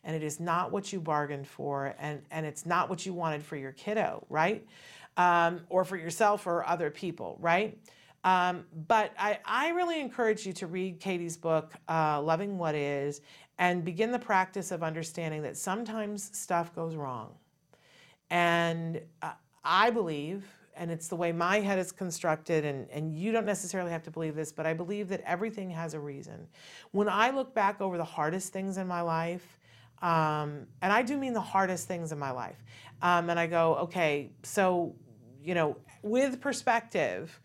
And 0.03 0.13
it 0.13 0.23
is 0.23 0.41
not 0.41 0.73
what 0.73 0.91
you 0.91 0.99
bargained 0.99 1.47
for. 1.47 1.95
And, 1.97 2.21
and 2.31 2.45
it's 2.45 2.65
not 2.65 2.89
what 2.89 3.05
you 3.05 3.13
wanted 3.13 3.41
for 3.43 3.55
your 3.55 3.71
kiddo, 3.71 4.25
right? 4.27 4.67
Um, 5.15 5.61
or 5.69 5.85
for 5.85 5.95
yourself 5.95 6.47
or 6.47 6.67
other 6.67 6.91
people, 6.91 7.37
right? 7.39 7.79
Um, 8.25 8.65
but 8.89 9.13
I, 9.17 9.39
I 9.45 9.69
really 9.69 10.01
encourage 10.01 10.45
you 10.45 10.51
to 10.51 10.67
read 10.67 10.99
Katie's 10.99 11.37
book, 11.37 11.73
uh, 11.87 12.21
Loving 12.21 12.57
What 12.57 12.75
Is, 12.75 13.21
and 13.59 13.85
begin 13.85 14.11
the 14.11 14.19
practice 14.19 14.71
of 14.71 14.83
understanding 14.83 15.43
that 15.43 15.55
sometimes 15.55 16.37
stuff 16.37 16.75
goes 16.75 16.97
wrong. 16.97 17.33
And 18.29 18.99
uh, 19.21 19.31
I 19.63 19.91
believe, 19.91 20.43
and 20.77 20.91
it's 20.91 21.07
the 21.07 21.15
way 21.15 21.31
my 21.31 21.59
head 21.59 21.79
is 21.79 21.91
constructed, 21.91 22.65
and, 22.65 22.89
and 22.91 23.17
you 23.17 23.31
don't 23.31 23.45
necessarily 23.45 23.91
have 23.91 24.03
to 24.03 24.11
believe 24.11 24.35
this, 24.35 24.51
but 24.51 24.65
I 24.65 24.73
believe 24.73 25.09
that 25.09 25.21
everything 25.25 25.69
has 25.71 25.93
a 25.93 25.99
reason. 25.99 26.47
When 26.91 27.09
I 27.09 27.31
look 27.31 27.53
back 27.53 27.81
over 27.81 27.97
the 27.97 28.03
hardest 28.03 28.53
things 28.53 28.77
in 28.77 28.87
my 28.87 29.01
life, 29.01 29.59
um, 30.01 30.67
and 30.81 30.93
I 30.93 31.01
do 31.01 31.17
mean 31.17 31.33
the 31.33 31.41
hardest 31.41 31.87
things 31.87 32.11
in 32.11 32.19
my 32.19 32.31
life, 32.31 32.63
um, 33.01 33.29
and 33.29 33.39
I 33.39 33.47
go, 33.47 33.75
okay, 33.75 34.31
so, 34.43 34.95
you 35.43 35.55
know, 35.55 35.77
with 36.03 36.39
perspective, 36.39 37.39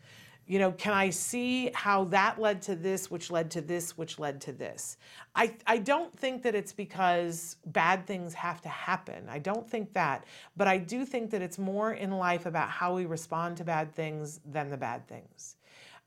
you 0.45 0.59
know, 0.59 0.71
can 0.73 0.93
I 0.93 1.09
see 1.09 1.71
how 1.73 2.05
that 2.05 2.39
led 2.39 2.61
to 2.63 2.75
this, 2.75 3.09
which 3.09 3.31
led 3.31 3.51
to 3.51 3.61
this, 3.61 3.97
which 3.97 4.19
led 4.19 4.41
to 4.41 4.51
this? 4.51 4.97
I, 5.35 5.55
I 5.65 5.77
don't 5.77 6.17
think 6.17 6.43
that 6.43 6.53
it's 6.53 6.73
because 6.73 7.57
bad 7.65 8.05
things 8.05 8.33
have 8.33 8.61
to 8.61 8.69
happen. 8.69 9.27
I 9.29 9.39
don't 9.39 9.69
think 9.69 9.93
that. 9.93 10.25
But 10.57 10.67
I 10.67 10.77
do 10.77 11.05
think 11.05 11.31
that 11.31 11.41
it's 11.41 11.57
more 11.57 11.93
in 11.93 12.11
life 12.11 12.45
about 12.45 12.69
how 12.69 12.93
we 12.95 13.05
respond 13.05 13.57
to 13.57 13.63
bad 13.63 13.93
things 13.93 14.41
than 14.45 14.69
the 14.69 14.77
bad 14.77 15.07
things. 15.07 15.55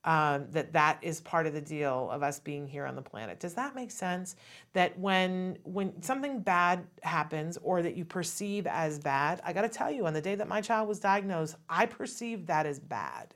Um, 0.05 0.47
that 0.53 0.73
that 0.75 0.99
is 1.03 1.21
part 1.21 1.49
of 1.49 1.53
the 1.53 1.61
deal 1.61 2.09
of 2.13 2.23
us 2.23 2.39
being 2.39 2.69
here 2.69 2.87
on 2.87 2.95
the 2.95 3.03
planet. 3.03 3.41
Does 3.41 3.55
that 3.55 3.75
make 3.75 3.91
sense? 3.91 4.37
That 4.73 4.97
when 4.97 5.59
when 5.65 6.01
something 6.01 6.39
bad 6.39 6.87
happens 7.03 7.59
or 7.61 7.83
that 7.83 7.97
you 7.97 8.05
perceive 8.05 8.69
as 8.69 9.01
bad, 9.01 9.41
I 9.45 9.53
got 9.53 9.63
to 9.63 9.69
tell 9.69 9.91
you, 9.91 10.07
on 10.07 10.13
the 10.15 10.21
day 10.21 10.37
that 10.37 10.47
my 10.47 10.61
child 10.61 10.87
was 10.87 11.01
diagnosed, 11.01 11.57
I 11.69 11.87
perceived 11.87 12.47
that 12.47 12.67
as 12.67 12.79
bad. 12.79 13.35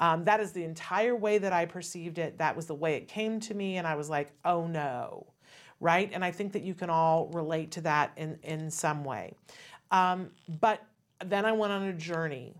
Um, 0.00 0.24
that 0.24 0.40
is 0.40 0.52
the 0.52 0.64
entire 0.64 1.14
way 1.14 1.38
that 1.38 1.52
I 1.52 1.66
perceived 1.66 2.18
it. 2.18 2.38
That 2.38 2.56
was 2.56 2.66
the 2.66 2.74
way 2.74 2.94
it 2.94 3.06
came 3.06 3.38
to 3.40 3.54
me. 3.54 3.76
And 3.76 3.86
I 3.86 3.94
was 3.94 4.08
like, 4.08 4.32
oh 4.44 4.66
no, 4.66 5.26
right? 5.78 6.10
And 6.12 6.24
I 6.24 6.32
think 6.32 6.52
that 6.54 6.62
you 6.62 6.74
can 6.74 6.90
all 6.90 7.28
relate 7.28 7.70
to 7.72 7.82
that 7.82 8.12
in, 8.16 8.38
in 8.42 8.70
some 8.70 9.04
way. 9.04 9.34
Um, 9.90 10.30
but 10.48 10.82
then 11.24 11.44
I 11.44 11.52
went 11.52 11.72
on 11.72 11.82
a 11.82 11.92
journey. 11.92 12.56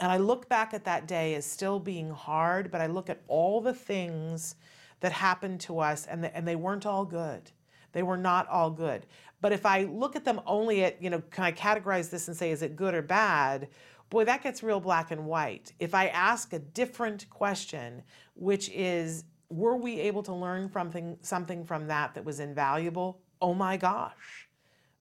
And 0.00 0.12
I 0.12 0.18
look 0.18 0.48
back 0.48 0.74
at 0.74 0.84
that 0.84 1.08
day 1.08 1.34
as 1.34 1.44
still 1.44 1.80
being 1.80 2.10
hard, 2.10 2.70
but 2.70 2.80
I 2.80 2.86
look 2.86 3.10
at 3.10 3.20
all 3.26 3.60
the 3.60 3.74
things 3.74 4.54
that 5.00 5.10
happened 5.10 5.60
to 5.62 5.80
us, 5.80 6.06
and, 6.06 6.22
the, 6.22 6.36
and 6.36 6.46
they 6.46 6.54
weren't 6.54 6.86
all 6.86 7.04
good. 7.04 7.50
They 7.92 8.04
were 8.04 8.16
not 8.16 8.46
all 8.48 8.70
good. 8.70 9.06
But 9.40 9.52
if 9.52 9.66
I 9.66 9.84
look 9.84 10.14
at 10.14 10.24
them 10.24 10.40
only 10.46 10.84
at, 10.84 11.02
you 11.02 11.10
know, 11.10 11.20
can 11.30 11.42
I 11.42 11.50
categorize 11.50 12.10
this 12.10 12.28
and 12.28 12.36
say, 12.36 12.52
is 12.52 12.62
it 12.62 12.76
good 12.76 12.94
or 12.94 13.02
bad? 13.02 13.68
Boy, 14.10 14.24
that 14.24 14.42
gets 14.42 14.62
real 14.62 14.80
black 14.80 15.10
and 15.10 15.26
white. 15.26 15.72
If 15.78 15.94
I 15.94 16.08
ask 16.08 16.52
a 16.52 16.58
different 16.58 17.28
question, 17.30 18.02
which 18.34 18.68
is, 18.70 19.24
were 19.50 19.76
we 19.76 20.00
able 20.00 20.22
to 20.24 20.34
learn 20.34 20.70
something, 20.72 21.18
something 21.22 21.64
from 21.64 21.86
that 21.88 22.14
that 22.14 22.24
was 22.24 22.40
invaluable? 22.40 23.20
Oh 23.40 23.54
my 23.54 23.76
gosh, 23.76 24.48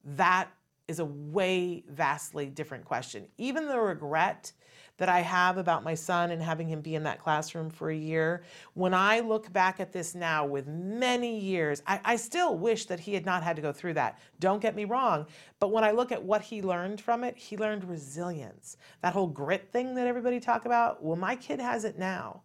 that 0.03 0.49
is 0.87 0.99
a 0.99 1.05
way 1.05 1.83
vastly 1.89 2.47
different 2.47 2.85
question. 2.85 3.27
Even 3.37 3.67
the 3.67 3.79
regret 3.79 4.51
that 4.97 5.10
I 5.10 5.21
have 5.21 5.57
about 5.57 5.83
my 5.83 5.93
son 5.93 6.31
and 6.31 6.41
having 6.41 6.67
him 6.67 6.81
be 6.81 6.95
in 6.95 7.03
that 7.03 7.19
classroom 7.19 7.69
for 7.69 7.89
a 7.89 7.95
year, 7.95 8.43
when 8.73 8.93
I 8.93 9.19
look 9.19 9.51
back 9.53 9.79
at 9.79 9.91
this 9.91 10.15
now 10.15 10.45
with 10.45 10.67
many 10.67 11.39
years, 11.39 11.81
I, 11.86 11.99
I 12.03 12.15
still 12.15 12.57
wish 12.57 12.86
that 12.86 12.99
he 12.99 13.13
had 13.13 13.25
not 13.25 13.43
had 13.43 13.55
to 13.55 13.62
go 13.62 13.71
through 13.71 13.93
that. 13.95 14.19
Don't 14.39 14.62
get 14.62 14.75
me 14.75 14.86
wrong. 14.86 15.25
But 15.60 15.71
when 15.71 15.83
I 15.83 15.91
look 15.91 16.12
at 16.12 16.23
what 16.23 16.41
he 16.41 16.62
learned 16.62 16.99
from 16.99 17.23
it, 17.23 17.38
he 17.38 17.57
learned 17.57 17.83
resilience. 17.83 18.77
That 19.01 19.13
whole 19.13 19.27
grit 19.27 19.71
thing 19.71 19.95
that 19.95 20.07
everybody 20.07 20.39
talk 20.39 20.65
about, 20.65 21.03
well, 21.03 21.15
my 21.15 21.36
kid 21.36 21.60
has 21.60 21.86
it 21.86 21.97
now 21.97 22.41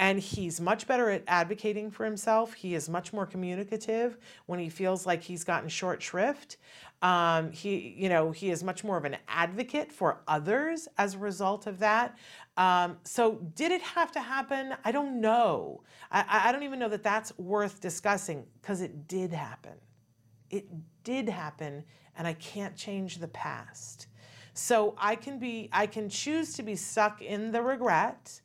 and 0.00 0.18
he's 0.18 0.62
much 0.62 0.86
better 0.86 1.10
at 1.10 1.22
advocating 1.26 1.90
for 1.90 2.06
himself. 2.06 2.54
He 2.54 2.74
is 2.74 2.88
much 2.88 3.12
more 3.12 3.26
communicative 3.26 4.16
when 4.46 4.58
he 4.58 4.70
feels 4.70 5.04
like 5.04 5.22
he's 5.22 5.44
gotten 5.44 5.68
short 5.68 6.02
shrift. 6.02 6.56
Um, 7.02 7.52
he, 7.52 7.94
you 7.98 8.08
know, 8.08 8.30
he 8.30 8.50
is 8.50 8.64
much 8.64 8.82
more 8.82 8.96
of 8.96 9.04
an 9.04 9.18
advocate 9.28 9.92
for 9.92 10.22
others 10.26 10.88
as 10.96 11.14
a 11.14 11.18
result 11.18 11.66
of 11.66 11.78
that. 11.80 12.16
Um, 12.56 12.96
so, 13.04 13.46
did 13.54 13.72
it 13.72 13.82
have 13.82 14.10
to 14.12 14.20
happen? 14.20 14.74
I 14.86 14.90
don't 14.90 15.20
know. 15.20 15.82
I, 16.10 16.24
I 16.44 16.52
don't 16.52 16.62
even 16.62 16.78
know 16.78 16.88
that 16.88 17.02
that's 17.02 17.36
worth 17.38 17.80
discussing 17.80 18.46
because 18.60 18.80
it 18.80 19.06
did 19.06 19.32
happen. 19.32 19.74
It 20.48 20.66
did 21.04 21.28
happen, 21.28 21.84
and 22.16 22.26
I 22.26 22.32
can't 22.34 22.74
change 22.74 23.18
the 23.18 23.28
past. 23.28 24.06
So 24.54 24.94
I 24.98 25.14
can 25.14 25.38
be, 25.38 25.68
I 25.72 25.86
can 25.86 26.08
choose 26.08 26.54
to 26.54 26.62
be 26.62 26.74
stuck 26.74 27.22
in 27.22 27.52
the 27.52 27.62
regret 27.62 28.40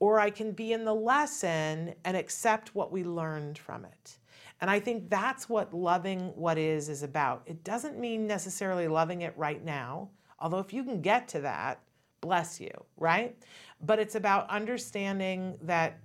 or 0.00 0.20
I 0.20 0.30
can 0.30 0.52
be 0.52 0.72
in 0.72 0.84
the 0.84 0.94
lesson 0.94 1.94
and 2.04 2.16
accept 2.16 2.74
what 2.74 2.92
we 2.92 3.04
learned 3.04 3.58
from 3.58 3.84
it. 3.84 4.18
And 4.60 4.70
I 4.70 4.80
think 4.80 5.08
that's 5.08 5.48
what 5.48 5.72
loving 5.72 6.32
what 6.34 6.58
is 6.58 6.88
is 6.88 7.02
about. 7.02 7.42
It 7.46 7.62
doesn't 7.64 7.98
mean 7.98 8.26
necessarily 8.26 8.88
loving 8.88 9.22
it 9.22 9.34
right 9.36 9.64
now, 9.64 10.10
although 10.40 10.58
if 10.58 10.72
you 10.72 10.82
can 10.82 11.00
get 11.00 11.28
to 11.28 11.40
that, 11.40 11.80
bless 12.20 12.60
you, 12.60 12.72
right? 12.96 13.36
But 13.80 13.98
it's 13.98 14.16
about 14.16 14.50
understanding 14.50 15.56
that 15.62 16.00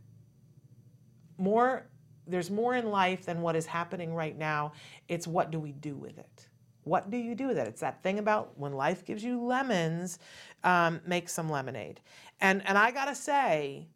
more 1.37 1.87
there's 2.25 2.49
more 2.49 2.75
in 2.75 2.89
life 2.89 3.25
than 3.25 3.41
what 3.41 3.55
is 3.55 3.65
happening 3.65 4.13
right 4.13 4.37
now. 4.37 4.71
It's 5.09 5.27
what 5.27 5.51
do 5.51 5.59
we 5.59 5.73
do 5.73 5.95
with 5.95 6.17
it? 6.17 6.47
What 6.85 7.09
do 7.09 7.17
you 7.17 7.35
do 7.35 7.47
with 7.47 7.57
it? 7.57 7.67
It's 7.67 7.81
that 7.81 8.03
thing 8.03 8.19
about 8.19 8.57
when 8.57 8.73
life 8.73 9.05
gives 9.05 9.23
you 9.23 9.41
lemons, 9.41 10.19
um, 10.63 11.01
make 11.05 11.29
some 11.29 11.49
lemonade. 11.49 12.01
And 12.43 12.61
and 12.67 12.77
I 12.77 12.91
gotta 12.91 13.15
say 13.15 13.87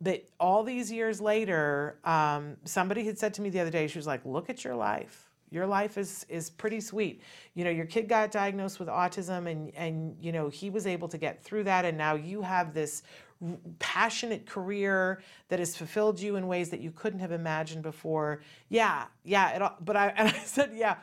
that 0.00 0.28
all 0.38 0.64
these 0.64 0.90
years 0.92 1.20
later, 1.20 1.96
um, 2.04 2.56
somebody 2.64 3.06
had 3.06 3.18
said 3.18 3.32
to 3.34 3.40
me 3.42 3.48
the 3.48 3.60
other 3.60 3.70
day, 3.70 3.86
she 3.86 3.98
was 3.98 4.06
like, 4.06 4.20
"Look 4.26 4.50
at 4.50 4.64
your 4.64 4.74
life. 4.74 5.30
Your 5.50 5.66
life 5.66 5.96
is 5.96 6.26
is 6.28 6.50
pretty 6.50 6.80
sweet. 6.80 7.22
You 7.54 7.62
know, 7.64 7.70
your 7.70 7.86
kid 7.86 8.08
got 8.08 8.32
diagnosed 8.32 8.80
with 8.80 8.88
autism, 8.88 9.48
and 9.48 9.72
and 9.76 10.16
you 10.20 10.32
know 10.32 10.48
he 10.48 10.70
was 10.70 10.88
able 10.88 11.06
to 11.08 11.16
get 11.16 11.42
through 11.44 11.64
that, 11.64 11.86
and 11.86 11.96
now 11.96 12.14
you 12.16 12.42
have 12.42 12.74
this." 12.74 13.02
passionate 13.78 14.46
career 14.46 15.20
that 15.48 15.58
has 15.58 15.76
fulfilled 15.76 16.18
you 16.18 16.36
in 16.36 16.46
ways 16.46 16.70
that 16.70 16.80
you 16.80 16.90
couldn't 16.90 17.18
have 17.18 17.32
imagined 17.32 17.82
before. 17.82 18.40
Yeah, 18.70 19.04
yeah. 19.22 19.50
It, 19.50 19.60
all, 19.60 19.76
but 19.84 19.96
I 19.96 20.08
and 20.16 20.28
I 20.28 20.38
said, 20.38 20.70
yeah, 20.74 20.96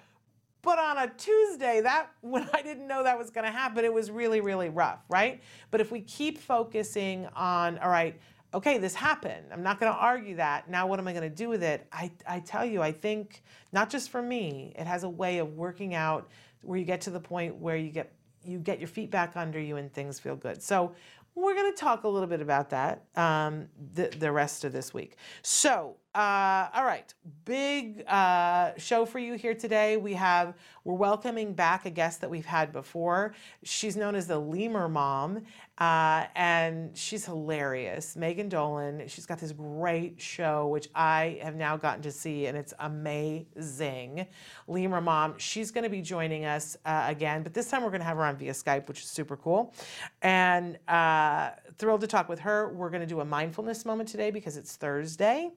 but 0.62 0.80
on 0.80 0.98
a 0.98 1.08
Tuesday, 1.10 1.82
that 1.82 2.08
when 2.22 2.48
I 2.54 2.62
didn't 2.62 2.88
know 2.88 3.04
that 3.04 3.18
was 3.18 3.30
going 3.30 3.46
to 3.46 3.52
happen, 3.52 3.86
it 3.86 3.94
was 3.94 4.12
really, 4.12 4.42
really 4.42 4.70
rough, 4.70 5.00
right? 5.10 5.42
But 5.70 5.82
if 5.82 5.92
we 5.92 6.02
keep 6.02 6.38
focusing 6.38 7.28
on, 7.36 7.78
all 7.80 7.90
right, 7.90 8.20
okay, 8.54 8.78
this 8.78 8.94
happened. 8.94 9.48
I'm 9.52 9.64
not 9.64 9.80
going 9.80 9.92
to 9.92 9.98
argue 9.98 10.36
that. 10.36 10.70
Now, 10.70 10.88
what 10.88 11.00
am 11.00 11.08
I 11.08 11.14
going 11.14 11.30
to 11.30 11.36
do 11.36 11.50
with 11.50 11.64
it? 11.64 11.88
I, 11.92 12.12
I 12.28 12.40
tell 12.40 12.66
you, 12.66 12.82
I 12.82 12.92
think 12.92 13.44
not 13.72 13.90
just 13.90 14.10
for 14.10 14.22
me, 14.22 14.74
it 14.78 14.86
has 14.86 15.04
a 15.04 15.10
way 15.10 15.38
of 15.38 15.54
working 15.54 15.94
out 15.96 16.30
where 16.62 16.78
you 16.78 16.86
get 16.86 17.02
to 17.02 17.10
the 17.10 17.20
point 17.20 17.56
where 17.56 17.78
you 17.78 17.90
get 17.90 18.14
you 18.44 18.58
get 18.58 18.80
your 18.80 18.88
feet 18.88 19.12
back 19.12 19.34
under 19.36 19.60
you 19.60 19.78
and 19.78 19.94
things 19.94 20.20
feel 20.20 20.36
good. 20.36 20.64
So 20.64 20.94
we're 21.36 21.54
going 21.54 21.72
to 21.72 21.78
talk 21.78 22.04
a 22.04 22.08
little 22.08 22.28
bit 22.28 22.42
about 22.42 22.72
that 22.72 23.04
um, 23.16 23.68
the, 23.94 24.08
the 24.18 24.32
rest 24.32 24.64
of 24.64 24.74
this 24.74 24.94
week. 24.94 25.18
So 25.44 25.98
uh, 26.14 26.68
all 26.74 26.84
right, 26.84 27.14
big 27.46 28.04
uh, 28.06 28.72
show 28.78 29.06
for 29.06 29.18
you 29.18 29.36
here 29.36 29.54
today. 29.54 29.96
We 29.96 30.14
have 30.14 30.56
we're 30.84 30.96
welcoming 30.96 31.54
back 31.54 31.86
a 31.86 31.90
guest 31.90 32.20
that 32.20 32.30
we've 32.30 32.46
had 32.46 32.74
before. 32.74 33.34
She's 33.64 33.96
known 33.96 34.16
as 34.16 34.28
the 34.28 34.38
Lemur 34.38 34.90
Mom, 34.90 35.44
uh, 35.78 36.26
and 36.36 36.98
she's 36.98 37.24
hilarious. 37.24 38.18
Megan 38.18 38.50
Dolan. 38.50 39.08
She's 39.08 39.26
got 39.26 39.40
this 39.40 39.54
great 39.54 40.20
show 40.20 40.68
which 40.68 40.90
I 40.96 41.40
have 41.42 41.56
now 41.56 41.78
gotten 41.78 42.02
to 42.02 42.12
see, 42.12 42.48
and 42.48 42.58
it's 42.58 42.74
amazing. 42.80 44.28
Lemur 44.68 45.00
Mom. 45.00 45.36
She's 45.38 45.72
going 45.72 45.86
to 45.86 45.90
be 45.90 46.02
joining 46.02 46.44
us 46.44 46.76
uh, 46.86 47.06
again, 47.08 47.42
but 47.42 47.54
this 47.54 47.70
time 47.70 47.84
we're 47.84 47.90
going 47.90 48.02
to 48.02 48.06
have 48.06 48.18
her 48.18 48.26
on 48.26 48.36
via 48.36 48.52
Skype, 48.52 48.90
which 48.90 49.00
is 49.00 49.08
super 49.08 49.38
cool. 49.38 49.74
And 50.22 50.78
uh, 50.90 51.52
thrilled 51.78 52.02
to 52.02 52.08
talk 52.08 52.28
with 52.28 52.40
her. 52.40 52.74
We're 52.74 52.90
going 52.90 53.02
to 53.02 53.08
do 53.08 53.22
a 53.22 53.26
mindfulness 53.26 53.86
moment 53.86 54.10
today 54.10 54.30
because 54.30 54.58
it's 54.58 54.76
Thursday. 54.76 55.52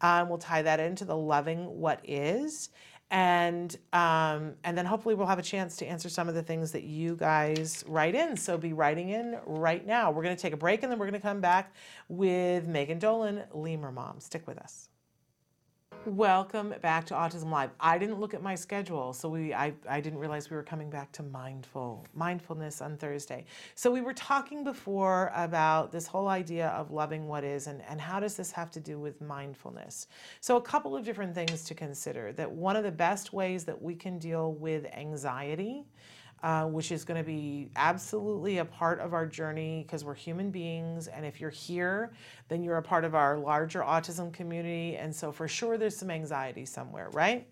Um, 0.00 0.28
we'll 0.28 0.38
tie 0.38 0.62
that 0.62 0.80
into 0.80 1.04
the 1.04 1.16
loving 1.16 1.66
what 1.80 2.00
is. 2.04 2.70
And 3.10 3.76
um, 3.92 4.54
and 4.64 4.76
then 4.76 4.84
hopefully 4.84 5.14
we'll 5.14 5.28
have 5.28 5.38
a 5.38 5.42
chance 5.42 5.76
to 5.76 5.86
answer 5.86 6.08
some 6.08 6.28
of 6.28 6.34
the 6.34 6.42
things 6.42 6.72
that 6.72 6.82
you 6.82 7.14
guys 7.14 7.84
write 7.86 8.16
in. 8.16 8.36
So 8.36 8.58
be 8.58 8.72
writing 8.72 9.10
in 9.10 9.38
right 9.46 9.86
now. 9.86 10.10
We're 10.10 10.24
going 10.24 10.34
to 10.34 10.42
take 10.42 10.52
a 10.52 10.56
break 10.56 10.82
and 10.82 10.90
then 10.90 10.98
we're 10.98 11.06
going 11.06 11.20
to 11.20 11.26
come 11.26 11.40
back 11.40 11.72
with 12.08 12.66
Megan 12.66 12.98
Dolan, 12.98 13.44
Lemur 13.52 13.92
Mom. 13.92 14.18
Stick 14.18 14.46
with 14.46 14.58
us. 14.58 14.88
Welcome 16.06 16.72
back 16.82 17.04
to 17.06 17.14
Autism 17.14 17.50
Live. 17.50 17.70
I 17.80 17.98
didn't 17.98 18.20
look 18.20 18.32
at 18.32 18.40
my 18.40 18.54
schedule, 18.54 19.12
so 19.12 19.28
we 19.28 19.52
I, 19.52 19.72
I 19.88 20.00
didn't 20.00 20.20
realize 20.20 20.48
we 20.48 20.56
were 20.56 20.62
coming 20.62 20.88
back 20.88 21.10
to 21.12 21.24
mindful 21.24 22.06
mindfulness 22.14 22.80
on 22.80 22.96
Thursday. 22.96 23.44
So 23.74 23.90
we 23.90 24.00
were 24.02 24.12
talking 24.12 24.62
before 24.62 25.32
about 25.34 25.90
this 25.90 26.06
whole 26.06 26.28
idea 26.28 26.68
of 26.68 26.92
loving 26.92 27.26
what 27.26 27.42
is 27.42 27.66
and, 27.66 27.82
and 27.88 28.00
how 28.00 28.20
does 28.20 28.36
this 28.36 28.52
have 28.52 28.70
to 28.70 28.80
do 28.80 29.00
with 29.00 29.20
mindfulness. 29.20 30.06
So 30.40 30.56
a 30.56 30.62
couple 30.62 30.96
of 30.96 31.04
different 31.04 31.34
things 31.34 31.64
to 31.64 31.74
consider 31.74 32.32
that 32.34 32.52
one 32.52 32.76
of 32.76 32.84
the 32.84 32.92
best 32.92 33.32
ways 33.32 33.64
that 33.64 33.82
we 33.82 33.96
can 33.96 34.20
deal 34.20 34.52
with 34.52 34.86
anxiety 34.94 35.86
uh, 36.42 36.64
which 36.64 36.92
is 36.92 37.04
going 37.04 37.18
to 37.18 37.26
be 37.26 37.70
absolutely 37.76 38.58
a 38.58 38.64
part 38.64 39.00
of 39.00 39.14
our 39.14 39.26
journey 39.26 39.84
because 39.86 40.04
we're 40.04 40.14
human 40.14 40.50
beings. 40.50 41.08
And 41.08 41.24
if 41.24 41.40
you're 41.40 41.50
here, 41.50 42.12
then 42.48 42.62
you're 42.62 42.76
a 42.76 42.82
part 42.82 43.04
of 43.04 43.14
our 43.14 43.38
larger 43.38 43.80
autism 43.80 44.32
community. 44.32 44.96
And 44.96 45.14
so, 45.14 45.32
for 45.32 45.48
sure, 45.48 45.78
there's 45.78 45.96
some 45.96 46.10
anxiety 46.10 46.64
somewhere, 46.64 47.08
right? 47.10 47.48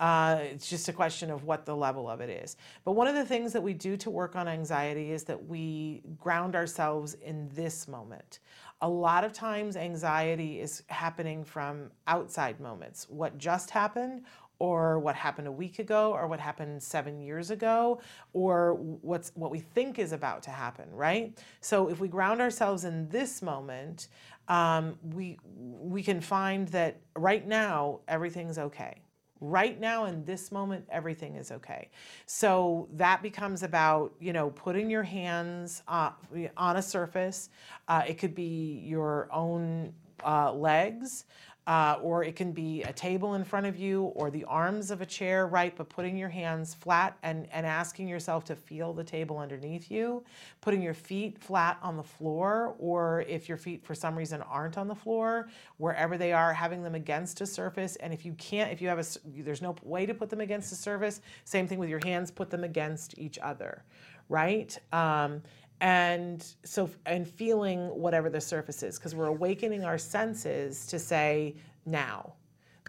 Uh, 0.00 0.38
it's 0.42 0.70
just 0.70 0.88
a 0.88 0.92
question 0.92 1.30
of 1.30 1.44
what 1.44 1.66
the 1.66 1.74
level 1.74 2.08
of 2.08 2.20
it 2.20 2.30
is. 2.30 2.56
But 2.84 2.92
one 2.92 3.08
of 3.08 3.14
the 3.16 3.24
things 3.24 3.52
that 3.52 3.62
we 3.62 3.74
do 3.74 3.96
to 3.96 4.10
work 4.10 4.36
on 4.36 4.46
anxiety 4.46 5.10
is 5.10 5.24
that 5.24 5.46
we 5.46 6.02
ground 6.18 6.54
ourselves 6.54 7.14
in 7.14 7.48
this 7.54 7.88
moment. 7.88 8.38
A 8.80 8.88
lot 8.88 9.24
of 9.24 9.32
times, 9.32 9.76
anxiety 9.76 10.60
is 10.60 10.84
happening 10.86 11.44
from 11.44 11.90
outside 12.06 12.60
moments. 12.60 13.08
What 13.08 13.36
just 13.36 13.70
happened, 13.70 14.22
or 14.58 14.98
what 14.98 15.14
happened 15.14 15.46
a 15.46 15.52
week 15.52 15.78
ago 15.78 16.12
or 16.12 16.26
what 16.26 16.40
happened 16.40 16.82
seven 16.82 17.20
years 17.20 17.50
ago 17.50 18.00
or 18.32 18.74
what's 18.74 19.30
what 19.34 19.50
we 19.50 19.60
think 19.60 19.98
is 19.98 20.12
about 20.12 20.42
to 20.42 20.50
happen 20.50 20.88
right? 20.92 21.38
So 21.60 21.88
if 21.88 22.00
we 22.00 22.08
ground 22.08 22.40
ourselves 22.40 22.84
in 22.84 23.08
this 23.08 23.42
moment 23.42 24.08
um, 24.48 24.98
we 25.02 25.38
we 25.54 26.02
can 26.02 26.20
find 26.20 26.68
that 26.68 27.00
right 27.14 27.46
now 27.46 28.00
everything's 28.08 28.58
okay. 28.58 29.02
Right 29.40 29.78
now 29.78 30.06
in 30.06 30.24
this 30.24 30.50
moment 30.50 30.86
everything 30.90 31.36
is 31.36 31.52
okay. 31.52 31.90
So 32.26 32.88
that 32.94 33.22
becomes 33.22 33.62
about 33.62 34.14
you 34.18 34.32
know 34.32 34.50
putting 34.50 34.90
your 34.90 35.04
hands 35.04 35.82
uh, 35.86 36.10
on 36.56 36.76
a 36.76 36.82
surface. 36.82 37.50
Uh, 37.86 38.02
it 38.08 38.18
could 38.18 38.34
be 38.34 38.82
your 38.84 39.28
own 39.32 39.92
uh, 40.24 40.52
legs 40.52 41.26
uh, 41.68 41.98
or 42.00 42.24
it 42.24 42.34
can 42.34 42.50
be 42.50 42.82
a 42.84 42.92
table 42.94 43.34
in 43.34 43.44
front 43.44 43.66
of 43.66 43.76
you 43.76 44.04
or 44.16 44.30
the 44.30 44.42
arms 44.44 44.90
of 44.90 45.02
a 45.02 45.06
chair, 45.06 45.46
right? 45.46 45.76
But 45.76 45.90
putting 45.90 46.16
your 46.16 46.30
hands 46.30 46.72
flat 46.72 47.18
and, 47.22 47.46
and 47.52 47.66
asking 47.66 48.08
yourself 48.08 48.46
to 48.46 48.56
feel 48.56 48.94
the 48.94 49.04
table 49.04 49.36
underneath 49.36 49.90
you, 49.90 50.24
putting 50.62 50.80
your 50.80 50.94
feet 50.94 51.38
flat 51.38 51.78
on 51.82 51.98
the 51.98 52.02
floor, 52.02 52.74
or 52.78 53.20
if 53.28 53.50
your 53.50 53.58
feet 53.58 53.84
for 53.84 53.94
some 53.94 54.16
reason 54.16 54.40
aren't 54.40 54.78
on 54.78 54.88
the 54.88 54.94
floor, 54.94 55.50
wherever 55.76 56.16
they 56.16 56.32
are, 56.32 56.54
having 56.54 56.82
them 56.82 56.94
against 56.94 57.42
a 57.42 57.46
surface. 57.46 57.96
And 57.96 58.14
if 58.14 58.24
you 58.24 58.32
can't, 58.38 58.72
if 58.72 58.80
you 58.80 58.88
have 58.88 58.98
a, 58.98 59.04
there's 59.26 59.60
no 59.60 59.76
way 59.82 60.06
to 60.06 60.14
put 60.14 60.30
them 60.30 60.40
against 60.40 60.72
a 60.72 60.74
surface, 60.74 61.20
same 61.44 61.68
thing 61.68 61.78
with 61.78 61.90
your 61.90 62.00
hands, 62.02 62.30
put 62.30 62.48
them 62.48 62.64
against 62.64 63.18
each 63.18 63.38
other, 63.40 63.84
right? 64.30 64.78
Um, 64.90 65.42
and 65.80 66.44
so 66.64 66.90
and 67.06 67.28
feeling 67.28 67.86
whatever 67.88 68.28
the 68.28 68.40
surface 68.40 68.82
is 68.82 68.98
because 68.98 69.14
we're 69.14 69.26
awakening 69.26 69.84
our 69.84 69.98
senses 69.98 70.86
to 70.86 70.98
say 70.98 71.56
now. 71.86 72.34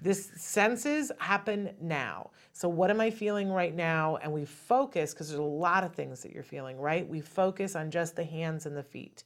This 0.01 0.31
senses 0.37 1.11
happen 1.19 1.71
now. 1.81 2.31
So 2.53 2.69
what 2.69 2.89
am 2.89 3.01
i 3.01 3.09
feeling 3.09 3.51
right 3.51 3.75
now? 3.75 4.17
And 4.17 4.31
we 4.31 4.45
focus 4.45 5.13
because 5.13 5.27
there's 5.27 5.39
a 5.39 5.43
lot 5.43 5.83
of 5.83 5.93
things 5.93 6.21
that 6.21 6.31
you're 6.31 6.43
feeling 6.43 6.77
right? 6.77 7.07
We 7.07 7.21
focus 7.21 7.75
on 7.75 7.91
just 7.91 8.15
the 8.15 8.23
hands 8.23 8.65
and 8.65 8.75
the 8.75 8.83
feet. 8.83 9.23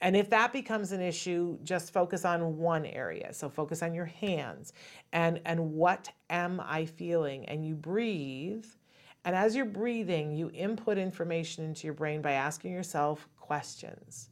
And 0.00 0.16
if 0.16 0.30
that 0.30 0.52
becomes 0.52 0.92
an 0.92 1.00
issue 1.00 1.58
just 1.62 1.92
focus 1.92 2.24
on 2.24 2.56
one 2.56 2.86
area. 2.86 3.32
So 3.32 3.48
focus 3.48 3.82
on 3.82 3.94
your 3.94 4.06
hands. 4.06 4.72
And 5.12 5.40
and 5.44 5.72
what 5.72 6.10
am 6.30 6.60
i 6.64 6.86
feeling? 6.86 7.44
And 7.44 7.64
you 7.64 7.74
breathe 7.74 8.64
And 9.24 9.34
as 9.34 9.56
you're 9.56 9.64
breathing, 9.64 10.32
you 10.32 10.50
input 10.52 10.98
information 10.98 11.64
into 11.64 11.86
your 11.86 11.94
brain 11.94 12.20
by 12.20 12.32
asking 12.32 12.72
yourself 12.72 13.26
questions. 13.38 14.28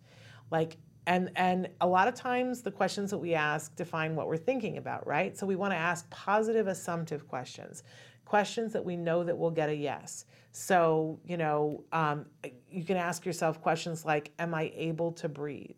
Like, 0.50 0.76
and 1.06 1.30
and 1.34 1.68
a 1.80 1.86
lot 1.86 2.06
of 2.08 2.14
times 2.14 2.62
the 2.62 2.70
questions 2.70 3.10
that 3.10 3.18
we 3.18 3.34
ask 3.34 3.74
define 3.74 4.14
what 4.14 4.28
we're 4.28 4.36
thinking 4.36 4.76
about, 4.76 5.06
right? 5.06 5.36
So 5.36 5.46
we 5.46 5.56
want 5.56 5.72
to 5.72 5.76
ask 5.76 6.08
positive 6.10 6.68
assumptive 6.68 7.26
questions, 7.26 7.82
questions 8.24 8.72
that 8.72 8.84
we 8.84 8.96
know 8.96 9.24
that 9.24 9.36
we'll 9.36 9.50
get 9.50 9.68
a 9.68 9.74
yes. 9.74 10.26
So 10.52 11.18
you 11.24 11.36
know, 11.36 11.84
um, 11.92 12.26
you 12.70 12.84
can 12.84 12.96
ask 12.96 13.26
yourself 13.26 13.60
questions 13.60 14.04
like, 14.04 14.30
"Am 14.38 14.54
I 14.54 14.70
able 14.76 15.10
to 15.12 15.28
breathe?" 15.28 15.74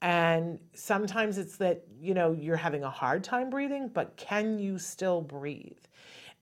And 0.00 0.58
sometimes 0.74 1.38
it's 1.38 1.56
that 1.56 1.82
you 1.98 2.14
know 2.14 2.32
you're 2.32 2.56
having 2.56 2.84
a 2.84 2.90
hard 2.90 3.24
time 3.24 3.50
breathing, 3.50 3.88
but 3.88 4.16
can 4.16 4.58
you 4.58 4.78
still 4.78 5.20
breathe? 5.22 5.78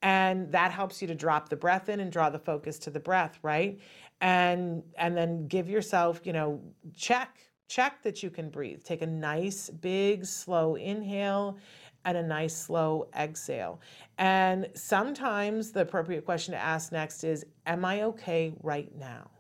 And 0.02 0.50
that 0.52 0.70
helps 0.70 1.02
you 1.02 1.08
to 1.08 1.14
drop 1.14 1.48
the 1.48 1.56
breath 1.56 1.88
in 1.88 2.00
and 2.00 2.10
draw 2.10 2.30
the 2.30 2.38
focus 2.38 2.78
to 2.80 2.90
the 2.90 3.00
breath, 3.00 3.38
right? 3.42 3.78
And 4.20 4.82
and 4.96 5.16
then 5.16 5.46
give 5.46 5.68
yourself, 5.68 6.20
you 6.24 6.32
know, 6.32 6.60
check 6.94 7.38
check 7.68 8.02
that 8.02 8.22
you 8.22 8.30
can 8.30 8.50
breathe. 8.50 8.82
Take 8.82 9.00
a 9.02 9.06
nice, 9.06 9.70
big, 9.70 10.26
slow 10.26 10.74
inhale 10.74 11.58
and 12.04 12.16
a 12.16 12.22
nice, 12.22 12.56
slow 12.56 13.08
exhale. 13.16 13.80
And 14.18 14.68
sometimes 14.74 15.70
the 15.70 15.82
appropriate 15.82 16.24
question 16.24 16.52
to 16.52 16.58
ask 16.58 16.92
next 16.92 17.24
is 17.24 17.44
Am 17.66 17.84
I 17.84 18.02
okay 18.02 18.52
right 18.62 18.94
now? 18.96 19.30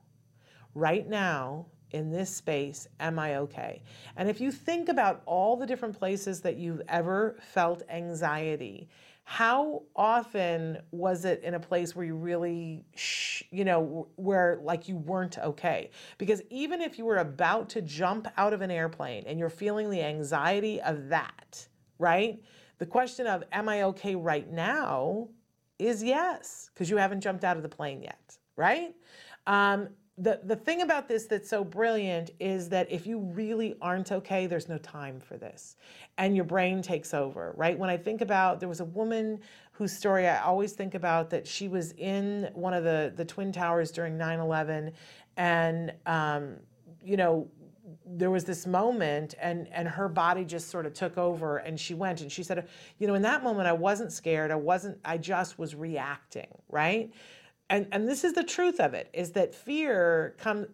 Right 0.74 1.08
now, 1.08 1.66
in 1.92 2.10
this 2.10 2.34
space, 2.34 2.86
am 3.00 3.18
I 3.18 3.36
okay? 3.36 3.82
And 4.16 4.28
if 4.28 4.40
you 4.40 4.52
think 4.52 4.88
about 4.88 5.22
all 5.26 5.56
the 5.56 5.66
different 5.66 5.98
places 5.98 6.40
that 6.42 6.56
you've 6.56 6.82
ever 6.88 7.36
felt 7.40 7.82
anxiety, 7.88 8.88
how 9.30 9.84
often 9.94 10.76
was 10.90 11.24
it 11.24 11.40
in 11.44 11.54
a 11.54 11.60
place 11.60 11.94
where 11.94 12.04
you 12.04 12.16
really 12.16 12.84
sh- 12.96 13.44
you 13.52 13.64
know 13.64 14.08
where 14.16 14.58
like 14.64 14.88
you 14.88 14.96
weren't 14.96 15.38
okay? 15.38 15.90
Because 16.18 16.42
even 16.50 16.80
if 16.80 16.98
you 16.98 17.04
were 17.04 17.18
about 17.18 17.68
to 17.68 17.80
jump 17.80 18.26
out 18.36 18.52
of 18.52 18.60
an 18.60 18.72
airplane 18.72 19.22
and 19.28 19.38
you're 19.38 19.48
feeling 19.48 19.88
the 19.88 20.02
anxiety 20.02 20.80
of 20.80 21.10
that 21.10 21.68
right? 22.00 22.42
The 22.78 22.86
question 22.86 23.28
of 23.28 23.44
am 23.52 23.68
i 23.68 23.82
okay 23.82 24.16
right 24.16 24.50
now? 24.50 25.28
is 25.78 26.02
yes 26.02 26.68
because 26.74 26.90
you 26.90 26.96
haven't 26.96 27.20
jumped 27.20 27.44
out 27.44 27.56
of 27.56 27.62
the 27.62 27.68
plane 27.68 28.02
yet 28.02 28.36
right? 28.56 28.96
Um, 29.46 29.90
the, 30.20 30.38
the 30.44 30.56
thing 30.56 30.82
about 30.82 31.08
this 31.08 31.24
that's 31.24 31.48
so 31.48 31.64
brilliant 31.64 32.30
is 32.38 32.68
that 32.68 32.92
if 32.92 33.06
you 33.06 33.18
really 33.18 33.74
aren't 33.80 34.12
okay, 34.12 34.46
there's 34.46 34.68
no 34.68 34.76
time 34.78 35.18
for 35.18 35.38
this. 35.38 35.76
And 36.18 36.36
your 36.36 36.44
brain 36.44 36.82
takes 36.82 37.14
over, 37.14 37.54
right? 37.56 37.78
When 37.78 37.88
I 37.88 37.96
think 37.96 38.20
about, 38.20 38.60
there 38.60 38.68
was 38.68 38.80
a 38.80 38.84
woman 38.84 39.40
whose 39.72 39.96
story 39.96 40.28
I 40.28 40.42
always 40.42 40.72
think 40.74 40.94
about 40.94 41.30
that 41.30 41.46
she 41.46 41.68
was 41.68 41.92
in 41.92 42.50
one 42.52 42.74
of 42.74 42.84
the, 42.84 43.14
the 43.16 43.24
Twin 43.24 43.50
Towers 43.50 43.90
during 43.90 44.18
9 44.18 44.40
11. 44.40 44.92
And, 45.38 45.94
um, 46.04 46.56
you 47.02 47.16
know, 47.16 47.48
there 48.06 48.30
was 48.30 48.44
this 48.44 48.66
moment 48.66 49.34
and 49.40 49.68
and 49.72 49.88
her 49.88 50.08
body 50.08 50.44
just 50.44 50.68
sort 50.68 50.86
of 50.86 50.92
took 50.92 51.18
over 51.18 51.58
and 51.58 51.78
she 51.78 51.94
went 51.94 52.20
and 52.20 52.30
she 52.30 52.42
said 52.42 52.68
you 52.98 53.06
know 53.06 53.14
in 53.14 53.22
that 53.22 53.42
moment 53.42 53.66
i 53.66 53.72
wasn't 53.72 54.12
scared 54.12 54.50
i 54.50 54.54
wasn't 54.54 54.96
i 55.04 55.16
just 55.16 55.58
was 55.58 55.74
reacting 55.74 56.46
right 56.68 57.12
and 57.70 57.86
and 57.92 58.06
this 58.08 58.24
is 58.24 58.34
the 58.34 58.44
truth 58.44 58.80
of 58.80 58.92
it 58.92 59.08
is 59.14 59.30
that 59.32 59.54
fear 59.54 60.34
come 60.38 60.66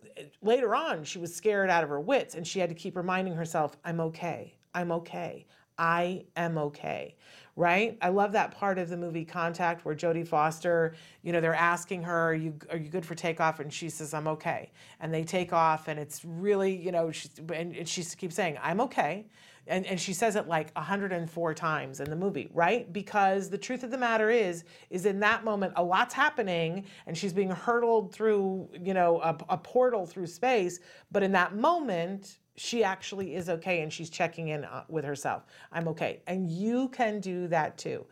later 0.42 0.74
on 0.74 1.04
she 1.04 1.18
was 1.18 1.32
scared 1.34 1.70
out 1.70 1.84
of 1.84 1.90
her 1.90 2.00
wits 2.00 2.34
and 2.34 2.46
she 2.46 2.58
had 2.58 2.68
to 2.68 2.74
keep 2.74 2.96
reminding 2.96 3.34
herself 3.34 3.76
i'm 3.84 4.00
okay. 4.00 4.56
I'm 4.76 4.92
okay. 4.92 5.46
I 5.78 6.24
am 6.36 6.58
okay. 6.58 7.16
Right? 7.56 7.96
I 8.02 8.10
love 8.10 8.32
that 8.32 8.50
part 8.50 8.78
of 8.78 8.90
the 8.90 8.96
movie 8.98 9.24
contact 9.24 9.86
where 9.86 9.94
jodie 9.94 10.28
foster 10.28 10.94
you 11.22 11.32
know 11.32 11.40
they're 11.40 11.54
asking 11.54 12.02
her 12.02 12.30
are 12.30 12.34
you 12.34 12.54
are 12.70 12.76
you 12.76 12.90
good 12.90 13.06
for 13.06 13.14
takeoff? 13.14 13.60
And 13.60 13.72
she 13.72 13.88
says 13.88 14.12
i'm 14.12 14.28
okay. 14.28 14.70
And 15.00 15.12
they 15.12 15.24
take 15.24 15.54
off 15.54 15.88
and 15.88 15.98
it's 15.98 16.22
really 16.24 16.76
you 16.76 16.92
know 16.92 17.10
she, 17.10 17.30
and 17.54 17.88
she 17.88 18.02
keeps 18.02 18.34
saying 18.34 18.58
i'm 18.62 18.80
okay 18.82 19.26
and, 19.66 19.86
and 19.86 20.00
she 20.00 20.12
says 20.12 20.36
it 20.36 20.46
like 20.48 20.72
104 20.74 21.54
times 21.54 22.00
in 22.00 22.10
the 22.10 22.16
movie 22.16 22.48
right? 22.52 22.92
Because 22.92 23.50
the 23.50 23.58
truth 23.58 23.82
of 23.82 23.90
the 23.90 23.98
matter 23.98 24.30
is 24.30 24.64
is 24.90 25.06
in 25.06 25.20
that 25.20 25.44
moment 25.44 25.72
a 25.76 25.82
lot's 25.82 26.14
happening 26.14 26.84
and 27.06 27.16
she's 27.16 27.32
being 27.32 27.50
hurtled 27.50 28.12
through 28.12 28.68
you 28.80 28.94
know 28.94 29.20
a, 29.20 29.36
a 29.50 29.58
portal 29.58 30.06
through 30.06 30.26
space. 30.26 30.80
But 31.10 31.22
in 31.22 31.32
that 31.32 31.54
moment 31.54 32.38
she 32.56 32.82
actually 32.82 33.34
is 33.34 33.50
okay 33.50 33.82
and 33.82 33.92
she's 33.92 34.08
checking 34.08 34.48
in 34.48 34.64
uh, 34.64 34.84
with 34.88 35.04
herself. 35.04 35.44
I'm 35.72 35.88
okay. 35.88 36.22
And 36.26 36.50
you 36.50 36.88
can 36.88 37.20
do 37.20 37.48
that 37.48 37.76
too. 37.76 38.06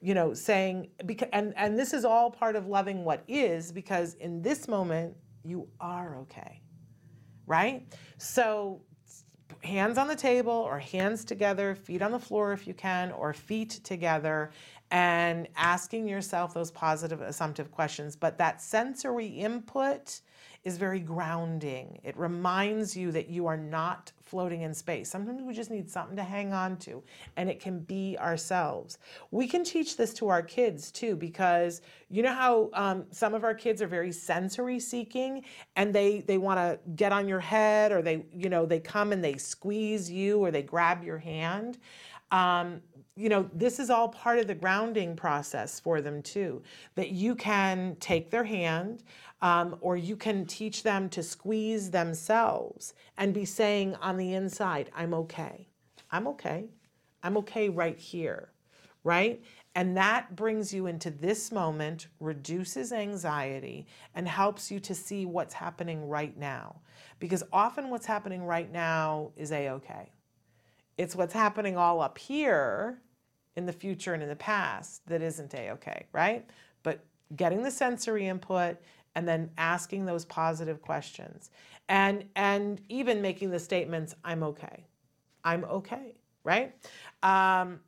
You 0.00 0.14
know 0.14 0.34
saying 0.34 0.88
because 1.06 1.28
and 1.32 1.54
and 1.56 1.78
this 1.78 1.92
is 1.92 2.04
all 2.04 2.30
part 2.30 2.56
of 2.56 2.66
loving 2.66 3.04
what 3.04 3.22
is 3.28 3.72
because 3.72 4.14
in 4.14 4.42
this 4.42 4.68
moment 4.68 5.16
you 5.44 5.68
are 5.80 6.16
okay 6.18 6.62
right? 7.46 7.86
So 8.18 8.80
hands 9.62 9.98
on 9.98 10.08
the 10.08 10.16
table 10.16 10.52
or 10.52 10.78
hands 10.78 11.24
together, 11.24 11.74
feet 11.74 12.02
on 12.02 12.12
the 12.12 12.18
floor 12.18 12.52
if 12.52 12.66
you 12.66 12.74
can, 12.74 13.12
or 13.12 13.32
feet 13.32 13.80
together, 13.84 14.50
and 14.90 15.48
asking 15.56 16.06
yourself 16.08 16.52
those 16.52 16.70
positive 16.70 17.20
assumptive 17.20 17.70
questions. 17.70 18.16
But 18.16 18.38
that 18.38 18.60
sensory 18.60 19.26
input 19.26 20.20
is 20.64 20.76
very 20.76 21.00
grounding. 21.00 21.98
It 22.04 22.16
reminds 22.16 22.96
you 22.96 23.10
that 23.12 23.28
you 23.28 23.46
are 23.46 23.56
not 23.56 24.12
floating 24.32 24.62
in 24.62 24.72
space. 24.74 25.10
Sometimes 25.10 25.42
we 25.42 25.52
just 25.52 25.70
need 25.70 25.90
something 25.90 26.16
to 26.16 26.24
hang 26.24 26.54
on 26.54 26.78
to, 26.78 27.02
and 27.36 27.50
it 27.50 27.60
can 27.60 27.80
be 27.80 28.16
ourselves. 28.18 28.98
We 29.30 29.46
can 29.46 29.62
teach 29.62 29.90
this 29.98 30.14
to 30.14 30.28
our 30.28 30.42
kids 30.42 30.90
too, 30.90 31.14
because 31.16 31.82
you 32.08 32.22
know 32.22 32.32
how 32.44 32.70
um, 32.72 33.04
some 33.10 33.34
of 33.34 33.44
our 33.44 33.54
kids 33.54 33.82
are 33.82 33.90
very 33.98 34.12
sensory 34.12 34.80
seeking, 34.80 35.44
and 35.76 35.94
they 35.94 36.22
they 36.22 36.38
want 36.38 36.58
to 36.58 36.78
get 36.96 37.12
on 37.12 37.28
your 37.28 37.40
head, 37.40 37.92
or 37.92 38.00
they 38.00 38.24
you 38.32 38.48
know 38.48 38.64
they 38.64 38.80
come 38.80 39.12
and 39.12 39.22
they 39.22 39.36
squeeze 39.36 40.10
you, 40.10 40.38
or 40.42 40.50
they 40.50 40.62
grab 40.62 41.04
your 41.04 41.18
hand. 41.18 41.78
Um, 42.30 42.80
you 43.14 43.28
know, 43.28 43.42
this 43.52 43.78
is 43.78 43.90
all 43.90 44.08
part 44.08 44.38
of 44.38 44.46
the 44.46 44.54
grounding 44.54 45.14
process 45.14 45.78
for 45.78 46.00
them 46.00 46.22
too. 46.22 46.62
That 46.94 47.10
you 47.10 47.34
can 47.34 47.96
take 48.00 48.30
their 48.30 48.44
hand, 48.44 49.02
um, 49.42 49.76
or 49.80 49.96
you 49.96 50.16
can 50.16 50.46
teach 50.46 50.84
them 50.84 51.08
to 51.10 51.22
squeeze 51.22 51.90
themselves 51.90 52.94
and 53.18 53.34
be 53.34 53.44
saying 53.44 53.96
on 53.96 54.16
the 54.16 54.34
inside, 54.34 54.90
I'm 54.94 55.12
okay. 55.14 55.68
I'm 56.10 56.28
okay. 56.28 56.70
I'm 57.24 57.36
okay 57.38 57.68
right 57.68 57.98
here, 57.98 58.50
right? 59.02 59.42
And 59.74 59.96
that 59.96 60.36
brings 60.36 60.72
you 60.72 60.86
into 60.86 61.10
this 61.10 61.50
moment, 61.50 62.06
reduces 62.20 62.92
anxiety, 62.92 63.86
and 64.14 64.28
helps 64.28 64.70
you 64.70 64.78
to 64.80 64.94
see 64.94 65.26
what's 65.26 65.54
happening 65.54 66.08
right 66.08 66.36
now. 66.36 66.76
Because 67.18 67.42
often 67.52 67.90
what's 67.90 68.06
happening 68.06 68.44
right 68.44 68.70
now 68.70 69.32
is 69.36 69.50
a 69.50 69.70
okay. 69.70 70.12
It's 70.98 71.16
what's 71.16 71.34
happening 71.34 71.76
all 71.76 72.00
up 72.00 72.18
here 72.18 73.00
in 73.56 73.66
the 73.66 73.72
future 73.72 74.14
and 74.14 74.22
in 74.22 74.28
the 74.28 74.36
past 74.36 75.06
that 75.08 75.22
isn't 75.22 75.54
a 75.54 75.70
okay, 75.70 76.06
right? 76.12 76.48
But 76.82 77.04
getting 77.34 77.62
the 77.62 77.70
sensory 77.70 78.26
input 78.28 78.76
and 79.14 79.26
then 79.28 79.50
asking 79.58 80.04
those 80.04 80.24
positive 80.24 80.80
questions 80.82 81.50
and 81.88 82.24
and 82.36 82.80
even 82.88 83.20
making 83.20 83.50
the 83.50 83.58
statements 83.58 84.14
i'm 84.24 84.42
okay. 84.42 84.86
I'm 85.44 85.64
okay 85.64 86.14
right? 86.44 86.74
Um, 87.22 87.80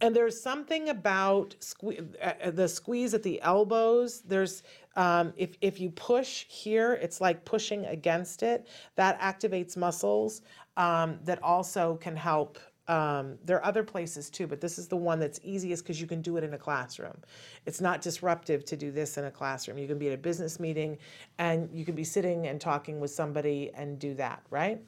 and 0.00 0.14
there's 0.14 0.40
something 0.40 0.88
about 0.88 1.54
sque- 1.60 2.14
uh, 2.20 2.50
the 2.50 2.68
squeeze 2.68 3.14
at 3.14 3.22
the 3.22 3.40
elbows. 3.42 4.22
There's 4.22 4.62
um, 4.96 5.32
if, 5.36 5.56
if 5.60 5.80
you 5.80 5.90
push 5.90 6.44
here 6.48 6.94
it's 6.94 7.20
like 7.20 7.44
pushing 7.44 7.86
against 7.86 8.42
it. 8.42 8.66
That 8.96 9.20
activates 9.20 9.76
muscles 9.76 10.42
um, 10.76 11.18
that 11.24 11.42
also 11.42 11.96
can 11.96 12.16
help 12.16 12.58
um, 12.86 13.38
there 13.44 13.56
are 13.56 13.64
other 13.64 13.82
places 13.82 14.28
too, 14.28 14.46
but 14.46 14.60
this 14.60 14.78
is 14.78 14.88
the 14.88 14.96
one 14.96 15.18
that's 15.18 15.40
easiest 15.42 15.84
because 15.84 16.00
you 16.00 16.06
can 16.06 16.20
do 16.20 16.36
it 16.36 16.44
in 16.44 16.52
a 16.52 16.58
classroom. 16.58 17.16
It's 17.64 17.80
not 17.80 18.02
disruptive 18.02 18.64
to 18.66 18.76
do 18.76 18.90
this 18.90 19.16
in 19.16 19.24
a 19.24 19.30
classroom. 19.30 19.78
You 19.78 19.88
can 19.88 19.98
be 19.98 20.08
at 20.08 20.14
a 20.14 20.18
business 20.18 20.60
meeting 20.60 20.98
and 21.38 21.70
you 21.72 21.86
can 21.86 21.94
be 21.94 22.04
sitting 22.04 22.46
and 22.46 22.60
talking 22.60 23.00
with 23.00 23.10
somebody 23.10 23.70
and 23.74 23.98
do 23.98 24.12
that, 24.14 24.42
right? 24.50 24.82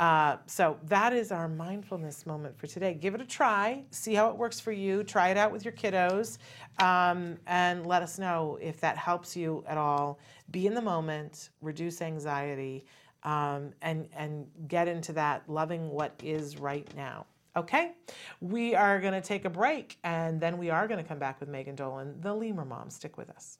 Uh, 0.00 0.38
so 0.46 0.76
that 0.84 1.12
is 1.12 1.30
our 1.30 1.46
mindfulness 1.46 2.26
moment 2.26 2.58
for 2.58 2.66
today. 2.66 2.94
Give 2.94 3.14
it 3.14 3.20
a 3.20 3.26
try, 3.26 3.84
see 3.90 4.14
how 4.14 4.28
it 4.28 4.36
works 4.36 4.58
for 4.58 4.72
you, 4.72 5.04
try 5.04 5.28
it 5.28 5.36
out 5.36 5.52
with 5.52 5.64
your 5.64 5.72
kiddos, 5.72 6.38
um, 6.80 7.36
and 7.46 7.86
let 7.86 8.02
us 8.02 8.18
know 8.18 8.58
if 8.60 8.80
that 8.80 8.96
helps 8.96 9.36
you 9.36 9.64
at 9.68 9.78
all. 9.78 10.18
Be 10.50 10.66
in 10.66 10.74
the 10.74 10.82
moment, 10.82 11.50
reduce 11.60 12.02
anxiety. 12.02 12.84
Um, 13.22 13.72
and 13.82 14.08
and 14.14 14.46
get 14.68 14.86
into 14.86 15.12
that 15.14 15.42
loving 15.48 15.90
what 15.90 16.14
is 16.22 16.58
right 16.60 16.88
now. 16.94 17.26
Okay, 17.56 17.92
we 18.42 18.74
are 18.74 19.00
going 19.00 19.14
to 19.14 19.22
take 19.22 19.46
a 19.46 19.50
break 19.50 19.96
and 20.04 20.38
then 20.38 20.58
we 20.58 20.68
are 20.68 20.86
going 20.86 21.02
to 21.02 21.08
come 21.08 21.18
back 21.18 21.40
with 21.40 21.48
Megan 21.48 21.74
Dolan, 21.74 22.20
the 22.20 22.34
Lemur 22.34 22.66
mom. 22.66 22.90
Stick 22.90 23.16
with 23.16 23.30
us. 23.30 23.56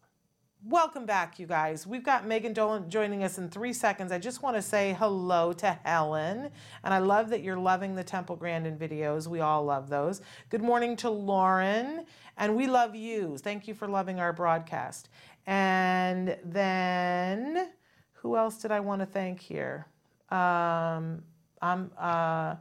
Welcome 0.68 1.06
back, 1.06 1.38
you 1.38 1.46
guys. 1.46 1.86
We've 1.86 2.02
got 2.02 2.26
Megan 2.26 2.52
Dolan 2.52 2.90
joining 2.90 3.24
us 3.24 3.38
in 3.38 3.48
three 3.48 3.72
seconds. 3.72 4.12
I 4.12 4.18
just 4.18 4.42
want 4.42 4.54
to 4.56 4.60
say 4.60 4.94
hello 4.98 5.54
to 5.54 5.78
Helen, 5.82 6.50
and 6.84 6.92
I 6.92 6.98
love 6.98 7.30
that 7.30 7.42
you're 7.42 7.56
loving 7.56 7.94
the 7.94 8.04
Temple 8.04 8.36
Grandin 8.36 8.76
videos. 8.76 9.28
We 9.28 9.40
all 9.40 9.64
love 9.64 9.88
those. 9.88 10.20
Good 10.50 10.62
morning 10.62 10.96
to 10.96 11.08
Lauren, 11.08 12.04
and 12.36 12.54
we 12.54 12.66
love 12.66 12.94
you. 12.94 13.38
Thank 13.38 13.66
you 13.66 13.72
for 13.72 13.88
loving 13.88 14.20
our 14.20 14.34
broadcast. 14.34 15.08
And 15.46 16.36
then 16.44 17.68
who 18.12 18.36
else 18.36 18.58
did 18.58 18.72
I 18.72 18.80
want 18.80 19.00
to 19.00 19.06
thank 19.06 19.40
here? 19.40 19.86
Um, 20.30 21.22
I'm, 21.62 21.90
uh, 21.96 22.56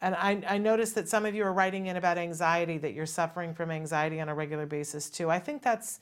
and 0.00 0.14
I, 0.14 0.42
I 0.46 0.58
noticed 0.58 0.94
that 0.96 1.08
some 1.08 1.24
of 1.24 1.34
you 1.34 1.44
are 1.44 1.52
writing 1.52 1.86
in 1.86 1.96
about 1.96 2.18
anxiety, 2.18 2.78
that 2.78 2.94
you're 2.94 3.06
suffering 3.06 3.54
from 3.54 3.70
anxiety 3.70 4.20
on 4.20 4.28
a 4.28 4.34
regular 4.34 4.66
basis 4.66 5.08
too. 5.08 5.30
I 5.30 5.38
think 5.38 5.62
that's, 5.62 6.00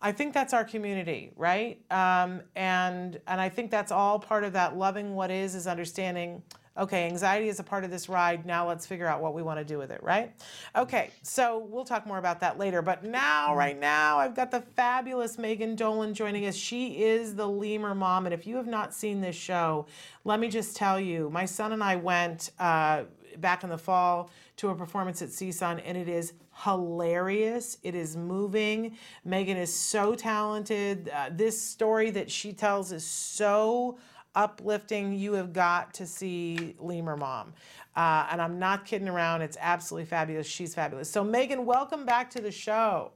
I 0.00 0.12
think 0.12 0.34
that's 0.34 0.52
our 0.52 0.64
community, 0.64 1.32
right? 1.36 1.80
Um, 1.90 2.42
and 2.54 3.20
and 3.26 3.40
I 3.40 3.48
think 3.48 3.70
that's 3.70 3.90
all 3.90 4.18
part 4.18 4.44
of 4.44 4.52
that 4.52 4.76
loving 4.76 5.14
what 5.14 5.30
is 5.30 5.54
is 5.54 5.66
understanding. 5.66 6.42
Okay, 6.76 7.06
anxiety 7.06 7.48
is 7.48 7.58
a 7.58 7.64
part 7.64 7.82
of 7.82 7.90
this 7.90 8.08
ride. 8.08 8.46
Now 8.46 8.68
let's 8.68 8.86
figure 8.86 9.08
out 9.08 9.20
what 9.20 9.34
we 9.34 9.42
want 9.42 9.58
to 9.58 9.64
do 9.64 9.78
with 9.78 9.90
it, 9.90 10.00
right? 10.00 10.32
Okay, 10.76 11.10
so 11.22 11.66
we'll 11.68 11.84
talk 11.84 12.06
more 12.06 12.18
about 12.18 12.38
that 12.38 12.56
later. 12.56 12.82
But 12.82 13.02
now, 13.02 13.56
right 13.56 13.76
now, 13.76 14.18
I've 14.18 14.36
got 14.36 14.52
the 14.52 14.60
fabulous 14.60 15.38
Megan 15.38 15.74
Dolan 15.74 16.14
joining 16.14 16.46
us. 16.46 16.54
She 16.54 17.02
is 17.02 17.34
the 17.34 17.48
Lemur 17.48 17.96
mom, 17.96 18.26
and 18.26 18.32
if 18.32 18.46
you 18.46 18.54
have 18.54 18.68
not 18.68 18.94
seen 18.94 19.20
this 19.20 19.34
show, 19.34 19.86
let 20.22 20.38
me 20.38 20.48
just 20.48 20.76
tell 20.76 21.00
you, 21.00 21.28
my 21.30 21.46
son 21.46 21.72
and 21.72 21.82
I 21.82 21.96
went. 21.96 22.52
Uh, 22.60 23.04
back 23.40 23.64
in 23.64 23.70
the 23.70 23.78
fall 23.78 24.30
to 24.56 24.68
a 24.68 24.74
performance 24.74 25.22
at 25.22 25.28
CSUN, 25.28 25.82
and 25.84 25.96
it 25.96 26.08
is 26.08 26.32
hilarious. 26.64 27.78
It 27.82 27.94
is 27.94 28.16
moving. 28.16 28.96
Megan 29.24 29.56
is 29.56 29.72
so 29.72 30.14
talented. 30.14 31.08
Uh, 31.08 31.30
this 31.30 31.60
story 31.60 32.10
that 32.10 32.30
she 32.30 32.52
tells 32.52 32.92
is 32.92 33.04
so 33.04 33.98
uplifting. 34.34 35.12
You 35.14 35.34
have 35.34 35.52
got 35.52 35.94
to 35.94 36.06
see 36.06 36.74
Lemur 36.78 37.16
Mom. 37.16 37.52
Uh, 37.96 38.28
and 38.30 38.40
I'm 38.40 38.58
not 38.58 38.84
kidding 38.84 39.08
around. 39.08 39.42
It's 39.42 39.56
absolutely 39.60 40.06
fabulous. 40.06 40.46
She's 40.46 40.74
fabulous. 40.74 41.10
So, 41.10 41.24
Megan, 41.24 41.66
welcome 41.66 42.04
back 42.06 42.30
to 42.30 42.40
the 42.40 42.52
show. 42.52 43.12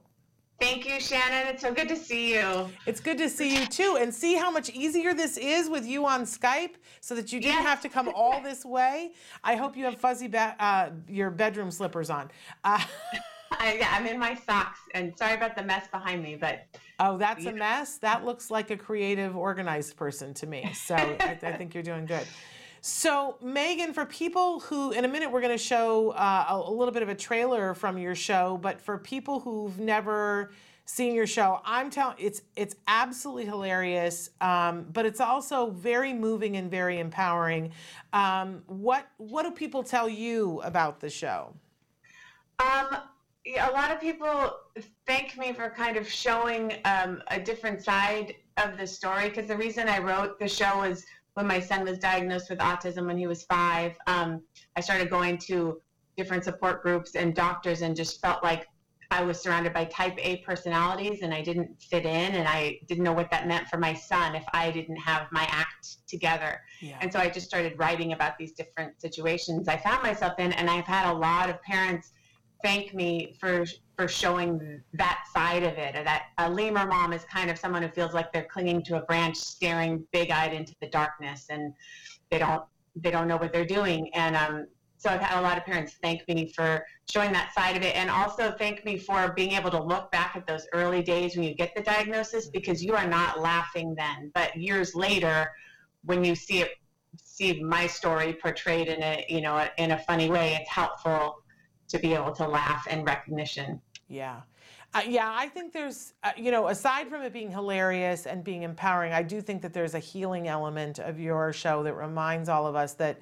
Thank 0.59 0.87
you, 0.87 0.99
Shannon. 0.99 1.47
It's 1.47 1.61
so 1.61 1.73
good 1.73 1.89
to 1.89 1.95
see 1.95 2.33
you. 2.33 2.69
It's 2.85 2.99
good 2.99 3.17
to 3.17 3.29
see 3.29 3.59
you 3.59 3.65
too, 3.65 3.97
and 3.99 4.13
see 4.13 4.35
how 4.35 4.49
much 4.49 4.69
easier 4.69 5.13
this 5.13 5.37
is 5.37 5.69
with 5.69 5.85
you 5.85 6.05
on 6.05 6.23
Skype, 6.23 6.75
so 7.01 7.15
that 7.15 7.33
you 7.33 7.39
didn't 7.39 7.55
yes. 7.55 7.65
have 7.65 7.81
to 7.81 7.89
come 7.89 8.09
all 8.15 8.41
this 8.41 8.63
way. 8.63 9.11
I 9.43 9.55
hope 9.55 9.75
you 9.75 9.83
have 9.85 9.97
fuzzy 9.97 10.27
be- 10.27 10.37
uh, 10.37 10.89
your 11.09 11.31
bedroom 11.31 11.69
slippers 11.69 12.09
on. 12.09 12.31
Uh, 12.63 12.81
I, 13.59 13.75
yeah, 13.75 13.89
I'm 13.91 14.05
in 14.07 14.17
my 14.17 14.35
socks, 14.35 14.79
and 14.93 15.17
sorry 15.17 15.35
about 15.35 15.55
the 15.55 15.63
mess 15.63 15.87
behind 15.87 16.23
me, 16.23 16.35
but 16.35 16.65
oh, 16.99 17.17
that's 17.17 17.45
a 17.45 17.51
mess. 17.51 17.97
That 17.97 18.25
looks 18.25 18.49
like 18.49 18.71
a 18.71 18.77
creative, 18.77 19.35
organized 19.35 19.95
person 19.95 20.33
to 20.35 20.47
me. 20.47 20.71
So 20.73 20.95
I, 20.95 21.37
I 21.41 21.51
think 21.53 21.73
you're 21.73 21.83
doing 21.83 22.05
good. 22.05 22.25
So, 22.85 23.37
Megan, 23.41 23.93
for 23.93 24.05
people 24.05 24.59
who, 24.59 24.91
in 24.91 25.05
a 25.05 25.07
minute, 25.07 25.31
we're 25.31 25.39
going 25.39 25.57
to 25.57 25.63
show 25.63 26.09
uh, 26.09 26.47
a, 26.49 26.55
a, 26.55 26.69
little 26.69 26.93
bit 26.93 27.01
of 27.01 27.07
a 27.07 27.15
trailer 27.15 27.73
from 27.73 27.97
your 27.97 28.13
show, 28.13 28.59
but 28.61 28.81
for 28.81 28.97
people 28.97 29.39
who've 29.39 29.79
never 29.79 30.51
seen 30.83 31.15
your 31.15 31.25
show, 31.25 31.61
I'm 31.63 31.89
telling 31.89 32.17
it's 32.19 32.41
it's 32.57 32.75
absolutely 32.89 33.45
hilarious, 33.45 34.31
um, 34.41 34.85
but 34.91 35.05
it's 35.05 35.21
also 35.21 35.69
very 35.69 36.11
moving 36.11 36.57
and 36.57 36.69
very 36.69 36.99
empowering. 36.99 37.71
Um, 38.11 38.63
what 38.67 39.07
what 39.15 39.43
do 39.43 39.51
people 39.51 39.81
tell 39.83 40.09
you 40.09 40.59
about 40.65 40.99
the 40.99 41.09
show? 41.09 41.53
Um, 42.59 42.97
a 43.45 43.71
lot 43.71 43.91
of 43.91 44.01
people 44.01 44.57
thank 45.07 45.37
me 45.37 45.53
for 45.53 45.69
kind 45.69 45.95
of 45.95 46.05
showing 46.05 46.73
um, 46.83 47.23
a 47.29 47.39
different 47.39 47.81
side 47.81 48.35
of 48.57 48.77
the 48.77 48.85
story 48.85 49.29
because 49.29 49.47
the 49.47 49.55
reason 49.55 49.87
I 49.87 49.99
wrote 49.99 50.37
the 50.37 50.49
show 50.49 50.79
was 50.79 51.05
when 51.33 51.47
my 51.47 51.59
son 51.59 51.83
was 51.83 51.97
diagnosed 51.97 52.49
with 52.49 52.59
autism 52.59 53.07
when 53.07 53.17
he 53.17 53.27
was 53.27 53.43
five, 53.43 53.95
um, 54.07 54.41
I 54.75 54.81
started 54.81 55.09
going 55.09 55.37
to 55.49 55.81
different 56.15 56.43
support 56.43 56.83
groups 56.83 57.15
and 57.15 57.33
doctors 57.33 57.81
and 57.81 57.95
just 57.95 58.21
felt 58.21 58.43
like 58.43 58.67
I 59.09 59.21
was 59.21 59.39
surrounded 59.39 59.73
by 59.73 59.85
type 59.85 60.17
A 60.17 60.37
personalities 60.37 61.21
and 61.21 61.33
I 61.33 61.41
didn't 61.41 61.79
fit 61.81 62.05
in 62.05 62.35
and 62.35 62.47
I 62.47 62.79
didn't 62.87 63.03
know 63.03 63.13
what 63.13 63.29
that 63.29 63.47
meant 63.47 63.67
for 63.67 63.77
my 63.77 63.93
son 63.93 64.35
if 64.35 64.43
I 64.53 64.71
didn't 64.71 64.97
have 64.97 65.27
my 65.31 65.47
act 65.51 66.07
together. 66.07 66.61
Yeah. 66.81 66.97
And 66.99 67.13
so 67.13 67.19
I 67.19 67.29
just 67.29 67.45
started 67.45 67.77
writing 67.77 68.13
about 68.13 68.37
these 68.37 68.53
different 68.53 68.99
situations 68.99 69.67
I 69.67 69.77
found 69.77 70.01
myself 70.01 70.33
in 70.39 70.51
and 70.53 70.69
I've 70.69 70.85
had 70.85 71.11
a 71.11 71.13
lot 71.13 71.49
of 71.49 71.61
parents 71.61 72.11
thank 72.63 72.93
me 72.93 73.35
for 73.39 73.65
for 73.95 74.07
showing 74.07 74.81
that 74.93 75.25
side 75.31 75.61
of 75.63 75.73
it. 75.73 75.95
Or 75.95 76.03
That 76.03 76.23
a 76.39 76.49
lemur 76.49 76.87
mom 76.87 77.13
is 77.13 77.23
kind 77.25 77.51
of 77.51 77.59
someone 77.59 77.83
who 77.83 77.89
feels 77.89 78.13
like 78.13 78.33
they're 78.33 78.47
clinging 78.49 78.81
to 78.85 78.97
a 78.97 79.01
branch, 79.01 79.37
staring 79.37 80.03
big-eyed 80.11 80.53
into 80.53 80.73
the 80.81 80.87
darkness, 80.87 81.47
and 81.49 81.73
they 82.31 82.39
don't 82.39 82.63
they 82.95 83.11
don't 83.11 83.27
know 83.27 83.37
what 83.37 83.53
they're 83.53 83.65
doing. 83.65 84.11
And 84.15 84.35
um, 84.35 84.67
so 84.97 85.09
I've 85.09 85.19
had 85.19 85.39
a 85.39 85.41
lot 85.41 85.57
of 85.57 85.65
parents 85.65 85.95
thank 86.01 86.27
me 86.27 86.51
for 86.55 86.85
showing 87.11 87.33
that 87.33 87.53
side 87.53 87.75
of 87.75 87.83
it, 87.83 87.95
and 87.95 88.09
also 88.09 88.55
thank 88.57 88.83
me 88.85 88.97
for 88.97 89.33
being 89.35 89.51
able 89.51 89.69
to 89.71 89.83
look 89.83 90.11
back 90.11 90.35
at 90.35 90.47
those 90.47 90.65
early 90.73 91.03
days 91.03 91.35
when 91.35 91.43
you 91.43 91.53
get 91.53 91.75
the 91.75 91.81
diagnosis, 91.81 92.47
because 92.47 92.83
you 92.83 92.95
are 92.95 93.07
not 93.07 93.41
laughing 93.41 93.93
then, 93.95 94.31
but 94.33 94.55
years 94.55 94.95
later, 94.95 95.51
when 96.05 96.23
you 96.23 96.35
see 96.35 96.61
it 96.61 96.71
see 97.23 97.61
my 97.61 97.85
story 97.85 98.33
portrayed 98.33 98.87
in 98.87 99.01
a 99.03 99.23
you 99.29 99.41
know 99.41 99.67
in 99.77 99.91
a 99.91 99.99
funny 99.99 100.29
way, 100.29 100.57
it's 100.59 100.69
helpful 100.69 101.42
to 101.93 101.99
be 101.99 102.13
able 102.13 102.31
to 102.33 102.47
laugh 102.47 102.87
and 102.89 103.05
recognition. 103.05 103.79
Yeah. 104.07 104.41
Uh, 104.95 105.01
yeah, 105.07 105.31
I 105.35 105.47
think 105.47 105.73
there's, 105.73 106.13
uh, 106.23 106.31
you 106.35 106.51
know, 106.51 106.67
aside 106.67 107.07
from 107.07 107.21
it 107.21 107.31
being 107.33 107.51
hilarious 107.51 108.25
and 108.25 108.43
being 108.43 108.63
empowering, 108.63 109.13
I 109.13 109.23
do 109.23 109.41
think 109.41 109.61
that 109.61 109.73
there's 109.73 109.93
a 109.93 109.99
healing 109.99 110.47
element 110.47 110.99
of 110.99 111.19
your 111.19 111.53
show 111.53 111.83
that 111.83 111.93
reminds 111.93 112.49
all 112.49 112.67
of 112.67 112.75
us 112.75 112.93
that 112.95 113.21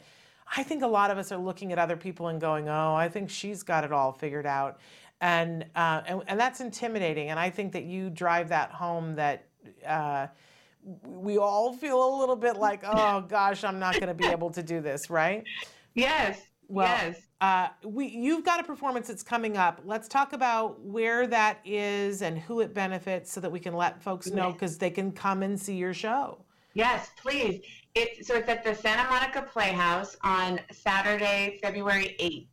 I 0.56 0.64
think 0.64 0.84
a 0.84 0.88
lot 0.88 1.12
of 1.12 1.18
us 1.18 1.32
are 1.32 1.38
looking 1.38 1.72
at 1.72 1.80
other 1.80 1.96
people 1.96 2.28
and 2.28 2.40
going, 2.42 2.68
oh, 2.68 2.94
I 2.96 3.08
think 3.10 3.30
she's 3.30 3.64
got 3.64 3.84
it 3.84 3.92
all 3.92 4.12
figured 4.12 4.46
out. 4.46 4.80
And, 5.22 5.66
uh, 5.76 6.02
and, 6.06 6.22
and, 6.28 6.40
that's 6.40 6.62
intimidating. 6.62 7.30
And 7.30 7.40
I 7.40 7.50
think 7.50 7.74
that 7.74 7.84
you 7.84 8.10
drive 8.10 8.50
that 8.50 8.72
home 8.72 9.16
that 9.16 9.46
uh, 9.86 10.28
we 11.04 11.38
all 11.38 11.74
feel 11.74 12.04
a 12.04 12.12
little 12.20 12.36
bit 12.36 12.58
like, 12.58 12.82
oh 12.86 13.22
gosh, 13.22 13.64
I'm 13.64 13.80
not 13.80 13.94
going 13.94 14.08
to 14.08 14.14
be 14.14 14.28
able 14.28 14.50
to 14.52 14.64
do 14.64 14.82
this, 14.82 15.10
right? 15.10 15.44
Yes. 15.94 16.42
Well, 16.72 16.88
yes. 16.88 17.20
Uh, 17.42 17.68
we, 17.84 18.08
you've 18.08 18.46
got 18.46 18.62
a 18.62 18.64
performance 18.64 19.10
that's 19.10 19.24
coming 19.24 19.58
up. 19.58 19.82
Let's 19.84 20.08
talk 20.08 20.32
about 20.32 20.80
where 20.80 21.28
that 21.28 21.60
is 21.66 22.22
and 22.22 22.40
who 22.40 22.62
it 22.62 22.74
benefits 22.74 23.30
so 23.30 23.42
that 23.42 23.52
we 23.52 23.60
can 23.60 23.74
let 23.74 24.02
folks 24.02 24.28
know 24.28 24.54
because 24.54 24.78
they 24.78 24.90
can 24.90 25.12
come 25.12 25.44
and 25.44 25.60
see 25.60 25.76
your 25.76 25.94
show. 25.94 26.46
Yes, 26.74 27.10
please. 27.22 27.62
It's, 27.94 28.26
so 28.26 28.36
it's 28.36 28.48
at 28.48 28.64
the 28.64 28.74
Santa 28.74 29.10
Monica 29.10 29.42
Playhouse 29.42 30.16
on 30.24 30.62
Saturday, 30.72 31.60
February 31.62 32.16
8th. 32.22 32.48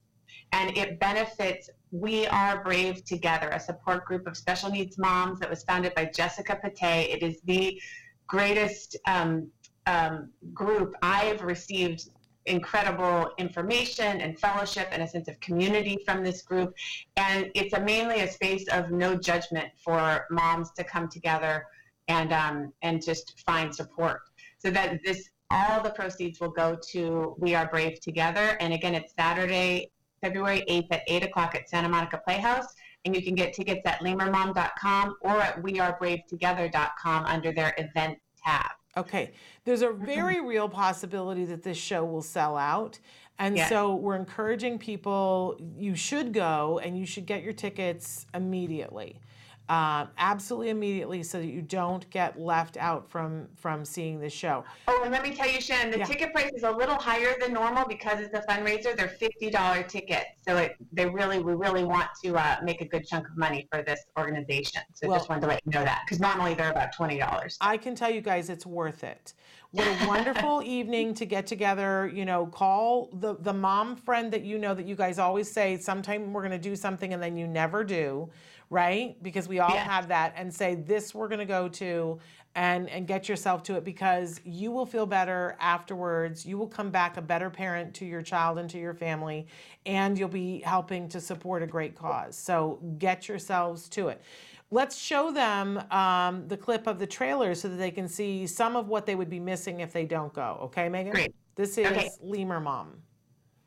And 0.52 0.76
it 0.76 0.98
benefits 0.98 1.70
We 1.92 2.26
Are 2.26 2.64
Brave 2.64 3.04
Together, 3.04 3.50
a 3.50 3.60
support 3.60 4.04
group 4.04 4.26
of 4.26 4.36
special 4.36 4.68
needs 4.68 4.98
moms 4.98 5.38
that 5.38 5.48
was 5.48 5.62
founded 5.62 5.94
by 5.94 6.06
Jessica 6.06 6.56
Pate. 6.56 7.10
It 7.10 7.22
is 7.22 7.40
the 7.44 7.80
greatest 8.26 8.96
um, 9.06 9.48
um, 9.86 10.30
group 10.52 10.94
I've 11.02 11.42
received 11.42 12.08
incredible 12.46 13.30
information 13.38 14.20
and 14.20 14.38
fellowship 14.38 14.88
and 14.90 15.02
a 15.02 15.08
sense 15.08 15.28
of 15.28 15.38
community 15.40 15.98
from 16.04 16.24
this 16.24 16.42
group. 16.42 16.74
And 17.16 17.50
it's 17.54 17.74
a, 17.74 17.80
mainly 17.80 18.20
a 18.20 18.30
space 18.30 18.66
of 18.68 18.90
no 18.90 19.16
judgment 19.16 19.68
for 19.82 20.26
moms 20.30 20.70
to 20.72 20.84
come 20.84 21.08
together 21.08 21.64
and 22.08 22.32
um, 22.32 22.72
and 22.82 23.04
just 23.04 23.42
find 23.44 23.74
support. 23.74 24.20
So 24.58 24.70
that 24.70 24.98
this 25.04 25.28
all 25.50 25.82
the 25.82 25.90
proceeds 25.90 26.40
will 26.40 26.50
go 26.50 26.76
to 26.90 27.34
We 27.38 27.54
Are 27.54 27.68
Brave 27.68 28.00
Together. 28.00 28.56
And 28.60 28.72
again, 28.72 28.94
it's 28.94 29.14
Saturday, 29.18 29.90
February 30.20 30.62
8th 30.68 30.88
at 30.90 31.02
8 31.06 31.24
o'clock 31.24 31.54
at 31.54 31.68
Santa 31.68 31.88
Monica 31.88 32.20
Playhouse. 32.22 32.66
And 33.04 33.14
you 33.14 33.22
can 33.22 33.34
get 33.34 33.54
tickets 33.54 33.80
at 33.86 34.00
lemurmom.com 34.00 35.16
or 35.22 35.40
at 35.40 35.62
wearebravetogether.com 35.62 37.24
under 37.24 37.52
their 37.52 37.74
event 37.78 38.18
tab. 38.44 38.70
Okay. 38.96 39.32
There's 39.64 39.82
a 39.82 39.88
mm-hmm. 39.88 40.04
very 40.04 40.40
real 40.40 40.68
possibility 40.68 41.44
that 41.46 41.62
this 41.62 41.78
show 41.78 42.04
will 42.04 42.22
sell 42.22 42.56
out. 42.56 42.98
And 43.38 43.56
yes. 43.56 43.68
so 43.68 43.94
we're 43.94 44.16
encouraging 44.16 44.78
people, 44.78 45.60
you 45.76 45.94
should 45.94 46.32
go 46.32 46.80
and 46.82 46.98
you 46.98 47.06
should 47.06 47.24
get 47.24 47.42
your 47.44 47.52
tickets 47.52 48.26
immediately 48.34 49.20
uh, 49.68 50.06
absolutely 50.16 50.70
immediately 50.70 51.22
so 51.22 51.38
that 51.38 51.46
you 51.46 51.60
don't 51.60 52.08
get 52.10 52.38
left 52.40 52.76
out 52.78 53.10
from 53.10 53.46
from 53.54 53.84
seeing 53.84 54.18
the 54.18 54.30
show. 54.30 54.64
Oh, 54.86 55.02
and 55.02 55.12
let 55.12 55.22
me 55.22 55.34
tell 55.34 55.48
you, 55.48 55.60
Shannon, 55.60 55.90
the 55.90 55.98
yeah. 55.98 56.04
ticket 56.06 56.32
price 56.32 56.50
is 56.54 56.62
a 56.62 56.70
little 56.70 56.96
higher 56.96 57.34
than 57.38 57.52
normal 57.52 57.86
because 57.86 58.20
it's 58.20 58.34
a 58.34 58.42
fundraiser. 58.50 58.96
They're 58.96 59.08
fifty 59.08 59.50
dollar 59.50 59.82
tickets, 59.82 60.30
so 60.46 60.56
it, 60.56 60.76
they 60.92 61.06
really 61.06 61.40
we 61.40 61.52
really 61.52 61.84
want 61.84 62.08
to 62.24 62.36
uh, 62.36 62.56
make 62.62 62.80
a 62.80 62.86
good 62.86 63.06
chunk 63.06 63.28
of 63.28 63.36
money 63.36 63.68
for 63.70 63.82
this 63.82 64.06
organization. 64.18 64.82
So 64.94 65.08
well, 65.08 65.18
just 65.18 65.28
wanted 65.28 65.42
to 65.42 65.48
let 65.48 65.60
you 65.66 65.72
know 65.72 65.84
that 65.84 66.02
because 66.06 66.18
normally 66.18 66.54
they're 66.54 66.70
about 66.70 66.94
twenty 66.94 67.18
dollars. 67.18 67.58
I 67.60 67.76
can 67.76 67.94
tell 67.94 68.10
you 68.10 68.22
guys, 68.22 68.48
it's 68.48 68.64
worth 68.64 69.04
it. 69.04 69.34
What 69.72 69.86
a 69.86 70.08
wonderful 70.08 70.62
evening 70.64 71.12
to 71.14 71.26
get 71.26 71.46
together. 71.46 72.10
You 72.12 72.24
know, 72.24 72.46
call 72.46 73.10
the 73.12 73.36
the 73.38 73.52
mom 73.52 73.96
friend 73.96 74.32
that 74.32 74.44
you 74.44 74.56
know 74.56 74.72
that 74.72 74.86
you 74.86 74.96
guys 74.96 75.18
always 75.18 75.50
say 75.50 75.76
sometime 75.76 76.32
we're 76.32 76.40
going 76.40 76.52
to 76.52 76.58
do 76.58 76.74
something 76.74 77.12
and 77.12 77.22
then 77.22 77.36
you 77.36 77.46
never 77.46 77.84
do 77.84 78.30
right? 78.70 79.20
Because 79.22 79.48
we 79.48 79.58
all 79.60 79.74
yeah. 79.74 79.84
have 79.84 80.08
that 80.08 80.34
and 80.36 80.52
say 80.52 80.74
this 80.74 81.14
we're 81.14 81.28
going 81.28 81.38
to 81.38 81.44
go 81.44 81.68
to 81.68 82.18
and 82.54 82.88
and 82.88 83.06
get 83.06 83.28
yourself 83.28 83.62
to 83.62 83.76
it 83.76 83.84
because 83.84 84.40
you 84.44 84.70
will 84.70 84.86
feel 84.86 85.06
better 85.06 85.56
afterwards. 85.60 86.44
You 86.46 86.58
will 86.58 86.66
come 86.66 86.90
back 86.90 87.16
a 87.16 87.22
better 87.22 87.50
parent 87.50 87.94
to 87.94 88.04
your 88.06 88.22
child 88.22 88.58
and 88.58 88.68
to 88.70 88.78
your 88.78 88.94
family 88.94 89.46
and 89.86 90.18
you'll 90.18 90.28
be 90.28 90.60
helping 90.64 91.08
to 91.10 91.20
support 91.20 91.62
a 91.62 91.66
great 91.66 91.94
cause. 91.94 92.36
So 92.36 92.80
get 92.98 93.28
yourselves 93.28 93.88
to 93.90 94.08
it. 94.08 94.22
let's 94.70 94.96
show 94.98 95.30
them 95.32 95.78
um, 95.90 96.46
the 96.48 96.56
clip 96.56 96.86
of 96.86 96.98
the 96.98 97.06
trailer 97.06 97.54
so 97.54 97.68
that 97.68 97.76
they 97.76 97.90
can 97.90 98.08
see 98.08 98.46
some 98.46 98.76
of 98.76 98.88
what 98.88 99.06
they 99.06 99.14
would 99.14 99.30
be 99.30 99.40
missing 99.40 99.80
if 99.80 99.92
they 99.92 100.04
don't 100.04 100.32
go. 100.34 100.58
Okay, 100.64 100.88
Megan? 100.88 101.12
Great. 101.12 101.34
This 101.54 101.78
is 101.78 101.86
Okay. 101.86 102.10
Lemur 102.22 102.60
Mom. 102.60 103.02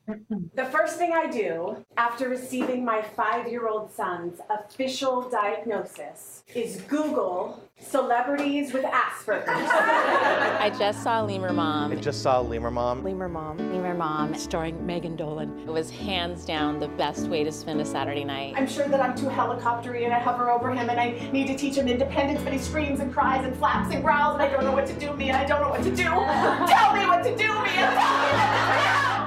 The 0.07 0.65
first 0.65 0.97
thing 0.97 1.13
I 1.13 1.27
do 1.27 1.85
after 1.95 2.27
receiving 2.27 2.83
my 2.83 3.01
five 3.01 3.47
year 3.47 3.67
old 3.67 3.91
son's 3.91 4.39
official 4.49 5.29
diagnosis 5.29 6.43
is 6.53 6.81
Google 6.81 7.63
celebrities 7.79 8.73
with 8.73 8.83
Asperger's. 8.83 9.47
I 9.47 10.73
just 10.77 11.03
saw 11.03 11.21
Lemur 11.21 11.53
Mom. 11.53 11.91
I 11.91 11.95
just 11.95 12.21
saw 12.23 12.39
Lemur 12.39 12.71
Mom. 12.71 13.03
Lemur 13.03 13.29
Mom, 13.29 13.57
Lemur 13.57 13.93
Mom. 13.93 14.35
starring 14.35 14.85
Megan 14.85 15.15
Dolan. 15.15 15.59
It 15.59 15.71
was 15.71 15.89
hands 15.91 16.45
down 16.45 16.79
the 16.79 16.87
best 16.89 17.27
way 17.27 17.43
to 17.43 17.51
spend 17.51 17.79
a 17.79 17.85
Saturday 17.85 18.23
night. 18.23 18.55
I'm 18.57 18.67
sure 18.67 18.87
that 18.87 19.01
I'm 19.01 19.15
too 19.15 19.27
helicoptery 19.27 20.03
and 20.05 20.13
I 20.13 20.19
hover 20.19 20.49
over 20.49 20.71
him 20.71 20.89
and 20.89 20.99
I 20.99 21.29
need 21.31 21.47
to 21.47 21.55
teach 21.55 21.75
him 21.75 21.87
independence, 21.87 22.41
but 22.43 22.53
he 22.53 22.59
screams 22.59 22.99
and 22.99 23.13
cries 23.13 23.45
and 23.45 23.55
flaps 23.55 23.93
and 23.93 24.03
growls 24.03 24.33
and 24.33 24.43
I 24.43 24.49
don't 24.49 24.63
know 24.63 24.73
what 24.73 24.87
to 24.87 24.93
do, 24.99 25.15
me, 25.15 25.29
and 25.29 25.37
I 25.37 25.45
don't 25.45 25.61
know 25.61 25.69
what 25.69 25.83
to 25.83 25.89
do. 25.89 26.03
Tell 26.03 26.95
me 26.95 27.05
what 27.05 27.23
to 27.23 27.35
do, 27.35 27.47
me, 27.63 27.69
and 27.77 27.95
tell 27.95 28.17
me 28.17 28.31
what 28.33 29.17
to 29.17 29.20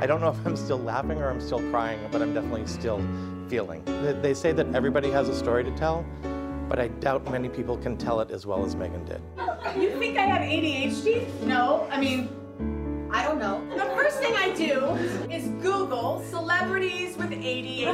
I 0.00 0.06
don't 0.06 0.20
know 0.20 0.28
if 0.30 0.46
I'm 0.46 0.56
still 0.56 0.78
laughing 0.78 1.18
or 1.18 1.28
I'm 1.28 1.40
still 1.40 1.58
crying, 1.70 1.98
but 2.12 2.22
I'm 2.22 2.32
definitely 2.32 2.66
still 2.66 3.02
feeling. 3.48 3.82
They- 3.84 4.12
They 4.12 4.34
say 4.34 4.52
that 4.52 4.66
everybody 4.74 5.10
has 5.10 5.28
a 5.28 5.34
story 5.34 5.64
to 5.64 5.70
tell, 5.72 6.04
but 6.68 6.78
I 6.78 6.88
doubt 6.88 7.28
many 7.30 7.48
people 7.48 7.76
can 7.76 7.96
tell 7.96 8.20
it 8.20 8.30
as 8.30 8.46
well 8.46 8.64
as 8.64 8.76
Megan 8.76 9.04
did. 9.04 9.20
You 9.80 9.90
think 9.98 10.16
I 10.18 10.22
have 10.22 10.42
ADHD? 10.42 11.26
No, 11.46 11.86
I 11.90 11.98
mean, 12.00 12.28
I 13.10 13.24
don't 13.24 13.38
know. 13.38 13.60
The 13.76 13.86
first 13.96 14.18
thing 14.20 14.34
I 14.36 14.50
do 14.54 14.84
is 15.32 15.48
Google 15.62 16.22
celebrities 16.30 17.16
with 17.16 17.30
ADHD. 17.32 17.86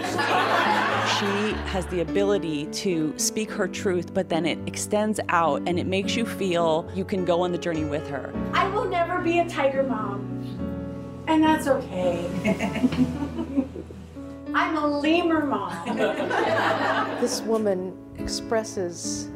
She 1.18 1.52
has 1.70 1.86
the 1.86 2.00
ability 2.00 2.66
to 2.66 3.14
speak 3.16 3.50
her 3.52 3.66
truth, 3.68 4.12
but 4.12 4.28
then 4.28 4.44
it 4.44 4.58
extends 4.66 5.20
out 5.30 5.62
and 5.66 5.78
it 5.78 5.86
makes 5.86 6.16
you 6.16 6.26
feel 6.26 6.86
you 6.94 7.04
can 7.04 7.24
go 7.24 7.40
on 7.42 7.52
the 7.52 7.58
journey 7.58 7.84
with 7.84 8.06
her. 8.10 8.30
I 8.52 8.68
will 8.68 8.84
never 8.84 9.20
be 9.20 9.38
a 9.38 9.48
tiger 9.48 9.82
mom. 9.84 10.43
And 11.26 11.42
that's 11.42 11.66
okay. 11.66 12.30
I'm 14.54 14.76
a 14.76 14.86
lemur 14.86 15.44
mom. 15.44 15.98
This 17.20 17.40
woman 17.40 17.96
expresses 18.18 19.30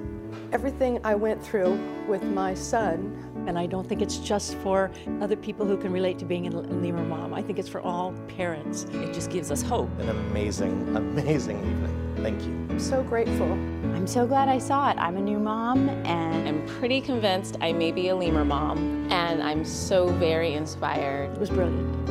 everything 0.53 1.01
I 1.05 1.15
went 1.15 1.43
through 1.43 1.79
with 2.07 2.23
my 2.23 2.55
son. 2.55 3.25
And 3.47 3.59
I 3.59 3.67
don't 3.67 3.89
think 3.89 4.03
it's 4.03 4.19
just 4.19 4.57
for 4.57 4.91
other 5.21 5.37
people 5.37 5.65
who 5.65 5.77
can 5.79 5.91
relate 5.91 6.19
to 6.19 6.25
being 6.25 6.47
a 6.47 6.51
lemur 6.51 7.05
mom. 7.05 7.33
I 7.33 7.43
think 7.43 7.59
it's 7.59 7.69
for 7.69 7.81
all 7.81 8.13
parents. 8.37 8.85
It 8.93 9.15
just 9.15 9.31
gives 9.31 9.51
us 9.51 9.63
hope. 9.63 9.89
An 10.01 10.11
amazing, 10.11 10.97
amazing 10.97 11.59
evening. 11.59 12.08
Thank 12.23 12.43
you. 12.43 12.53
I'm 12.71 12.81
so 12.81 13.03
grateful. 13.03 13.53
I'm 13.53 14.07
so 14.07 14.27
glad 14.27 14.49
I 14.49 14.59
saw 14.59 14.91
it. 14.91 14.99
I'm 14.99 15.17
a 15.17 15.21
new 15.21 15.39
mom 15.39 15.89
and 15.89 16.49
I'm 16.49 16.67
pretty 16.67 17.01
convinced 17.01 17.57
I 17.61 17.73
may 17.73 17.93
be 17.93 18.09
a 18.09 18.17
Lemur 18.17 18.45
Mom, 18.45 19.09
and 19.11 19.43
I'm 19.43 19.65
so 19.65 20.09
very 20.09 20.55
inspired. 20.55 21.33
It 21.33 21.39
was 21.39 21.51
brilliant. 21.51 22.09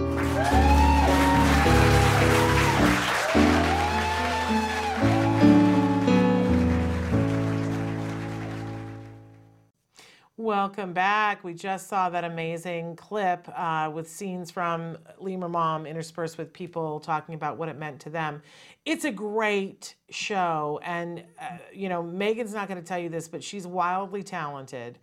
Welcome 10.39 10.93
back. 10.93 11.43
We 11.43 11.55
just 11.55 11.88
saw 11.88 12.11
that 12.11 12.23
amazing 12.23 12.95
clip 12.95 13.49
uh, 13.57 13.89
with 13.91 14.07
scenes 14.07 14.51
from 14.51 14.99
Lemur 15.17 15.49
Mom 15.49 15.88
interspersed 15.88 16.38
with 16.38 16.53
people 16.53 16.99
talking 16.99 17.33
about 17.33 17.57
what 17.57 17.69
it 17.69 17.75
meant 17.75 17.99
to 18.01 18.11
them. 18.11 18.43
It's 18.85 19.03
a 19.03 19.11
great 19.11 19.95
show. 20.11 20.79
And, 20.83 21.23
uh, 21.41 21.57
you 21.73 21.89
know, 21.89 22.03
Megan's 22.03 22.53
not 22.53 22.67
going 22.67 22.79
to 22.79 22.85
tell 22.85 22.99
you 22.99 23.09
this, 23.09 23.27
but 23.27 23.43
she's 23.43 23.65
wildly 23.65 24.21
talented. 24.21 24.99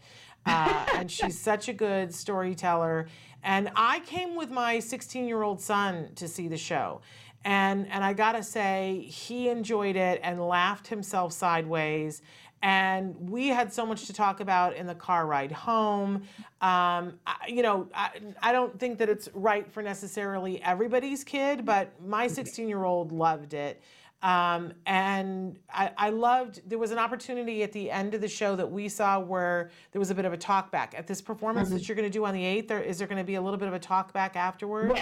Uh, 0.47 0.87
and 0.95 1.11
she's 1.11 1.37
such 1.37 1.69
a 1.69 1.73
good 1.73 2.15
storyteller. 2.15 3.09
And 3.43 3.73
I 3.75 4.01
came 4.07 4.37
with 4.37 4.53
my 4.53 4.79
16 4.79 5.27
year 5.27 5.43
old 5.43 5.61
son 5.61 6.11
to 6.15 6.29
see 6.29 6.47
the 6.47 6.57
show. 6.57 7.01
And, 7.45 7.89
and 7.91 8.03
I 8.05 8.13
gotta 8.13 8.43
say, 8.43 9.05
he 9.09 9.49
enjoyed 9.49 9.97
it 9.97 10.21
and 10.23 10.41
laughed 10.47 10.87
himself 10.87 11.33
sideways 11.33 12.23
and 12.65 13.15
we 13.29 13.49
had 13.49 13.71
so 13.71 13.85
much 13.85 14.07
to 14.07 14.15
talk 14.15 14.41
about 14.41 14.75
in 14.75 14.87
the 14.87 14.95
car 14.95 15.27
ride 15.27 15.53
home. 15.53 16.23
Um, 16.63 17.19
I, 17.27 17.37
you 17.47 17.63
know, 17.63 17.89
I, 17.95 18.09
I 18.43 18.53
don't 18.53 18.81
think 18.81 18.97
that 18.99 19.11
it's 19.11 19.29
right 19.35 19.71
for 19.71 19.83
necessarily 19.83 20.63
everybody's 20.63 21.25
kid, 21.25 21.67
but 21.67 21.93
my 22.03 22.27
16 22.27 22.67
year 22.67 22.85
old 22.85 23.13
loved 23.13 23.53
it. 23.53 23.83
Um, 24.23 24.73
and 24.87 25.59
I, 25.71 25.91
I 25.99 26.09
loved, 26.09 26.63
there 26.67 26.79
was 26.79 26.91
an 26.91 26.97
opportunity 26.97 27.63
at 27.63 27.73
the 27.73 27.91
end 27.91 28.15
of 28.15 28.23
the 28.23 28.29
show 28.29 28.57
that 28.57 28.71
we 28.71 28.89
saw 28.89 29.21
where 29.21 29.71
there 29.93 29.99
was 29.99 30.11
a 30.11 30.15
bit 30.15 30.25
of 30.25 30.33
a 30.33 30.39
talk 30.39 30.73
back. 30.73 30.95
At 30.97 31.07
this 31.07 31.21
performance 31.21 31.69
that 31.69 31.87
you're 31.87 31.97
going 31.97 32.11
to 32.11 32.13
do 32.19 32.25
on 32.25 32.33
the 32.33 32.43
8th, 32.63 32.71
or 32.71 32.79
is 32.81 32.97
there 32.97 33.07
going 33.07 33.19
to 33.19 33.25
be 33.25 33.35
a 33.35 33.43
little 33.43 33.59
bit 33.59 33.69
of 33.69 33.75
a 33.75 33.79
talk 33.79 34.15
back 34.15 34.37
afterward? 34.37 34.99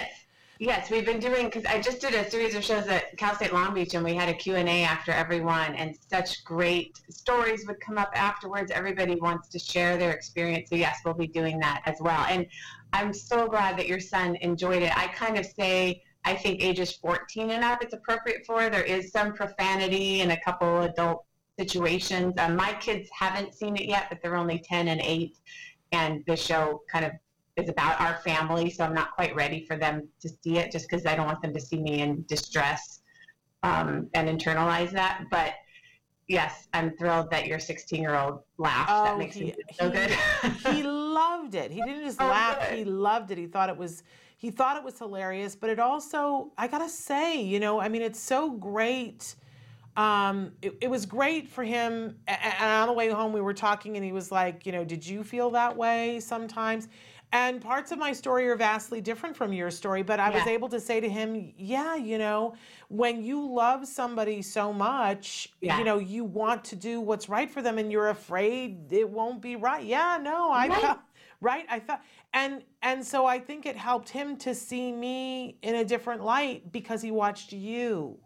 Yes. 0.59 0.91
We've 0.91 1.05
been 1.05 1.19
doing 1.19 1.45
because 1.45 1.65
I 1.65 1.81
just 1.81 1.99
did 1.99 2.13
a 2.13 2.29
series 2.29 2.53
of 2.53 2.63
shows 2.63 2.87
at 2.87 3.17
Cal 3.17 3.33
State 3.35 3.53
Long 3.53 3.73
Beach, 3.73 3.95
and 3.95 4.03
we 4.03 4.13
had 4.13 4.29
a 4.29 4.33
Q 4.33 4.55
and 4.55 4.69
A 4.69 4.83
after 4.83 5.11
every 5.11 5.41
one, 5.41 5.73
and 5.75 5.97
such 6.09 6.43
great 6.45 7.01
stories 7.09 7.65
would 7.65 7.79
come 7.79 7.97
up 7.97 8.11
afterwards. 8.13 8.71
Everybody 8.71 9.15
wants 9.15 9.47
to 9.49 9.59
share 9.59 9.97
their 9.97 10.11
experience, 10.11 10.69
so 10.69 10.75
yes, 10.75 10.99
we'll 11.03 11.15
be 11.15 11.27
doing 11.27 11.59
that 11.59 11.81
as 11.85 11.97
well. 11.99 12.25
And 12.29 12.45
I'm 12.93 13.13
so 13.13 13.47
glad 13.47 13.77
that 13.79 13.87
your 13.87 13.99
son 13.99 14.35
enjoyed 14.41 14.83
it. 14.83 14.95
I 14.95 15.07
kind 15.07 15.39
of 15.39 15.45
say 15.45 16.03
I 16.23 16.35
think 16.35 16.63
ages 16.63 16.91
14 16.93 17.49
and 17.49 17.63
up 17.63 17.83
it's 17.83 17.93
appropriate 17.93 18.45
for. 18.45 18.69
There 18.69 18.83
is 18.83 19.11
some 19.11 19.33
profanity 19.33 20.21
and 20.21 20.31
a 20.31 20.39
couple 20.41 20.83
adult 20.83 21.25
situations. 21.57 22.35
Um, 22.37 22.55
my 22.55 22.73
kids 22.73 23.09
haven't 23.17 23.53
seen 23.55 23.75
it 23.75 23.85
yet, 23.85 24.05
but 24.09 24.19
they're 24.21 24.35
only 24.35 24.59
10 24.59 24.87
and 24.87 25.01
8, 25.01 25.35
and 25.91 26.23
the 26.27 26.35
show 26.35 26.83
kind 26.91 27.05
of 27.05 27.11
is 27.55 27.69
about 27.69 27.99
our 28.01 28.17
family, 28.17 28.69
so 28.69 28.83
I'm 28.83 28.93
not 28.93 29.11
quite 29.11 29.35
ready 29.35 29.65
for 29.65 29.77
them 29.77 30.07
to 30.21 30.29
see 30.29 30.57
it 30.57 30.71
just 30.71 30.89
because 30.89 31.05
I 31.05 31.15
don't 31.15 31.27
want 31.27 31.41
them 31.41 31.53
to 31.53 31.59
see 31.61 31.81
me 31.81 32.01
in 32.01 32.25
distress 32.27 33.01
um, 33.61 34.09
and 34.13 34.27
internalize 34.27 34.91
that. 34.91 35.23
But 35.29 35.53
yes, 36.27 36.67
I'm 36.73 36.95
thrilled 36.97 37.29
that 37.31 37.45
your 37.45 37.59
16 37.59 38.01
year 38.01 38.15
old 38.15 38.39
laughed. 38.57 38.89
that 39.03 39.17
makes 39.17 39.35
me 39.35 39.51
feel 39.51 39.65
so 39.73 39.89
good. 39.91 40.09
he 40.65 40.83
loved 40.83 41.53
it. 41.53 41.71
He 41.71 41.81
didn't 41.81 42.03
just 42.05 42.19
Oh, 42.19 42.27
laugh, 42.27 42.69
good. 42.69 42.77
he 42.77 42.85
loved 42.85 43.31
it. 43.31 43.37
He 43.37 43.45
thought 43.47 43.69
it 43.69 43.77
was 43.77 44.03
he 44.37 44.51
thought 44.51 44.75
it 44.75 44.83
was 44.83 44.97
hilarious, 44.99 45.55
but 45.55 45.69
it 45.69 45.79
also 45.79 46.51
I 46.57 46.67
got 46.67 46.79
to 46.79 46.89
say, 46.89 47.41
you 47.41 47.59
know, 47.59 47.79
I 47.79 47.87
mean 47.87 48.01
it's 48.01 48.19
so 48.19 48.49
great 48.49 49.35
um, 49.95 50.53
it, 50.61 50.75
it 50.81 50.89
was 50.89 51.05
great 51.05 51.47
for 51.47 51.63
him. 51.63 52.17
And 52.27 52.63
on 52.63 52.87
the 52.87 52.93
way 52.93 53.09
home, 53.09 53.31
we 53.31 53.41
were 53.41 53.53
talking, 53.53 53.95
and 53.95 54.03
he 54.03 54.11
was 54.11 54.31
like, 54.31 54.65
you 54.65 54.71
know, 54.71 54.83
did 54.83 55.05
you 55.05 55.23
feel 55.23 55.51
that 55.51 55.77
way 55.77 56.19
sometimes? 56.19 56.87
And 57.33 57.59
parts 57.59 57.91
of 57.91 57.97
my 57.97 58.13
story 58.13 58.47
are 58.47 58.55
vastly 58.55 59.01
different 59.01 59.35
from 59.35 59.51
your 59.53 59.71
story, 59.71 60.03
but 60.03 60.19
I 60.19 60.29
was 60.29 60.45
able 60.45 60.69
to 60.69 60.79
say 60.79 60.99
to 60.99 61.09
him, 61.09 61.51
yeah, 61.57 61.95
you 61.95 62.19
know, 62.19 62.53
when 62.89 63.23
you 63.23 63.43
love 63.51 63.87
somebody 63.87 64.43
so 64.43 64.71
much, 64.71 65.49
Yeah. 65.59 65.79
you 65.79 65.83
know, 65.83 65.97
you 65.97 66.23
want 66.25 66.63
to 66.65 66.75
do 66.75 67.01
what's 67.01 67.27
right 67.29 67.49
for 67.49 67.63
them, 67.63 67.79
and 67.79 67.91
you're 67.91 68.09
afraid 68.09 68.93
it 68.93 69.09
won't 69.09 69.41
be 69.41 69.55
right. 69.55 69.83
Yeah, 69.83 70.19
no, 70.21 70.51
I 70.51 70.67
Right. 70.67 70.81
felt 70.81 70.99
right. 71.41 71.65
I 71.69 71.79
thought, 71.79 72.03
and 72.33 72.63
and 72.83 73.03
so 73.03 73.25
I 73.25 73.39
think 73.39 73.65
it 73.65 73.75
helped 73.75 74.09
him 74.09 74.37
to 74.37 74.53
see 74.53 74.91
me 74.91 75.57
in 75.63 75.73
a 75.75 75.83
different 75.83 76.23
light 76.23 76.71
because 76.71 77.01
he 77.01 77.09
watched 77.09 77.51
you. 77.51 78.19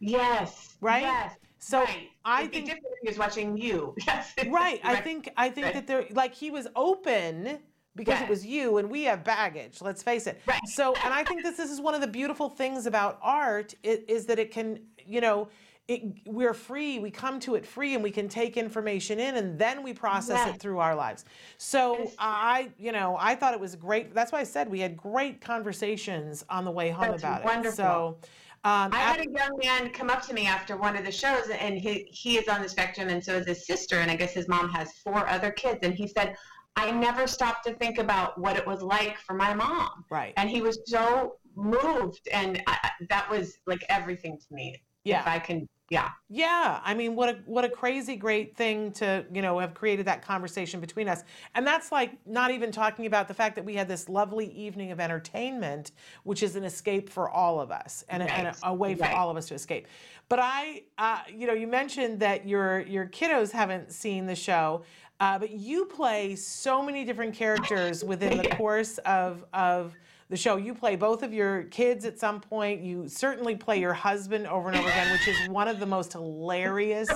yes. 0.00 0.76
Right? 0.80 1.02
Yes. 1.02 1.36
So 1.60 1.84
right. 1.84 2.08
I 2.24 2.40
It'd 2.40 2.52
think 2.52 2.66
different 2.66 2.86
if 2.90 2.98
he 3.02 3.08
was 3.08 3.18
watching 3.18 3.56
you. 3.56 3.94
Yes. 4.06 4.34
right. 4.48 4.80
I 4.82 4.96
think 4.96 5.28
I 5.36 5.48
think 5.48 5.66
Right. 5.66 5.74
that 5.74 5.86
there 5.86 6.06
like 6.10 6.34
he 6.34 6.50
was 6.50 6.66
open 6.74 7.60
because 7.98 8.22
it 8.22 8.28
was 8.30 8.46
you 8.46 8.78
and 8.78 8.90
we 8.90 9.02
have 9.04 9.22
baggage. 9.22 9.82
Let's 9.82 10.02
face 10.02 10.26
it. 10.26 10.40
Right. 10.46 10.66
So 10.66 10.94
and 11.04 11.12
I 11.12 11.22
think 11.24 11.42
this 11.42 11.58
this 11.58 11.70
is 11.70 11.80
one 11.82 11.94
of 11.94 12.00
the 12.00 12.06
beautiful 12.06 12.48
things 12.48 12.86
about 12.86 13.18
art 13.20 13.74
is 13.82 14.24
that 14.26 14.38
it 14.38 14.50
can 14.50 14.80
you 15.04 15.20
know. 15.20 15.48
It, 15.88 16.02
we're 16.26 16.52
free. 16.52 16.98
We 16.98 17.10
come 17.10 17.40
to 17.40 17.54
it 17.54 17.64
free, 17.64 17.94
and 17.94 18.02
we 18.02 18.10
can 18.10 18.28
take 18.28 18.58
information 18.58 19.18
in, 19.18 19.36
and 19.36 19.58
then 19.58 19.82
we 19.82 19.94
process 19.94 20.46
it 20.46 20.60
through 20.60 20.80
our 20.80 20.94
lives. 20.94 21.24
So 21.56 22.10
I, 22.18 22.68
you 22.76 22.92
know, 22.92 23.16
I 23.18 23.34
thought 23.34 23.54
it 23.54 23.60
was 23.60 23.74
great. 23.74 24.14
That's 24.14 24.30
why 24.30 24.40
I 24.40 24.44
said 24.44 24.68
we 24.68 24.80
had 24.80 24.98
great 24.98 25.40
conversations 25.40 26.44
on 26.50 26.66
the 26.66 26.70
way 26.70 26.90
home 26.90 27.12
That's 27.12 27.22
about 27.22 27.40
it. 27.40 27.46
wonderful. 27.46 27.74
So 27.74 28.18
um, 28.64 28.92
I 28.92 28.98
had 28.98 29.20
a 29.20 29.30
young 29.30 29.58
man 29.64 29.88
come 29.88 30.10
up 30.10 30.20
to 30.26 30.34
me 30.34 30.46
after 30.46 30.76
one 30.76 30.94
of 30.94 31.06
the 31.06 31.12
shows, 31.12 31.48
and 31.48 31.78
he 31.78 32.06
he 32.10 32.36
is 32.36 32.48
on 32.48 32.60
the 32.60 32.68
spectrum, 32.68 33.08
and 33.08 33.24
so 33.24 33.36
is 33.36 33.46
his 33.46 33.66
sister, 33.66 33.96
and 34.00 34.10
I 34.10 34.16
guess 34.16 34.32
his 34.32 34.46
mom 34.46 34.68
has 34.70 34.92
four 35.02 35.26
other 35.26 35.50
kids, 35.52 35.78
and 35.82 35.94
he 35.94 36.06
said, 36.06 36.36
"I 36.76 36.90
never 36.90 37.26
stopped 37.26 37.64
to 37.66 37.74
think 37.74 37.98
about 37.98 38.38
what 38.38 38.56
it 38.56 38.66
was 38.66 38.82
like 38.82 39.18
for 39.18 39.34
my 39.34 39.54
mom," 39.54 40.04
right. 40.10 40.34
and 40.36 40.48
he 40.48 40.62
was 40.62 40.78
so 40.86 41.36
moved, 41.56 42.28
and 42.32 42.62
I, 42.66 42.90
that 43.08 43.30
was 43.30 43.58
like 43.66 43.84
everything 43.88 44.38
to 44.38 44.54
me. 44.54 44.82
Yeah. 45.04 45.20
If 45.20 45.26
I 45.26 45.38
can 45.38 45.68
yeah. 45.90 46.10
Yeah, 46.28 46.80
I 46.84 46.92
mean, 46.92 47.14
what 47.16 47.30
a 47.30 47.38
what 47.46 47.64
a 47.64 47.68
crazy 47.70 48.14
great 48.14 48.54
thing 48.56 48.92
to 48.92 49.24
you 49.32 49.40
know 49.40 49.58
have 49.58 49.72
created 49.72 50.06
that 50.06 50.20
conversation 50.20 50.80
between 50.80 51.08
us, 51.08 51.22
and 51.54 51.66
that's 51.66 51.90
like 51.90 52.12
not 52.26 52.50
even 52.50 52.70
talking 52.70 53.06
about 53.06 53.26
the 53.26 53.32
fact 53.32 53.56
that 53.56 53.64
we 53.64 53.74
had 53.74 53.88
this 53.88 54.06
lovely 54.06 54.46
evening 54.52 54.90
of 54.90 55.00
entertainment, 55.00 55.92
which 56.24 56.42
is 56.42 56.56
an 56.56 56.64
escape 56.64 57.08
for 57.08 57.30
all 57.30 57.58
of 57.58 57.70
us 57.70 58.04
and, 58.10 58.22
a, 58.22 58.30
and 58.30 58.48
a, 58.48 58.54
a 58.64 58.74
way 58.74 58.94
for 58.94 59.04
Right. 59.04 59.14
all 59.14 59.30
of 59.30 59.38
us 59.38 59.46
to 59.46 59.54
escape. 59.54 59.86
But 60.28 60.40
I, 60.42 60.82
uh, 60.98 61.20
you 61.34 61.46
know, 61.46 61.54
you 61.54 61.66
mentioned 61.66 62.20
that 62.20 62.46
your 62.46 62.80
your 62.80 63.06
kiddos 63.06 63.52
haven't 63.52 63.90
seen 63.90 64.26
the 64.26 64.36
show, 64.36 64.82
uh, 65.20 65.38
but 65.38 65.50
you 65.50 65.84
play 65.84 66.36
so 66.36 66.82
many 66.82 67.04
different 67.04 67.34
characters 67.34 68.04
within 68.04 68.38
the 68.38 68.48
course 68.56 68.98
of 68.98 69.44
of 69.52 69.94
the 70.30 70.36
show. 70.36 70.56
You 70.56 70.74
play 70.74 70.94
both 70.94 71.22
of 71.22 71.32
your 71.32 71.64
kids 71.64 72.04
at 72.04 72.18
some 72.18 72.40
point. 72.40 72.82
You 72.82 73.08
certainly 73.08 73.56
play 73.56 73.80
your 73.80 73.94
husband 73.94 74.46
over 74.46 74.68
and 74.68 74.76
over 74.76 74.88
again, 74.88 75.10
which 75.12 75.26
is 75.26 75.48
one 75.48 75.68
of 75.68 75.80
the 75.80 75.86
most 75.86 76.12
hilarious 76.12 77.08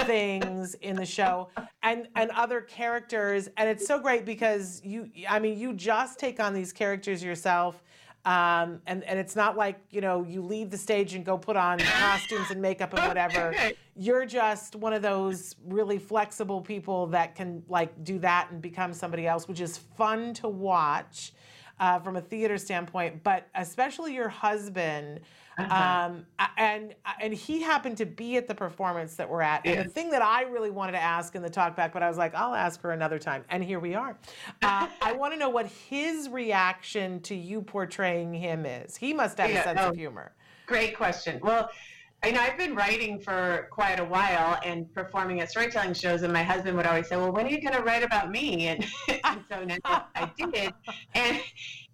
things 0.00 0.74
in 0.74 0.96
the 0.96 1.06
show, 1.06 1.50
and 1.82 2.08
and 2.16 2.30
other 2.30 2.60
characters. 2.60 3.48
And 3.56 3.68
it's 3.68 3.86
so 3.86 4.00
great 4.00 4.24
because 4.24 4.80
you, 4.84 5.10
I 5.28 5.38
mean, 5.38 5.58
you 5.58 5.74
just 5.74 6.18
take 6.18 6.40
on 6.40 6.54
these 6.54 6.72
characters 6.72 7.22
yourself. 7.22 7.82
Um, 8.28 8.82
and, 8.86 9.02
and 9.04 9.18
it's 9.18 9.34
not 9.34 9.56
like, 9.56 9.80
you 9.90 10.02
know, 10.02 10.22
you 10.22 10.42
leave 10.42 10.68
the 10.68 10.76
stage 10.76 11.14
and 11.14 11.24
go 11.24 11.38
put 11.38 11.56
on 11.56 11.78
costumes 11.98 12.50
and 12.50 12.60
makeup 12.60 12.92
and 12.92 13.08
whatever. 13.08 13.54
You're 13.96 14.26
just 14.26 14.76
one 14.76 14.92
of 14.92 15.00
those 15.00 15.56
really 15.64 15.98
flexible 15.98 16.60
people 16.60 17.06
that 17.06 17.34
can 17.34 17.62
like 17.70 18.04
do 18.04 18.18
that 18.18 18.48
and 18.50 18.60
become 18.60 18.92
somebody 18.92 19.26
else, 19.26 19.48
which 19.48 19.62
is 19.62 19.78
fun 19.78 20.34
to 20.34 20.48
watch 20.48 21.32
uh, 21.80 22.00
from 22.00 22.16
a 22.16 22.20
theater 22.20 22.58
standpoint, 22.58 23.22
but 23.22 23.48
especially 23.54 24.14
your 24.14 24.28
husband. 24.28 25.20
Um, 25.58 26.24
and 26.56 26.94
and 27.20 27.34
he 27.34 27.60
happened 27.60 27.96
to 27.98 28.06
be 28.06 28.36
at 28.36 28.46
the 28.46 28.54
performance 28.54 29.14
that 29.16 29.28
we're 29.28 29.42
at. 29.42 29.66
And 29.66 29.86
the 29.86 29.90
thing 29.90 30.10
that 30.10 30.22
I 30.22 30.42
really 30.42 30.70
wanted 30.70 30.92
to 30.92 31.02
ask 31.02 31.34
in 31.34 31.42
the 31.42 31.50
talkback, 31.50 31.92
but 31.92 32.02
I 32.02 32.08
was 32.08 32.16
like, 32.16 32.34
I'll 32.34 32.54
ask 32.54 32.80
her 32.82 32.92
another 32.92 33.18
time. 33.18 33.44
And 33.50 33.62
here 33.62 33.80
we 33.80 33.94
are. 33.94 34.16
Uh, 34.62 34.88
I 35.02 35.12
want 35.12 35.32
to 35.32 35.38
know 35.38 35.48
what 35.48 35.66
his 35.66 36.28
reaction 36.28 37.20
to 37.22 37.34
you 37.34 37.60
portraying 37.60 38.32
him 38.32 38.66
is. 38.66 38.96
He 38.96 39.12
must 39.12 39.38
have 39.38 39.50
a 39.50 39.62
sense 39.62 39.80
oh. 39.82 39.88
of 39.90 39.96
humor. 39.96 40.32
Great 40.66 40.96
question. 40.96 41.40
Well, 41.42 41.70
I 42.22 42.32
know 42.32 42.40
I've 42.40 42.58
been 42.58 42.74
writing 42.74 43.20
for 43.20 43.68
quite 43.70 44.00
a 44.00 44.04
while 44.04 44.58
and 44.64 44.92
performing 44.92 45.40
at 45.40 45.50
storytelling 45.50 45.94
shows, 45.94 46.22
and 46.22 46.32
my 46.32 46.42
husband 46.42 46.76
would 46.76 46.86
always 46.86 47.08
say, 47.08 47.16
"Well, 47.16 47.30
when 47.30 47.46
are 47.46 47.50
you 47.50 47.60
going 47.60 47.74
to 47.74 47.82
write 47.82 48.02
about 48.02 48.30
me?" 48.30 48.66
And, 48.66 48.84
and 49.24 49.44
so 49.48 49.64
now 49.64 50.06
I 50.14 50.30
did, 50.36 50.74
and 51.14 51.40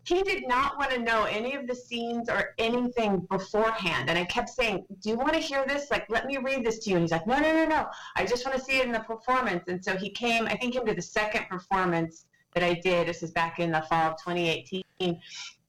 he 0.05 0.23
did 0.23 0.47
not 0.47 0.79
want 0.79 0.91
to 0.91 0.99
know 0.99 1.25
any 1.25 1.55
of 1.55 1.67
the 1.67 1.75
scenes 1.75 2.29
or 2.29 2.55
anything 2.59 3.21
beforehand. 3.31 4.11
And 4.11 4.19
I 4.19 4.25
kept 4.25 4.51
saying, 4.51 4.85
"Do 5.01 5.11
you 5.11 5.17
want 5.17 5.33
to 5.33 5.39
hear 5.39 5.65
this? 5.67 5.91
Like, 5.91 6.09
let 6.09 6.27
me 6.27 6.37
read 6.37 6.65
this 6.65 6.79
to 6.81 6.91
you." 6.91 6.97
And 6.97 7.03
he's 7.03 7.13
like, 7.13 7.27
"No, 7.27 7.39
no, 7.39 7.53
no, 7.53 7.67
no. 7.67 7.87
I 8.17 8.25
just 8.25 8.47
want 8.47 8.59
to 8.59 8.65
see 8.65 8.79
it 8.79 8.87
in 8.87 8.93
the 8.93 9.01
performance." 9.01 9.65
And 9.69 9.85
so 9.85 9.97
he 9.97 10.11
came. 10.11 10.47
I 10.47 10.57
think, 10.57 10.75
into 10.75 10.95
the 10.95 11.03
second 11.03 11.49
performance 11.49 12.27
that 12.55 12.63
I 12.63 12.75
did. 12.75 13.09
This 13.09 13.23
is 13.23 13.31
back 13.31 13.59
in 13.59 13.73
the 13.73 13.83
fall 13.83 14.13
of 14.13 14.17
2018 14.19 14.85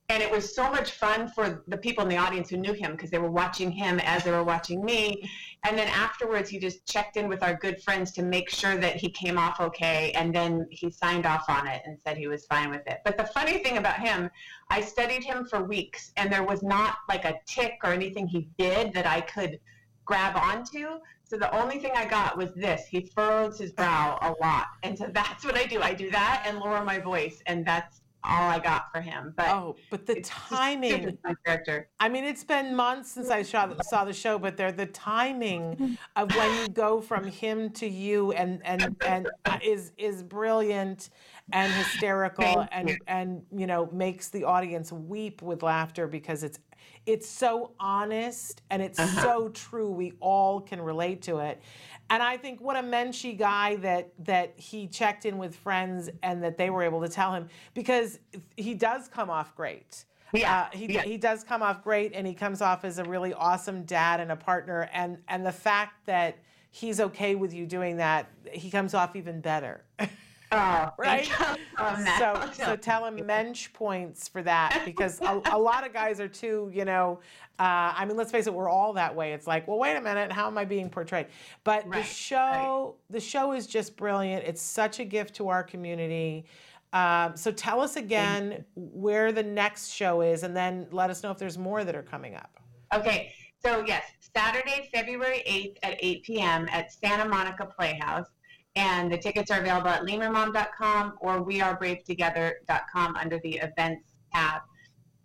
and 0.09 0.21
it 0.21 0.29
was 0.29 0.53
so 0.53 0.69
much 0.69 0.91
fun 0.91 1.27
for 1.27 1.63
the 1.67 1.77
people 1.77 2.03
in 2.03 2.09
the 2.09 2.17
audience 2.17 2.49
who 2.49 2.57
knew 2.57 2.73
him 2.73 2.91
because 2.91 3.09
they 3.09 3.17
were 3.17 3.31
watching 3.31 3.71
him 3.71 3.99
as 4.03 4.23
they 4.23 4.31
were 4.31 4.43
watching 4.43 4.83
me 4.85 5.29
and 5.63 5.77
then 5.77 5.87
afterwards 5.87 6.49
he 6.49 6.59
just 6.59 6.85
checked 6.85 7.17
in 7.17 7.27
with 7.27 7.41
our 7.41 7.55
good 7.55 7.81
friends 7.81 8.11
to 8.11 8.21
make 8.21 8.49
sure 8.49 8.77
that 8.77 8.95
he 8.95 9.09
came 9.09 9.37
off 9.37 9.59
okay 9.59 10.11
and 10.11 10.33
then 10.33 10.67
he 10.69 10.91
signed 10.91 11.25
off 11.25 11.45
on 11.49 11.67
it 11.67 11.81
and 11.85 11.99
said 11.99 12.17
he 12.17 12.27
was 12.27 12.45
fine 12.45 12.69
with 12.69 12.85
it 12.85 12.99
but 13.03 13.17
the 13.17 13.25
funny 13.25 13.57
thing 13.59 13.77
about 13.77 13.99
him 13.99 14.29
i 14.69 14.79
studied 14.79 15.23
him 15.23 15.45
for 15.45 15.63
weeks 15.63 16.11
and 16.17 16.31
there 16.31 16.43
was 16.43 16.61
not 16.61 16.97
like 17.09 17.25
a 17.25 17.35
tick 17.47 17.73
or 17.83 17.91
anything 17.91 18.27
he 18.27 18.47
did 18.59 18.93
that 18.93 19.07
i 19.07 19.21
could 19.21 19.59
grab 20.05 20.35
onto 20.35 20.99
so 21.27 21.37
the 21.37 21.53
only 21.59 21.79
thing 21.79 21.91
I 21.95 22.05
got 22.05 22.37
was 22.37 22.53
this. 22.53 22.85
He 22.85 23.01
furrows 23.01 23.57
his 23.57 23.71
brow 23.71 24.19
a 24.21 24.35
lot. 24.43 24.67
And 24.83 24.95
so 24.95 25.07
that's 25.13 25.43
what 25.43 25.57
I 25.57 25.65
do. 25.65 25.81
I 25.81 25.93
do 25.93 26.11
that 26.11 26.43
and 26.45 26.59
lower 26.59 26.83
my 26.83 26.99
voice. 26.99 27.41
And 27.47 27.65
that's 27.65 28.01
all 28.27 28.49
I 28.49 28.59
got 28.59 28.91
for 28.91 29.01
him. 29.01 29.33
But 29.35 29.49
Oh, 29.49 29.75
but 29.89 30.05
the 30.05 30.21
timing. 30.21 31.17
character. 31.45 31.89
I 31.99 32.09
mean, 32.09 32.23
it's 32.25 32.43
been 32.43 32.75
months 32.75 33.11
since 33.11 33.29
I 33.29 33.41
saw, 33.43 33.73
saw 33.81 34.03
the 34.05 34.13
show, 34.13 34.37
but 34.37 34.57
there 34.57 34.71
the 34.71 34.85
timing 34.85 35.97
of 36.15 36.35
when 36.35 36.51
you 36.59 36.67
go 36.69 36.99
from 37.01 37.25
him 37.25 37.69
to 37.71 37.87
you 37.87 38.31
and 38.33 38.61
and 38.65 38.95
and 39.05 39.27
is 39.63 39.91
is 39.97 40.23
brilliant 40.23 41.09
and 41.53 41.71
hysterical 41.71 42.65
and 42.71 42.97
and 43.07 43.43
you 43.55 43.67
know 43.67 43.89
makes 43.91 44.29
the 44.29 44.43
audience 44.43 44.91
weep 44.91 45.41
with 45.41 45.63
laughter 45.63 46.07
because 46.07 46.43
it's 46.43 46.59
it's 47.05 47.29
so 47.29 47.73
honest 47.79 48.61
and 48.69 48.81
it's 48.81 48.99
Uh-huh. 48.99 49.21
so 49.21 49.49
true. 49.49 49.89
We 49.89 50.13
all 50.19 50.59
can 50.61 50.81
relate 50.81 51.21
to 51.23 51.37
it. 51.39 51.61
And 52.09 52.21
I 52.21 52.37
think 52.37 52.61
what 52.61 52.75
a 52.75 52.81
Menchie 52.81 53.37
guy 53.37 53.77
that 53.77 54.11
that 54.25 54.53
he 54.57 54.87
checked 54.87 55.25
in 55.25 55.37
with 55.37 55.55
friends 55.55 56.09
and 56.23 56.43
that 56.43 56.57
they 56.57 56.69
were 56.69 56.83
able 56.83 57.01
to 57.01 57.09
tell 57.09 57.33
him 57.33 57.49
because 57.73 58.19
he 58.57 58.73
does 58.73 59.07
come 59.07 59.29
off 59.29 59.55
great. 59.55 60.05
Yeah, 60.33 60.63
Uh, 60.73 60.77
he, 60.77 60.93
yeah. 60.93 61.01
he 61.03 61.17
does 61.17 61.43
come 61.43 61.61
off 61.63 61.83
great 61.83 62.11
and 62.13 62.27
he 62.27 62.33
comes 62.33 62.61
off 62.61 62.83
as 62.83 62.97
a 62.99 63.03
really 63.05 63.33
awesome 63.33 63.83
dad 63.83 64.19
and 64.19 64.31
a 64.31 64.35
partner 64.35 64.89
and 64.93 65.17
and 65.27 65.45
the 65.45 65.51
fact 65.51 66.05
that 66.05 66.37
he's 66.71 66.99
okay 66.99 67.35
with 67.35 67.53
you 67.53 67.65
doing 67.65 67.97
that 67.97 68.27
he 68.51 68.69
comes 68.69 68.93
off 68.93 69.15
even 69.15 69.39
better 69.39 69.81
Oh, 70.55 70.91
right? 70.97 71.27
you. 71.27 71.35
On 71.77 72.03
that. 72.03 72.53
so 72.57 72.63
so 72.65 72.75
tell 72.75 73.05
him 73.05 73.25
mensch 73.25 73.71
points 73.73 74.27
for 74.27 74.41
that 74.43 74.81
because 74.85 75.19
a, 75.21 75.41
a 75.51 75.59
lot 75.59 75.85
of 75.85 75.91
guys 75.91 76.19
are 76.21 76.27
too 76.27 76.71
you 76.73 76.85
know 76.85 77.19
uh, 77.59 77.91
i 77.95 78.05
mean 78.05 78.15
let's 78.15 78.31
face 78.31 78.47
it 78.47 78.53
we're 78.53 78.69
all 78.69 78.93
that 78.93 79.13
way. 79.13 79.33
It's 79.33 79.45
like 79.45 79.67
well 79.67 79.77
wait 79.77 79.95
a 79.95 80.01
minute 80.01 80.31
how 80.31 80.47
am 80.47 80.57
i 80.57 80.65
being 80.65 80.89
portrayed? 80.89 81.27
But 81.63 81.83
the 81.83 81.89
Right, 81.89 82.05
show 82.05 82.95
the 83.09 83.19
show 83.19 83.51
is 83.53 83.67
just 83.67 83.95
brilliant. 83.97 84.45
It's 84.45 84.61
such 84.61 84.99
a 84.99 85.05
gift 85.05 85.35
to 85.35 85.49
our 85.49 85.63
community. 85.63 86.45
Um, 86.93 87.35
so 87.35 87.51
tell 87.51 87.81
us 87.81 87.97
again 87.97 88.63
where 88.75 89.33
the 89.33 89.43
next 89.43 89.89
show 89.89 90.21
is 90.21 90.43
and 90.43 90.55
then 90.55 90.87
let 90.91 91.09
us 91.09 91.23
know 91.23 91.31
if 91.31 91.37
there's 91.37 91.57
more 91.57 91.83
that 91.83 91.93
are 91.95 92.03
coming 92.03 92.35
up. 92.35 92.57
Okay, 92.93 93.33
so 93.63 93.83
yes, 93.85 94.03
Saturday, 94.35 94.89
February 94.93 95.43
8th 95.45 95.77
at 95.83 95.97
8 95.99 96.23
p.m. 96.23 96.67
at 96.71 96.93
Santa 96.93 97.27
Monica 97.27 97.65
Playhouse. 97.65 98.27
And 98.75 99.11
the 99.11 99.17
tickets 99.17 99.51
are 99.51 99.59
available 99.59 99.89
at 99.89 100.01
lemurmom.com 100.03 101.17
or 101.21 101.45
wearebravetogether.com 101.45 103.15
under 103.15 103.39
the 103.39 103.57
events 103.57 104.15
tab. 104.33 104.61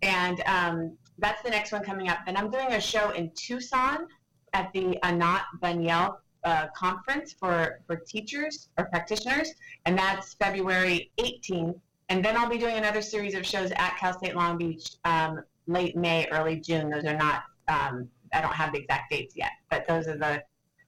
And 0.01 0.41
um, 0.45 0.97
that's 1.17 1.41
the 1.43 1.49
next 1.49 1.71
one 1.71 1.83
coming 1.83 2.09
up. 2.09 2.19
Then 2.25 2.37
I'm 2.37 2.49
doing 2.49 2.73
a 2.73 2.81
show 2.81 3.11
in 3.11 3.31
Tucson 3.35 4.07
at 4.53 4.71
the 4.73 4.97
Anat 5.03 5.43
Baniel 5.61 6.17
uh, 6.43 6.67
conference 6.75 7.33
for, 7.33 7.81
for 7.87 7.95
teachers 7.95 8.69
or 8.77 8.85
practitioners, 8.85 9.53
and 9.85 9.97
that's 9.97 10.33
February 10.33 11.11
18th. 11.19 11.79
And 12.09 12.25
then 12.25 12.35
I'll 12.35 12.49
be 12.49 12.57
doing 12.57 12.75
another 12.75 13.01
series 13.01 13.35
of 13.35 13.45
shows 13.45 13.71
at 13.71 13.95
Cal 13.97 14.17
State 14.17 14.35
Long 14.35 14.57
Beach 14.57 14.95
um, 15.05 15.43
late 15.67 15.95
May, 15.95 16.27
early 16.31 16.57
June. 16.57 16.89
Those 16.89 17.05
are 17.05 17.15
not, 17.15 17.43
um, 17.67 18.09
I 18.33 18.41
don't 18.41 18.53
have 18.53 18.73
the 18.73 18.79
exact 18.79 19.11
dates 19.11 19.35
yet, 19.35 19.51
but 19.69 19.87
those 19.87 20.07
are 20.07 20.17
the, 20.17 20.43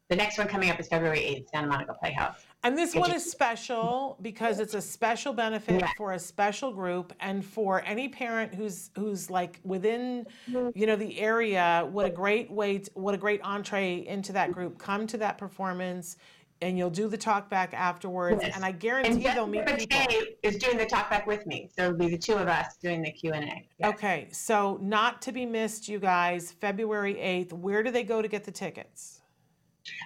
the 0.09 0.15
next 0.15 0.37
one 0.37 0.47
coming 0.47 0.69
up 0.69 0.79
is 0.79 0.87
February 0.87 1.19
8th, 1.19 1.49
Santa 1.51 1.67
Monica 1.67 1.93
Playhouse. 1.93 2.45
And 2.63 2.77
this 2.77 2.95
one 2.95 3.13
is 3.13 3.29
special 3.29 4.17
because 4.21 4.59
it's 4.59 4.73
a 4.73 4.81
special 4.81 5.33
benefit 5.33 5.83
for 5.97 6.13
a 6.13 6.19
special 6.19 6.71
group 6.71 7.11
and 7.19 7.43
for 7.43 7.83
any 7.85 8.07
parent 8.07 8.55
who's 8.55 8.89
who's 8.95 9.29
like 9.29 9.59
within 9.65 10.25
mm-hmm. 10.49 10.69
you 10.73 10.87
know 10.87 10.95
the 10.95 11.19
area 11.19 11.87
what 11.91 12.05
a 12.05 12.09
great 12.09 12.49
way 12.49 12.79
to, 12.79 12.91
what 12.93 13.13
a 13.13 13.17
great 13.17 13.41
entree 13.43 14.05
into 14.07 14.31
that 14.31 14.53
group 14.53 14.77
come 14.77 15.05
to 15.07 15.17
that 15.17 15.37
performance 15.37 16.15
and 16.61 16.77
you'll 16.77 16.89
do 16.89 17.09
the 17.09 17.17
talk 17.17 17.49
back 17.49 17.73
afterwards 17.73 18.41
Yes. 18.41 18.55
and 18.55 18.63
I 18.63 18.69
And 18.69 18.79
guarantee 18.79 19.23
they'll 19.23 19.45
meet 19.45 19.65
people. 19.65 19.99
Is 20.41 20.57
doing 20.57 20.77
the 20.77 20.85
talk 20.85 21.09
back 21.09 21.27
with 21.27 21.45
me, 21.45 21.69
so 21.75 21.85
it'll 21.85 21.97
be 21.97 22.09
the 22.09 22.17
two 22.17 22.35
of 22.35 22.47
us 22.47 22.77
doing 22.81 23.01
the 23.01 23.11
Q 23.11 23.33
and 23.33 23.43
A. 23.45 23.67
Yes. 23.79 23.93
Okay, 23.93 24.27
so 24.31 24.77
not 24.81 25.21
to 25.23 25.31
be 25.31 25.45
missed 25.45 25.89
you 25.89 25.99
guys 25.99 26.51
February 26.51 27.15
8th 27.15 27.53
where 27.53 27.83
do 27.83 27.91
they 27.91 28.03
go 28.03 28.21
to 28.21 28.27
get 28.27 28.45
the 28.45 28.51
tickets? 28.51 29.12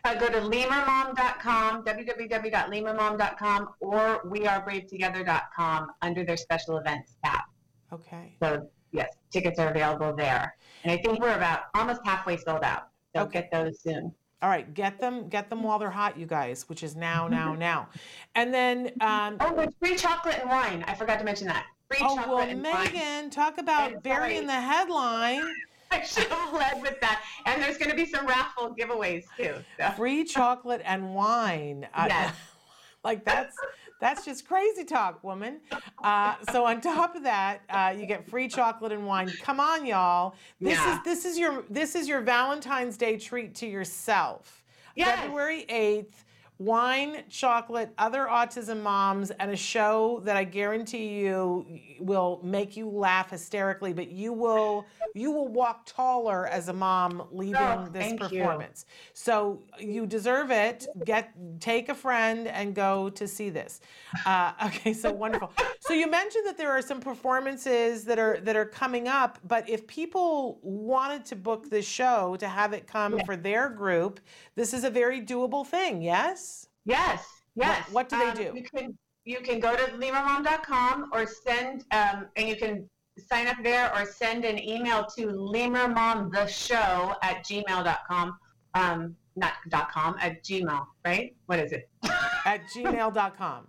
Uh, 0.04 0.16
go 0.16 0.28
to 0.28 0.40
lemurmom.com, 0.40 1.84
www.lemurmom.com, 1.86 3.70
or 3.80 4.22
wearebravetogether.com 4.26 5.88
under 6.02 6.24
their 6.26 6.38
special 6.38 6.78
events 6.78 7.16
tab. 7.24 7.42
Okay. 7.94 8.36
So 8.42 8.70
yes, 8.92 9.10
tickets 9.32 9.60
are 9.60 9.70
available 9.70 10.16
there, 10.16 10.56
and 10.84 10.92
I 10.92 10.98
think 10.98 11.20
we're 11.22 11.36
about 11.36 11.62
almost 11.76 12.02
halfway 12.06 12.38
sold 12.38 12.64
out. 12.64 12.90
So 13.16 13.24
Okay. 13.24 13.42
get 13.42 13.52
those 13.52 13.82
soon. 13.82 14.14
All 14.42 14.50
right, 14.50 14.72
get 14.74 15.00
them 15.00 15.30
get 15.30 15.50
them 15.50 15.64
while 15.64 15.80
they're 15.80 15.90
hot 15.90 16.18
you 16.18 16.28
guys, 16.28 16.70
which 16.70 16.84
is 16.84 16.96
now 16.96 17.28
now 17.28 17.56
now. 17.56 17.90
And 18.36 18.54
then 18.54 18.92
um 19.02 19.38
Oh, 19.40 19.56
there's 19.56 19.74
free 19.80 19.96
chocolate 19.96 20.38
and 20.40 20.50
wine. 20.50 20.84
I 20.88 20.94
forgot 20.94 21.18
to 21.20 21.26
mention 21.26 21.48
that. 21.48 21.66
Free 21.90 21.98
Oh 22.02 22.16
chocolate 22.16 22.28
well, 22.30 22.48
and 22.48 22.64
wine. 22.64 22.74
Oh, 22.76 22.84
Megan, 22.84 23.30
talk 23.32 23.58
about 23.58 24.04
burying 24.04 24.46
the 24.46 24.54
headline. 24.54 25.44
I 25.92 26.04
should 26.04 26.28
have 26.28 26.54
led 26.54 26.82
with 26.82 27.00
that. 27.02 27.24
And 27.46 27.62
there's 27.62 27.78
going 27.78 27.90
to 27.92 27.96
be 27.96 28.06
some 28.06 28.26
raffle 28.28 28.76
giveaways 28.76 29.26
too. 29.38 29.56
So. 29.80 29.90
Free 29.96 30.24
chocolate 30.24 30.82
and 30.86 31.14
wine. 31.14 31.88
I- 31.94 32.08
Yes. 32.08 32.36
like 33.04 33.24
that's 33.24 33.56
That's 34.00 34.26
just 34.26 34.48
crazy 34.48 34.84
talk, 34.84 35.24
woman. 35.24 35.60
Uh, 36.04 36.36
so 36.52 36.66
on 36.66 36.82
top 36.82 37.16
of 37.16 37.24
that, 37.24 37.62
uh, 37.70 37.94
you 37.98 38.06
get 38.06 38.28
free 38.30 38.48
chocolate 38.48 38.92
and 38.92 39.06
wine. 39.08 39.32
Come 39.42 39.60
on, 39.60 39.86
y'all. 39.86 40.36
This 40.62 40.78
Yeah. 40.78 40.98
is 40.98 41.04
this 41.04 41.26
is 41.26 41.38
your 41.40 41.64
this 41.70 41.96
is 41.96 42.08
your 42.08 42.22
Valentine's 42.22 42.96
Day 42.98 43.18
treat 43.18 43.56
to 43.56 43.66
yourself. 43.68 44.64
Yes. 44.96 45.20
February 45.20 45.66
eighth. 45.70 46.26
Wine, 46.60 47.24
chocolate, 47.30 47.94
other 48.00 48.26
autism 48.26 48.82
moms, 48.82 49.30
and 49.32 49.52
a 49.52 49.56
show 49.56 50.22
that 50.24 50.36
I 50.36 50.44
guarantee 50.44 51.20
you 51.20 51.68
will 52.00 52.40
make 52.44 52.76
you 52.76 52.90
laugh 52.90 53.30
hysterically. 53.30 53.94
But 53.94 54.10
you 54.10 54.34
will 54.34 54.86
you 55.14 55.32
will 55.32 55.48
walk 55.50 55.86
taller 55.86 56.48
as 56.48 56.68
a 56.68 56.74
mom 56.74 57.28
leaving 57.32 57.56
Oh, 57.58 57.88
this 57.92 58.04
thank 58.04 58.32
you. 58.32 58.40
performance. 58.40 58.86
So 59.14 59.62
you 59.80 60.08
deserve 60.08 60.50
it. 60.50 60.88
Get 61.06 61.32
take 61.60 61.90
a 61.90 61.96
friend 61.96 62.48
and 62.48 62.74
go 62.74 63.10
to 63.10 63.28
see 63.28 63.50
this. 63.52 63.80
Uh, 64.26 64.54
okay, 64.66 64.94
so 64.94 65.12
wonderful. 65.12 65.52
So 65.82 65.94
you 65.94 66.10
mentioned 66.10 66.48
that 66.48 66.58
there 66.58 66.72
are 66.72 66.82
some 66.82 67.00
performances 67.02 68.04
that 68.06 68.18
are 68.18 68.40
that 68.42 68.56
are 68.56 68.66
coming 68.66 69.08
up, 69.08 69.38
but 69.48 69.70
if 69.70 69.86
people 69.86 70.58
wanted 70.64 71.24
to 71.26 71.36
book 71.36 71.70
this 71.70 71.88
show 71.88 72.36
to 72.38 72.48
have 72.48 72.74
it 72.74 72.88
come 72.88 73.20
for 73.26 73.36
their 73.36 73.70
group, 73.70 74.20
this 74.56 74.74
is 74.74 74.84
a 74.84 74.90
very 74.90 75.22
doable 75.22 75.66
thing. 75.66 76.02
Yes. 76.02 76.47
Yes, 76.88 77.26
yes. 77.56 77.88
what 77.92 78.08
do 78.10 78.18
they 78.18 78.30
Um, 78.30 78.36
do? 78.36 78.52
You 78.56 78.64
can 78.64 78.98
you 79.26 79.40
can 79.42 79.60
go 79.60 79.76
to 79.76 79.84
lemurmom.com 79.92 81.10
or 81.12 81.28
send 81.28 81.84
um, 81.92 82.28
and 82.38 82.48
you 82.48 82.56
can 82.56 82.90
sign 83.30 83.48
up 83.48 83.58
there 83.62 83.94
or 83.94 84.06
send 84.06 84.46
an 84.46 84.58
email 84.58 85.06
to 85.18 85.28
lemurmomtheshow 85.28 87.16
at 87.22 87.44
gmail.com. 87.46 88.38
Um, 88.74 89.16
not 89.36 89.54
dot 89.70 89.92
com 89.92 90.16
at 90.22 90.44
gmail, 90.44 90.86
right? 91.06 91.36
What 91.48 91.60
is 91.60 91.72
it? 91.74 91.90
At 92.46 92.62
gmail.com. 92.74 93.68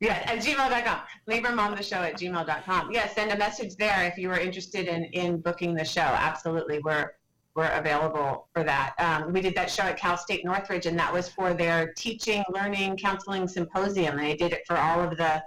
Yeah, 0.00 0.14
at 0.26 0.38
gmail.com. 0.38 1.00
Lemurmomtheshow 1.30 2.02
at 2.08 2.18
gmail.com. 2.18 2.90
Yeah, 2.92 3.08
send 3.08 3.30
a 3.30 3.38
message 3.38 3.76
there 3.76 4.04
if 4.10 4.18
you 4.18 4.30
are 4.30 4.38
interested 4.40 4.88
in 4.88 5.04
in 5.04 5.40
booking 5.40 5.74
the 5.74 5.84
show. 5.84 6.00
Absolutely, 6.00 6.80
we're 6.80 7.12
we're 7.56 7.70
available 7.70 8.48
for 8.52 8.62
that. 8.62 8.94
Um, 8.98 9.32
we 9.32 9.40
did 9.40 9.54
that 9.54 9.70
show 9.70 9.84
at 9.84 9.96
Cal 9.96 10.16
State 10.16 10.44
Northridge, 10.44 10.86
and 10.86 10.98
that 10.98 11.12
was 11.12 11.28
for 11.28 11.54
their 11.54 11.92
teaching, 11.94 12.44
learning, 12.52 12.98
counseling 12.98 13.48
symposium. 13.48 14.18
And 14.18 14.26
they 14.26 14.36
did 14.36 14.52
it 14.52 14.62
for 14.66 14.76
all 14.76 15.00
of 15.00 15.16
the 15.16 15.42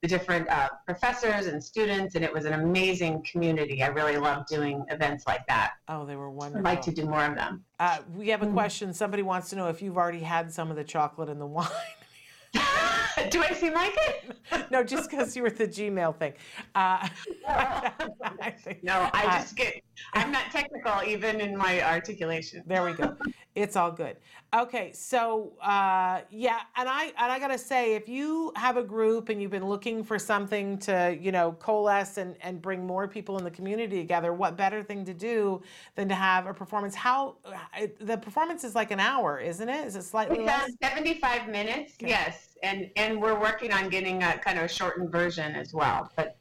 the 0.00 0.06
different 0.06 0.48
uh, 0.48 0.68
professors 0.86 1.46
and 1.46 1.62
students, 1.62 2.14
and 2.14 2.24
it 2.24 2.32
was 2.32 2.44
an 2.44 2.52
amazing 2.52 3.20
community. 3.28 3.82
I 3.82 3.88
really 3.88 4.16
love 4.16 4.46
doing 4.46 4.84
events 4.90 5.24
like 5.26 5.44
that. 5.48 5.72
Oh, 5.88 6.06
they 6.06 6.14
were 6.14 6.30
wonderful. 6.30 6.64
I'd 6.64 6.70
like 6.70 6.82
to 6.82 6.92
do 6.92 7.04
more 7.04 7.24
of 7.24 7.34
them. 7.34 7.64
Uh, 7.80 7.98
we 8.14 8.28
have 8.28 8.42
a 8.42 8.46
question. 8.46 8.92
Somebody 8.94 9.24
wants 9.24 9.50
to 9.50 9.56
know 9.56 9.66
if 9.68 9.82
you've 9.82 9.96
already 9.96 10.20
had 10.20 10.52
some 10.52 10.70
of 10.70 10.76
the 10.76 10.84
chocolate 10.84 11.28
and 11.28 11.40
the 11.40 11.46
wine. 11.46 11.66
do 13.30 13.42
I 13.42 13.52
seem 13.52 13.74
like 13.74 13.96
it? 13.96 14.70
no, 14.70 14.82
just 14.84 15.10
because 15.10 15.36
you 15.36 15.42
were 15.42 15.48
at 15.48 15.56
the 15.56 15.66
Gmail 15.66 16.16
thing. 16.16 16.32
Uh, 16.74 17.08
I 17.48 18.54
think- 18.62 18.84
No, 18.84 19.10
I 19.12 19.40
just 19.40 19.56
get. 19.56 19.82
I'm 20.14 20.32
not 20.32 20.50
technical 20.50 21.02
even 21.06 21.40
in 21.40 21.56
my 21.56 21.82
articulation. 21.82 22.62
There 22.66 22.84
we 22.84 22.92
go. 22.92 23.16
It's 23.54 23.76
all 23.76 23.90
good. 23.90 24.16
Okay, 24.54 24.92
so 24.92 25.52
uh, 25.60 26.20
yeah, 26.30 26.60
and 26.76 26.88
I 26.88 27.06
and 27.18 27.30
I 27.32 27.38
gotta 27.38 27.58
say, 27.58 27.94
if 27.94 28.08
you 28.08 28.50
have 28.56 28.76
a 28.78 28.82
group 28.82 29.28
and 29.28 29.42
you've 29.42 29.50
been 29.50 29.66
looking 29.68 30.02
for 30.02 30.18
something 30.18 30.78
to 30.78 31.18
you 31.20 31.32
know 31.32 31.52
coalesce 31.52 32.16
and 32.16 32.36
and 32.40 32.62
bring 32.62 32.86
more 32.86 33.06
people 33.06 33.36
in 33.36 33.44
the 33.44 33.50
community 33.50 33.98
together, 33.98 34.32
what 34.32 34.56
better 34.56 34.82
thing 34.82 35.04
to 35.04 35.12
do 35.12 35.60
than 35.96 36.08
to 36.08 36.14
have 36.14 36.46
a 36.46 36.54
performance? 36.54 36.94
How 36.94 37.36
the 38.00 38.16
performance 38.16 38.64
is 38.64 38.74
like 38.74 38.90
an 38.90 39.00
hour, 39.00 39.38
isn't 39.38 39.68
it? 39.68 39.86
Is 39.86 39.96
it 39.96 40.04
slightly 40.04 40.38
It's 40.38 40.46
less? 40.46 40.70
uh, 40.82 40.88
75 40.88 41.48
minutes, 41.48 41.94
yes, 42.00 42.56
and 42.62 42.90
and 42.96 43.20
we're 43.20 43.38
working 43.38 43.72
on 43.72 43.90
getting 43.90 44.22
a 44.22 44.38
kind 44.38 44.58
of 44.58 44.64
a 44.64 44.68
shortened 44.68 45.12
version 45.12 45.54
as 45.56 45.74
well, 45.74 46.10
but 46.16 46.37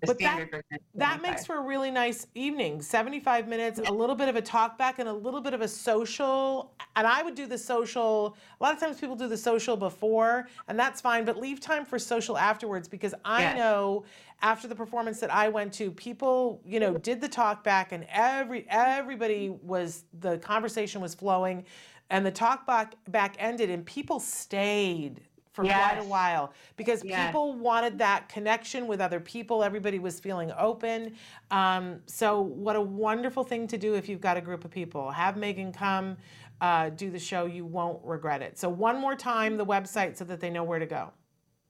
But 0.00 0.18
that-. 0.18 0.48
That 0.94 1.22
makes 1.22 1.46
for 1.46 1.56
a 1.58 1.60
really 1.60 1.90
nice 1.92 2.26
evening. 2.34 2.82
75 2.82 3.46
minutes, 3.46 3.78
a 3.84 3.92
little 3.92 4.16
bit 4.16 4.28
of 4.28 4.34
a 4.36 4.42
talk 4.42 4.76
back 4.76 4.98
and 4.98 5.08
a 5.08 5.12
little 5.12 5.40
bit 5.40 5.54
of 5.54 5.60
a 5.60 5.68
social. 5.68 6.72
And 6.96 7.06
I 7.06 7.22
would 7.22 7.36
do 7.36 7.46
the 7.46 7.58
social. 7.58 8.36
A 8.60 8.62
lot 8.64 8.74
of 8.74 8.80
times 8.80 8.98
people 8.98 9.14
do 9.14 9.28
the 9.28 9.36
social 9.36 9.76
before, 9.76 10.48
and 10.66 10.78
that's 10.78 11.00
fine, 11.00 11.24
but 11.24 11.38
leave 11.38 11.60
time 11.60 11.84
for 11.84 11.98
social 11.98 12.36
afterwards 12.36 12.88
because 12.88 13.14
I 13.24 13.42
Yes. 13.42 13.56
know 13.56 14.04
after 14.42 14.66
the 14.66 14.74
performance 14.74 15.20
that 15.20 15.32
I 15.32 15.48
went 15.48 15.72
to, 15.74 15.90
people, 15.92 16.60
you 16.64 16.80
know, 16.80 16.94
did 16.94 17.20
the 17.20 17.28
talk 17.28 17.62
back 17.62 17.92
and 17.92 18.04
every 18.10 18.66
everybody 18.68 19.50
was 19.50 20.04
the 20.20 20.38
conversation 20.38 21.00
was 21.00 21.14
flowing 21.14 21.64
and 22.10 22.24
the 22.26 22.30
talk 22.30 22.66
back 22.66 22.94
back 23.08 23.36
ended 23.38 23.70
and 23.70 23.84
people 23.86 24.18
stayed 24.20 25.20
for 25.58 25.64
quite 25.64 25.98
a 25.98 26.04
while 26.04 26.52
because 26.76 27.02
Yes. 27.04 27.26
people 27.26 27.54
wanted 27.54 27.98
that 27.98 28.28
connection 28.28 28.86
with 28.86 29.00
other 29.00 29.18
people. 29.18 29.64
Everybody 29.64 29.98
was 29.98 30.20
feeling 30.20 30.52
open. 30.56 31.16
Um, 31.50 32.00
so, 32.06 32.40
what 32.40 32.76
a 32.76 32.80
wonderful 32.80 33.42
thing 33.42 33.66
to 33.68 33.78
do 33.78 33.94
if 33.94 34.08
you've 34.08 34.20
got 34.20 34.36
a 34.36 34.40
group 34.40 34.64
of 34.64 34.70
people. 34.70 35.10
Have 35.10 35.36
Megan 35.36 35.72
come 35.72 36.16
uh, 36.60 36.90
do 36.90 37.10
the 37.10 37.18
show. 37.18 37.46
You 37.46 37.64
won't 37.64 38.00
regret 38.04 38.42
it. 38.42 38.58
So, 38.58 38.68
one 38.68 39.00
more 39.00 39.14
time, 39.14 39.56
the 39.56 39.66
website 39.66 40.16
so 40.16 40.24
that 40.24 40.40
they 40.40 40.50
know 40.50 40.64
where 40.64 40.78
to 40.78 40.86
go. 40.86 41.10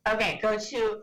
Okay, 0.06 0.38
go 0.42 0.58
to 0.58 1.00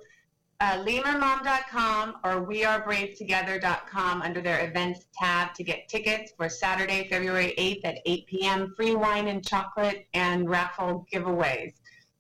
uh, 0.60 0.84
lemurmom.com 0.84 2.16
or 2.24 2.48
wearebravetogether.com 2.48 4.22
under 4.22 4.42
their 4.42 4.68
events 4.68 5.06
tab 5.14 5.54
to 5.54 5.64
get 5.64 5.88
tickets 5.88 6.34
for 6.38 6.50
Saturday, 6.50 7.08
February 7.10 7.54
8th 7.58 7.82
at 7.84 7.98
8 8.06 8.28
p.m. 8.28 8.74
Free 8.76 8.96
wine 8.96 9.28
and 9.28 9.46
chocolate 9.46 10.08
and 10.14 10.50
raffle 10.50 11.06
giveaways 11.14 11.74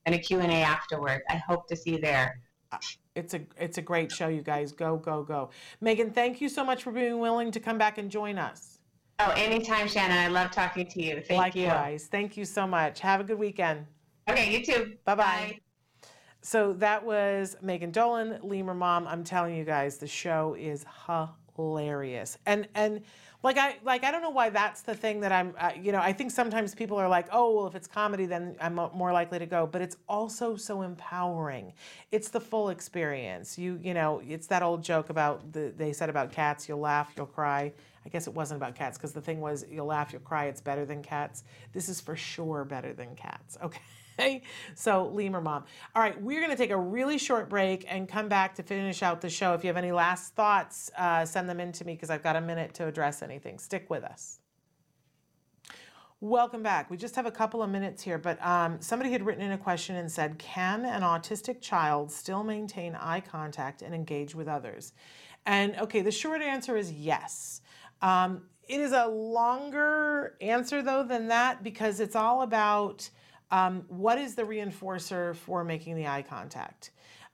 and 0.05 0.15
a 0.15 0.17
Q&A 0.19 0.45
afterwards. 0.45 1.23
I 1.29 1.37
hope 1.37 1.67
to 1.67 1.75
see 1.75 1.91
you 1.91 1.99
there. 1.99 2.39
Uh, 2.71 2.77
it's 3.15 3.33
a 3.33 3.41
it's 3.57 3.77
a 3.77 3.81
great 3.81 4.11
show, 4.11 4.27
you 4.27 4.41
guys. 4.41 4.71
Go 4.71 4.97
go 4.97 5.23
go, 5.23 5.49
Megan. 5.79 6.11
Thank 6.11 6.41
you 6.41 6.49
so 6.49 6.65
much 6.65 6.83
for 6.83 6.91
being 6.91 7.19
willing 7.19 7.51
to 7.51 7.59
come 7.59 7.77
back 7.77 7.97
and 7.97 8.11
join 8.11 8.37
us. 8.37 8.79
Oh, 9.19 9.31
anytime, 9.37 9.87
Shannon. 9.87 10.17
I 10.17 10.27
love 10.27 10.51
talking 10.51 10.85
to 10.87 11.01
you. 11.01 11.21
Thank 11.21 11.55
you. 11.55 11.67
Likewise, 11.67 12.07
thank 12.11 12.35
you 12.35 12.43
so 12.43 12.67
much. 12.67 12.99
Have 12.99 13.21
a 13.21 13.23
good 13.23 13.39
weekend. 13.39 13.85
Okay, 14.29 14.51
you 14.51 14.65
too. 14.65 14.93
Bye 15.05 15.15
bye. 15.15 15.59
So 16.41 16.73
that 16.73 17.05
was 17.05 17.55
Megan 17.61 17.91
Dolan, 17.91 18.39
Lemur 18.43 18.73
Mom. 18.73 19.07
I'm 19.07 19.23
telling 19.23 19.55
you 19.55 19.63
guys, 19.63 19.97
the 19.97 20.07
show 20.07 20.55
is 20.59 20.85
hilarious. 21.55 22.37
And 22.45 22.67
and 22.75 23.01
like 23.45 23.59
I 23.59 23.77
like 23.83 24.03
I 24.03 24.09
don't 24.11 24.23
know 24.23 24.31
why 24.31 24.49
that's 24.49 24.81
the 24.81 24.95
thing 24.95 25.19
that 25.21 25.31
I'm 25.31 25.53
uh, 25.59 25.69
you 25.79 25.91
know 25.91 25.99
I 25.99 26.11
think 26.11 26.31
sometimes 26.31 26.73
people 26.73 26.97
are 26.97 27.07
like 27.07 27.27
oh 27.31 27.55
well 27.55 27.67
if 27.67 27.75
it's 27.75 27.87
comedy 27.87 28.25
then 28.25 28.55
I'm 28.59 28.73
more 28.73 29.13
likely 29.13 29.37
to 29.37 29.45
go 29.45 29.67
but 29.67 29.81
it's 29.81 29.97
also 30.09 30.55
so 30.55 30.81
empowering. 30.81 31.71
It's 32.11 32.29
the 32.29 32.41
full 32.41 32.69
experience. 32.69 33.57
You 33.57 33.79
you 33.83 33.93
know 33.93 34.21
it's 34.27 34.47
that 34.47 34.63
old 34.63 34.83
joke 34.83 35.11
about 35.11 35.53
the 35.53 35.71
they 35.77 35.93
said 35.93 36.09
about 36.09 36.31
cats 36.31 36.67
you'll 36.67 36.79
laugh 36.79 37.13
you'll 37.15 37.27
cry. 37.27 37.71
I 38.03 38.09
guess 38.09 38.25
it 38.27 38.33
wasn't 38.33 38.61
about 38.61 38.73
cats 38.75 38.97
because 38.97 39.13
the 39.13 39.21
thing 39.21 39.39
was 39.39 39.63
you'll 39.69 39.85
laugh 39.85 40.11
you'll 40.11 40.23
cry 40.23 40.45
it's 40.45 40.61
better 40.61 40.83
than 40.83 41.03
cats. 41.03 41.43
This 41.71 41.87
is 41.87 42.01
for 42.01 42.15
sure 42.15 42.65
better 42.65 42.93
than 42.93 43.15
cats. 43.15 43.59
Okay. 43.63 43.79
Okay, 44.17 44.43
so 44.75 45.07
lemur 45.07 45.41
mom. 45.41 45.65
All 45.93 46.01
right, 46.01 46.19
we're 46.21 46.39
going 46.39 46.51
to 46.51 46.57
take 46.57 46.71
a 46.71 46.77
really 46.77 47.17
short 47.17 47.49
break 47.49 47.85
and 47.87 48.07
come 48.07 48.29
back 48.29 48.55
to 48.55 48.63
finish 48.63 49.03
out 49.03 49.19
the 49.19 49.29
show. 49.29 49.53
If 49.53 49.63
you 49.63 49.67
have 49.67 49.75
any 49.75 49.91
last 49.91 50.35
thoughts, 50.35 50.89
uh, 50.97 51.25
send 51.25 51.49
them 51.49 51.59
in 51.59 51.73
to 51.73 51.85
me 51.85 51.95
because 51.95 52.09
I've 52.09 52.23
got 52.23 52.37
a 52.37 52.41
minute 52.41 52.73
to 52.75 52.87
address 52.87 53.21
anything. 53.21 53.59
Stick 53.59 53.89
with 53.89 54.05
us. 54.05 54.39
Welcome 56.21 56.63
back. 56.63 56.89
We 56.89 56.95
just 56.95 57.17
have 57.17 57.25
a 57.25 57.31
couple 57.31 57.61
of 57.61 57.69
minutes 57.69 58.01
here, 58.01 58.17
but 58.17 58.43
um, 58.43 58.77
somebody 58.79 59.11
had 59.11 59.25
written 59.25 59.43
in 59.43 59.51
a 59.51 59.57
question 59.57 59.97
and 59.97 60.09
said, 60.09 60.39
Can 60.39 60.85
an 60.85 61.01
autistic 61.01 61.59
child 61.59 62.09
still 62.09 62.43
maintain 62.43 62.95
eye 62.95 63.19
contact 63.19 63.81
and 63.81 63.93
engage 63.93 64.33
with 64.33 64.47
others? 64.47 64.93
And 65.45 65.75
okay, 65.75 66.01
the 66.01 66.11
short 66.11 66.41
answer 66.41 66.77
is 66.77 66.89
yes. 66.91 67.61
Um, 68.01 68.43
it 68.67 68.79
is 68.79 68.93
a 68.93 69.07
longer 69.07 70.37
answer, 70.39 70.81
though, 70.81 71.03
than 71.03 71.27
that 71.27 71.63
because 71.63 71.99
it's 71.99 72.15
all 72.15 72.43
about 72.43 73.09
um, 73.51 73.85
what 73.87 74.17
is 74.17 74.35
the 74.35 74.43
reinforcer 74.43 75.35
for 75.35 75.63
making 75.63 75.95
the 75.95 76.07
eye 76.07 76.23
contact. 76.23 76.91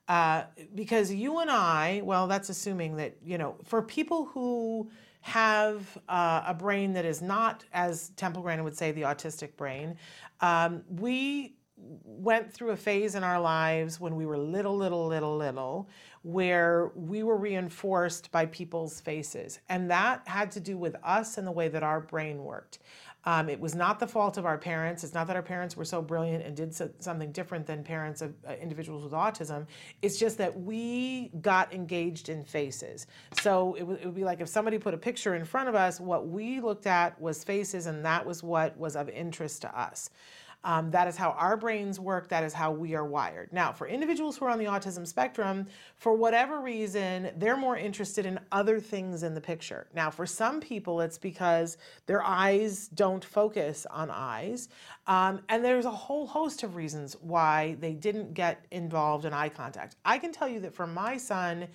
Uh, 0.08 0.44
because 0.76 1.14
you 1.14 1.40
and 1.40 1.50
I, 1.50 2.02
well, 2.04 2.28
that's 2.28 2.50
assuming 2.50 2.98
that, 2.98 3.16
you 3.24 3.38
know, 3.38 3.56
for 3.64 3.82
people 3.82 4.26
who 4.26 4.90
have 5.22 5.98
uh, 6.10 6.44
a 6.46 6.54
brain 6.54 6.94
that 6.94 7.06
is 7.06 7.22
not, 7.22 7.64
as 7.72 8.10
Temple 8.18 8.42
Grandin 8.42 8.66
would 8.66 8.76
say, 8.76 8.92
the 8.92 9.04
autistic 9.04 9.56
brain, 9.56 9.96
um, 10.42 10.84
we 10.90 11.56
went 12.04 12.52
through 12.52 12.72
a 12.72 12.76
phase 12.76 13.16
in 13.16 13.24
our 13.24 13.40
lives 13.40 14.00
when 14.00 14.16
we 14.16 14.26
were 14.26 14.38
little, 14.38 14.76
little, 14.76 15.08
little, 15.08 15.38
little, 15.38 15.90
where 16.24 16.92
we 16.96 17.24
were 17.24 17.38
reinforced 17.38 18.32
by 18.32 18.46
people's 18.48 19.00
faces. 19.02 19.60
And 19.70 19.90
that 19.90 20.28
had 20.28 20.52
to 20.52 20.60
do 20.60 20.78
with 20.78 20.96
us 21.04 21.38
and 21.38 21.48
the 21.48 21.52
way 21.52 21.68
that 21.70 21.84
our 21.84 22.00
brain 22.00 22.44
worked. 22.44 22.80
Um, 23.26 23.50
it 23.50 23.60
was 23.60 23.76
not 23.76 24.00
the 24.00 24.08
fault 24.08 24.38
of 24.38 24.46
our 24.46 24.58
parents. 24.58 25.04
It's 25.04 25.14
not 25.14 25.28
that 25.28 25.36
our 25.36 25.44
parents 25.44 25.78
were 25.78 25.86
so 25.86 26.02
brilliant 26.02 26.44
and 26.44 26.56
did 26.56 26.74
so, 26.74 26.90
something 27.00 27.32
different 27.32 27.68
than 27.68 27.84
parents 27.84 28.22
of 28.22 28.34
uh, 28.48 28.54
individuals 28.54 29.04
with 29.04 29.14
autism. 29.14 29.68
It's 30.02 30.18
just 30.18 30.38
that 30.40 30.60
we 30.60 31.30
got 31.42 31.72
engaged 31.74 32.30
in 32.30 32.44
faces. 32.44 33.06
So 33.42 33.76
it, 33.76 33.82
w- 33.82 34.00
it 34.02 34.06
would 34.06 34.16
be 34.16 34.24
like 34.24 34.42
if 34.42 34.50
somebody 34.50 34.80
put 34.80 34.94
a 34.94 34.98
picture 34.98 35.36
in 35.36 35.46
front 35.46 35.70
of 35.70 35.76
us, 35.76 36.00
what 36.00 36.28
we 36.28 36.62
looked 36.62 36.88
at 36.88 37.20
was 37.22 37.44
faces, 37.44 37.86
and 37.86 38.04
that 38.06 38.26
was 38.26 38.42
what 38.42 38.76
was 38.78 38.96
of 38.96 39.08
interest 39.10 39.62
to 39.62 39.80
us. 39.80 40.10
Um, 40.64 40.92
that 40.92 41.08
is 41.08 41.18
how 41.18 41.32
our 41.32 41.58
brains 41.58 42.00
work. 42.00 42.30
That 42.30 42.44
is 42.44 42.54
how 42.54 42.72
we 42.72 42.94
are 42.94 43.06
wired. 43.06 43.52
Now, 43.52 43.72
for 43.72 43.88
individuals 43.88 44.38
who 44.38 44.46
are 44.46 44.50
on 44.50 44.60
the 44.60 44.66
autism 44.66 45.08
spectrum, 45.08 45.66
for 45.96 46.14
whatever 46.14 46.60
reason, 46.60 47.32
they're 47.38 47.58
more 47.58 47.78
interested 47.78 48.26
in 48.26 48.40
other 48.52 48.80
things 48.80 49.24
in 49.24 49.34
the 49.34 49.42
picture. 49.42 49.88
Now, 49.94 50.12
for 50.12 50.26
some 50.26 50.60
people, 50.60 51.02
it's 51.02 51.18
because 51.18 51.78
their 52.06 52.24
eyes 52.24 52.90
don't 52.90 53.26
focus 53.26 53.88
on 53.90 54.12
eyes. 54.12 54.70
Um, 55.08 55.42
and 55.50 55.66
there's 55.66 55.86
a 55.86 55.92
whole 55.92 56.28
host 56.28 56.64
of 56.64 56.76
reasons 56.76 57.16
why 57.22 57.76
they 57.80 57.94
didn't 57.94 58.34
get 58.34 58.66
involved 58.70 59.26
in 59.26 59.34
eye 59.34 59.50
contact. 59.50 59.96
I 60.06 60.20
can 60.20 60.32
tell 60.32 60.48
you 60.48 60.60
that 60.60 60.76
for 60.76 60.86
my 60.86 61.18
son, 61.18 61.68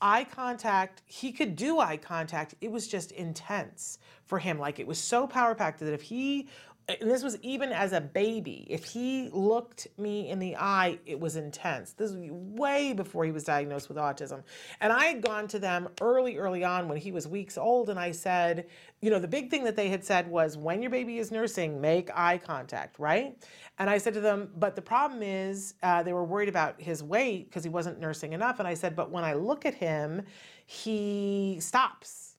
eye 0.00 0.24
contact, 0.24 1.02
he 1.06 1.32
could 1.32 1.56
do 1.56 1.78
eye 1.78 1.96
contact. 1.96 2.54
It 2.60 2.70
was 2.70 2.86
just 2.86 3.12
intense 3.12 3.98
for 4.26 4.38
him. 4.38 4.58
Like 4.58 4.78
it 4.78 4.86
was 4.86 4.98
so 4.98 5.26
power 5.26 5.54
packed 5.54 5.80
that 5.80 5.94
if 5.94 6.02
he 6.02 6.48
and 6.86 7.10
this 7.10 7.22
was 7.22 7.38
even 7.40 7.72
as 7.72 7.92
a 7.92 8.00
baby. 8.00 8.66
If 8.68 8.84
he 8.84 9.30
looked 9.32 9.86
me 9.96 10.28
in 10.28 10.38
the 10.38 10.56
eye, 10.56 10.98
it 11.06 11.18
was 11.18 11.36
intense. 11.36 11.92
This 11.92 12.12
was 12.12 12.20
way 12.30 12.92
before 12.92 13.24
he 13.24 13.30
was 13.30 13.44
diagnosed 13.44 13.88
with 13.88 13.96
autism. 13.96 14.42
And 14.80 14.92
I 14.92 15.06
had 15.06 15.22
gone 15.22 15.48
to 15.48 15.58
them 15.58 15.88
early, 16.02 16.36
early 16.36 16.62
on 16.62 16.88
when 16.88 16.98
he 16.98 17.10
was 17.10 17.26
weeks 17.26 17.56
old, 17.56 17.88
and 17.88 17.98
I 17.98 18.10
said, 18.10 18.66
you 19.00 19.10
know, 19.10 19.18
the 19.18 19.28
big 19.28 19.50
thing 19.50 19.64
that 19.64 19.76
they 19.76 19.88
had 19.88 20.04
said 20.04 20.28
was 20.28 20.58
when 20.58 20.82
your 20.82 20.90
baby 20.90 21.18
is 21.18 21.30
nursing, 21.30 21.80
make 21.80 22.10
eye 22.14 22.38
contact, 22.38 22.98
right? 22.98 23.42
And 23.78 23.88
I 23.88 23.96
said 23.96 24.12
to 24.14 24.20
them, 24.20 24.50
but 24.56 24.76
the 24.76 24.82
problem 24.82 25.22
is 25.22 25.74
uh, 25.82 26.02
they 26.02 26.12
were 26.12 26.24
worried 26.24 26.50
about 26.50 26.80
his 26.80 27.02
weight 27.02 27.48
because 27.48 27.64
he 27.64 27.70
wasn't 27.70 27.98
nursing 27.98 28.34
enough. 28.34 28.58
And 28.58 28.68
I 28.68 28.74
said, 28.74 28.94
but 28.94 29.10
when 29.10 29.24
I 29.24 29.32
look 29.32 29.64
at 29.64 29.74
him, 29.74 30.22
he 30.66 31.58
stops 31.60 32.33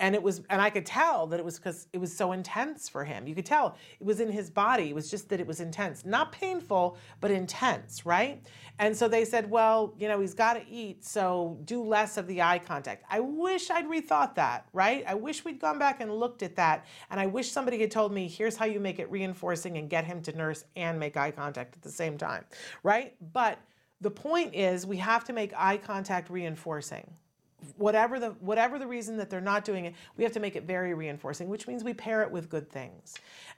and 0.00 0.14
it 0.14 0.22
was 0.22 0.42
and 0.50 0.60
i 0.60 0.70
could 0.70 0.86
tell 0.86 1.26
that 1.26 1.40
it 1.40 1.44
was 1.44 1.58
because 1.58 1.88
it 1.92 1.98
was 1.98 2.14
so 2.14 2.32
intense 2.32 2.88
for 2.88 3.04
him. 3.04 3.26
You 3.26 3.34
could 3.34 3.46
tell 3.46 3.76
it 4.00 4.04
was 4.04 4.20
in 4.20 4.30
his 4.30 4.50
body. 4.50 4.90
It 4.90 4.94
was 4.94 5.10
just 5.10 5.28
that 5.28 5.40
it 5.40 5.46
was 5.46 5.60
intense. 5.60 6.04
Not 6.04 6.32
painful 6.32 6.96
but 7.20 7.30
intense 7.30 8.06
right? 8.06 8.46
And 8.78 8.96
so 8.96 9.08
they 9.08 9.24
said 9.24 9.50
well 9.50 9.94
you 9.98 10.08
know 10.08 10.20
he's 10.20 10.34
got 10.34 10.54
to 10.54 10.66
eat 10.68 11.04
so 11.04 11.58
do 11.64 11.82
less 11.82 12.16
of 12.16 12.26
the 12.26 12.42
eye 12.42 12.58
contact. 12.58 13.04
I 13.10 13.20
wish 13.20 13.70
i'd 13.70 13.86
rethought 13.86 14.34
that 14.36 14.66
right? 14.72 15.04
I 15.06 15.14
wish 15.14 15.44
we'd 15.44 15.60
gone 15.60 15.78
back 15.78 16.00
and 16.00 16.12
looked 16.14 16.42
at 16.42 16.56
that 16.56 16.86
and 17.10 17.18
i 17.20 17.26
wish 17.26 17.50
somebody 17.50 17.80
had 17.80 17.90
told 17.90 18.12
me 18.12 18.28
here's 18.28 18.56
how 18.56 18.66
you 18.66 18.80
make 18.80 18.98
it 18.98 19.10
reinforcing 19.10 19.78
and 19.78 19.90
get 19.90 20.04
him 20.04 20.22
to 20.22 20.32
nurse 20.36 20.64
and 20.76 20.98
make 20.98 21.16
eye 21.16 21.30
contact 21.30 21.76
at 21.76 21.82
the 21.82 21.90
same 21.90 22.16
time 22.18 22.44
right? 22.82 23.14
But 23.32 23.58
the 24.00 24.10
point 24.10 24.54
is 24.54 24.86
we 24.86 24.98
have 24.98 25.24
to 25.24 25.32
make 25.32 25.52
eye 25.56 25.76
contact 25.76 26.30
reinforcing 26.30 27.10
whatever 27.76 28.20
the 28.20 28.30
whatever 28.40 28.78
the 28.78 28.86
reason 28.86 29.16
that 29.16 29.28
they're 29.30 29.40
not 29.40 29.64
doing 29.64 29.84
it 29.84 29.94
we 30.16 30.22
have 30.22 30.32
to 30.32 30.40
make 30.40 30.54
it 30.54 30.62
very 30.62 30.94
reinforcing 30.94 31.48
which 31.48 31.66
means 31.66 31.82
we 31.82 31.94
pair 31.94 32.22
it 32.22 32.30
with 32.30 32.48
good 32.48 32.70
things. 32.70 33.14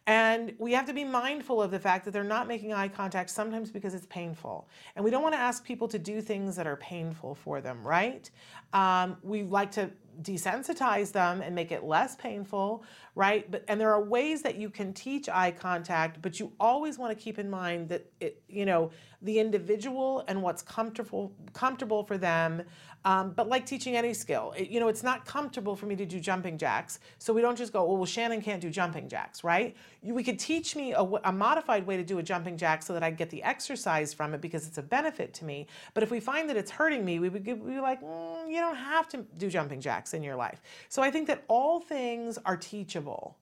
And 0.06 0.54
we 0.58 0.72
have 0.72 0.86
to 0.86 0.92
be 0.92 1.04
mindful 1.04 1.62
of 1.62 1.70
the 1.70 1.78
fact 1.78 2.04
that 2.06 2.12
they're 2.12 2.24
not 2.24 2.48
making 2.48 2.72
eye 2.72 2.88
contact 2.88 3.30
sometimes 3.30 3.70
because 3.70 3.94
it's 3.94 4.06
painful. 4.06 4.66
And 4.96 5.04
we 5.04 5.10
don't 5.10 5.22
want 5.22 5.34
to 5.34 5.40
ask 5.40 5.62
people 5.62 5.86
to 5.88 5.98
do 5.98 6.22
things 6.22 6.56
that 6.56 6.66
are 6.66 6.76
painful 6.76 7.34
for 7.34 7.60
them 7.60 7.86
right? 7.86 8.30
Um, 8.72 9.16
we 9.22 9.42
like 9.42 9.70
to 9.72 9.90
desensitize 10.22 11.12
them 11.12 11.40
and 11.40 11.54
make 11.54 11.72
it 11.72 11.84
less 11.84 12.16
painful, 12.16 12.84
right? 13.14 13.50
But 13.50 13.64
and 13.68 13.80
there 13.80 13.92
are 13.92 14.02
ways 14.02 14.42
that 14.42 14.56
you 14.56 14.70
can 14.70 14.92
teach 14.92 15.28
eye 15.28 15.50
contact, 15.50 16.20
but 16.22 16.38
you 16.38 16.52
always 16.60 16.98
want 16.98 17.16
to 17.16 17.22
keep 17.22 17.38
in 17.38 17.48
mind 17.48 17.88
that 17.88 18.10
it, 18.20 18.42
you 18.48 18.66
know, 18.66 18.90
the 19.22 19.38
individual 19.38 20.24
and 20.28 20.42
what's 20.42 20.62
comfortable 20.62 21.32
comfortable 21.52 22.04
for 22.04 22.18
them. 22.18 22.62
Um, 23.06 23.30
but 23.30 23.48
like 23.48 23.64
teaching 23.64 23.96
any 23.96 24.12
skill, 24.12 24.52
it, 24.58 24.68
you 24.68 24.78
know, 24.78 24.88
it's 24.88 25.02
not 25.02 25.24
comfortable 25.24 25.74
for 25.74 25.86
me 25.86 25.96
to 25.96 26.04
do 26.04 26.20
jumping 26.20 26.58
jacks, 26.58 27.00
so 27.18 27.32
we 27.32 27.40
don't 27.40 27.56
just 27.56 27.72
go, 27.72 27.84
well, 27.84 27.96
well 27.96 28.04
Shannon 28.04 28.42
can't 28.42 28.60
do 28.60 28.68
jumping 28.68 29.08
jacks, 29.08 29.42
right? 29.42 29.74
You, 30.02 30.12
we 30.12 30.22
could 30.22 30.38
teach 30.38 30.76
me 30.76 30.92
a, 30.92 31.00
a 31.02 31.32
modified 31.32 31.86
way 31.86 31.96
to 31.96 32.04
do 32.04 32.18
a 32.18 32.22
jumping 32.22 32.58
jack 32.58 32.82
so 32.82 32.92
that 32.92 33.02
I 33.02 33.10
get 33.10 33.30
the 33.30 33.42
exercise 33.42 34.12
from 34.12 34.34
it 34.34 34.42
because 34.42 34.66
it's 34.66 34.76
a 34.76 34.82
benefit 34.82 35.32
to 35.34 35.46
me. 35.46 35.66
But 35.94 36.02
if 36.02 36.10
we 36.10 36.20
find 36.20 36.46
that 36.50 36.58
it's 36.58 36.70
hurting 36.70 37.02
me, 37.02 37.18
we 37.20 37.30
would 37.30 37.42
be 37.42 37.54
like, 37.54 38.02
mm, 38.02 38.50
you 38.50 38.60
don't 38.60 38.76
have 38.76 39.08
to 39.10 39.24
do 39.38 39.48
jumping 39.48 39.80
jacks 39.80 40.09
in 40.14 40.22
your 40.22 40.36
life. 40.36 40.60
So 40.88 41.02
I 41.02 41.10
think 41.10 41.26
that 41.28 41.44
all 41.48 41.80
things 41.80 42.38
are 42.44 42.56
teachable. 42.56 43.36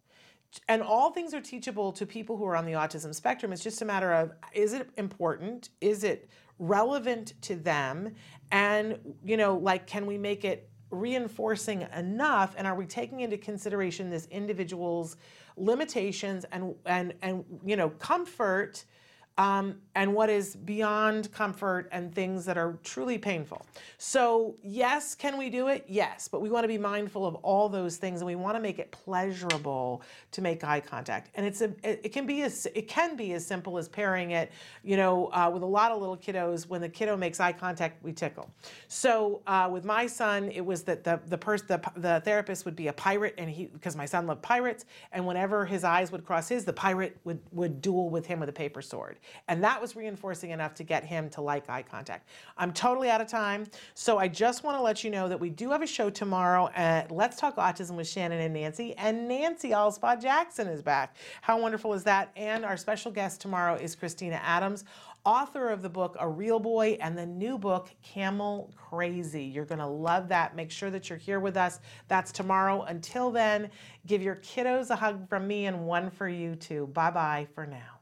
And 0.69 0.83
all 0.83 1.11
things 1.11 1.35
are 1.35 1.43
teachable 1.43 1.93
to 1.93 2.07
people 2.07 2.37
who 2.37 2.47
are 2.47 2.57
on 2.57 2.65
the 2.65 2.73
autism 2.73 3.15
spectrum. 3.15 3.53
It's 3.53 3.63
just 3.63 3.83
a 3.83 3.85
matter 3.85 4.13
of 4.13 4.33
is 4.55 4.73
it 4.73 4.89
important? 4.97 5.69
Is 5.81 6.05
it 6.05 6.31
relevant 6.59 7.35
to 7.43 7.57
them? 7.57 8.15
And, 8.51 8.99
you 9.25 9.37
know, 9.37 9.57
like, 9.57 9.87
can 9.87 10.07
we 10.07 10.17
make 10.17 10.45
it 10.45 10.71
reinforcing 10.91 11.83
enough? 11.95 12.55
And 12.57 12.67
are 12.67 12.75
we 12.75 12.87
taking 12.87 13.21
into 13.21 13.37
consideration 13.37 14.09
this 14.09 14.27
individual's 14.31 15.17
limitations 15.57 16.47
and, 16.51 16.75
and, 16.87 17.13
and 17.21 17.45
you 17.65 17.77
know, 17.77 17.91
comfort? 17.91 18.85
Um, 19.39 19.77
and 19.95 20.13
what 20.13 20.29
is 20.29 20.57
beyond 20.57 21.33
comfort 21.33 21.89
and 21.93 22.13
things 22.13 22.45
that 22.45 22.59
are 22.59 22.77
truly 22.83 23.19
painful. 23.19 23.65
So, 23.97 24.57
yes, 24.63 25.15
can 25.15 25.39
we 25.39 25.49
do 25.49 25.69
it? 25.69 25.85
Yes, 25.89 26.27
but 26.27 26.41
we 26.41 26.51
want 26.51 26.65
to 26.65 26.69
be 26.69 26.77
mindful 26.77 27.25
of 27.25 27.37
all 27.37 27.69
those 27.69 27.97
things 27.97 28.21
and 28.21 28.27
we 28.27 28.35
want 28.35 28.57
to 28.57 28.61
make 28.61 28.81
it 28.81 28.91
pleasurable 28.91 30.03
to 30.33 30.43
make 30.43 30.65
eye 30.65 30.81
contact. 30.81 31.31
And 31.37 31.47
it's 31.47 31.61
a, 31.61 31.73
it, 31.85 32.13
can 32.13 32.27
be 32.27 32.43
as 32.43 32.67
it 32.75 32.89
can 32.89 33.17
be 33.17 33.33
as 33.33 33.47
simple 33.47 33.79
as 33.79 33.89
pairing 33.89 34.33
it, 34.33 34.51
you 34.83 34.97
know, 34.97 35.27
uh, 35.27 35.51
with 35.53 35.63
a 35.63 35.67
lot 35.67 35.93
of 35.93 36.01
little 36.01 36.17
kiddos. 36.17 36.69
When 36.69 36.81
the 36.81 36.89
kiddo 36.89 37.17
makes 37.17 37.39
eye 37.39 37.53
contact, 37.53 38.03
we 38.03 38.13
tickle. 38.13 38.51
So, 38.89 39.43
uh, 39.47 39.69
with 39.73 39.85
my 39.85 40.09
son, 40.09 40.51
it 40.51 40.65
was 40.65 40.83
that 40.85 41.05
the 41.05 41.21
the 41.27 41.39
person 41.39 41.67
the, 41.69 41.93
the 41.97 42.23
therapist 42.25 42.65
would 42.65 42.77
be 42.77 42.89
a 42.89 42.93
pirate, 42.93 43.35
and 43.39 43.49
he 43.49 43.67
because 43.67 43.95
my 43.95 44.07
son 44.07 44.27
loved 44.27 44.43
pirates, 44.43 44.85
and 45.13 45.25
whenever 45.25 45.65
his 45.65 45.85
eyes 45.85 46.11
would 46.11 46.25
cross 46.25 46.49
his, 46.49 46.65
the 46.65 46.73
pirate 46.73 47.17
would 47.23 47.41
would 47.53 47.81
duel 47.81 48.11
with 48.11 48.27
him 48.27 48.41
with 48.41 48.49
a 48.49 48.53
paper 48.53 48.83
sword. 48.83 49.19
And 49.49 49.63
that 49.65 49.81
was 49.81 49.97
reinforcing 49.97 50.51
enough 50.51 50.75
to 50.75 50.85
get 50.85 51.05
him 51.05 51.29
to 51.31 51.41
like 51.41 51.69
eye 51.69 51.83
contact. 51.83 52.29
I'm 52.57 52.73
totally 52.73 53.11
out 53.11 53.21
of 53.21 53.29
time. 53.29 53.67
So 53.95 54.19
I 54.19 54.29
just 54.29 54.65
want 54.65 54.77
to 54.77 54.83
let 54.83 55.05
you 55.05 55.11
know 55.11 55.29
that 55.29 55.39
we 55.39 55.51
do 55.51 55.71
have 55.71 55.83
a 55.83 55.87
show 55.87 56.11
tomorrow 56.11 56.71
at 56.75 57.11
Let's 57.11 57.37
Talk 57.37 57.57
Autism 57.57 57.93
with 57.93 58.09
Shannon 58.09 58.41
and 58.41 58.55
Nancy. 58.55 58.95
And 58.97 59.29
Nancy 59.29 59.71
Alspaugh 59.71 60.21
Jackson 60.21 60.69
is 60.69 60.83
back. 60.83 61.17
How 61.43 61.61
wonderful 61.61 61.95
is 61.95 62.05
that? 62.05 62.31
And 62.37 62.65
our 62.65 62.77
special 62.77 63.11
guest 63.11 63.41
tomorrow 63.41 63.75
is 63.75 63.95
Christina 63.95 64.41
Adams 64.43 64.85
author 65.29 65.69
of 65.69 65.83
the 65.83 65.89
book 65.89 66.17
A 66.21 66.27
Real 66.27 66.59
Boy 66.59 66.97
and 67.03 67.17
the 67.17 67.27
new 67.27 67.59
book 67.59 67.91
Camel 68.03 68.73
Crazy. 68.77 69.45
You're 69.45 69.67
going 69.67 69.79
to 69.79 69.87
love 69.87 70.29
that. 70.29 70.57
Make 70.57 70.71
sure 70.71 70.91
that 70.91 71.11
you're 71.11 71.19
here 71.19 71.39
with 71.39 71.57
us. 71.57 71.81
That's 72.09 72.33
tomorrow. 72.33 72.83
Until 72.83 73.31
then, 73.31 73.71
give 74.07 74.23
your 74.23 74.37
kiddos 74.37 74.89
a 74.89 74.97
hug 74.97 75.29
from 75.29 75.47
me 75.47 75.67
and 75.67 75.87
one 75.87 76.11
for 76.11 76.29
you 76.29 76.57
too. 76.57 76.87
Bye 76.89 77.11
bye 77.11 77.47
for 77.55 77.67
now. 77.67 77.98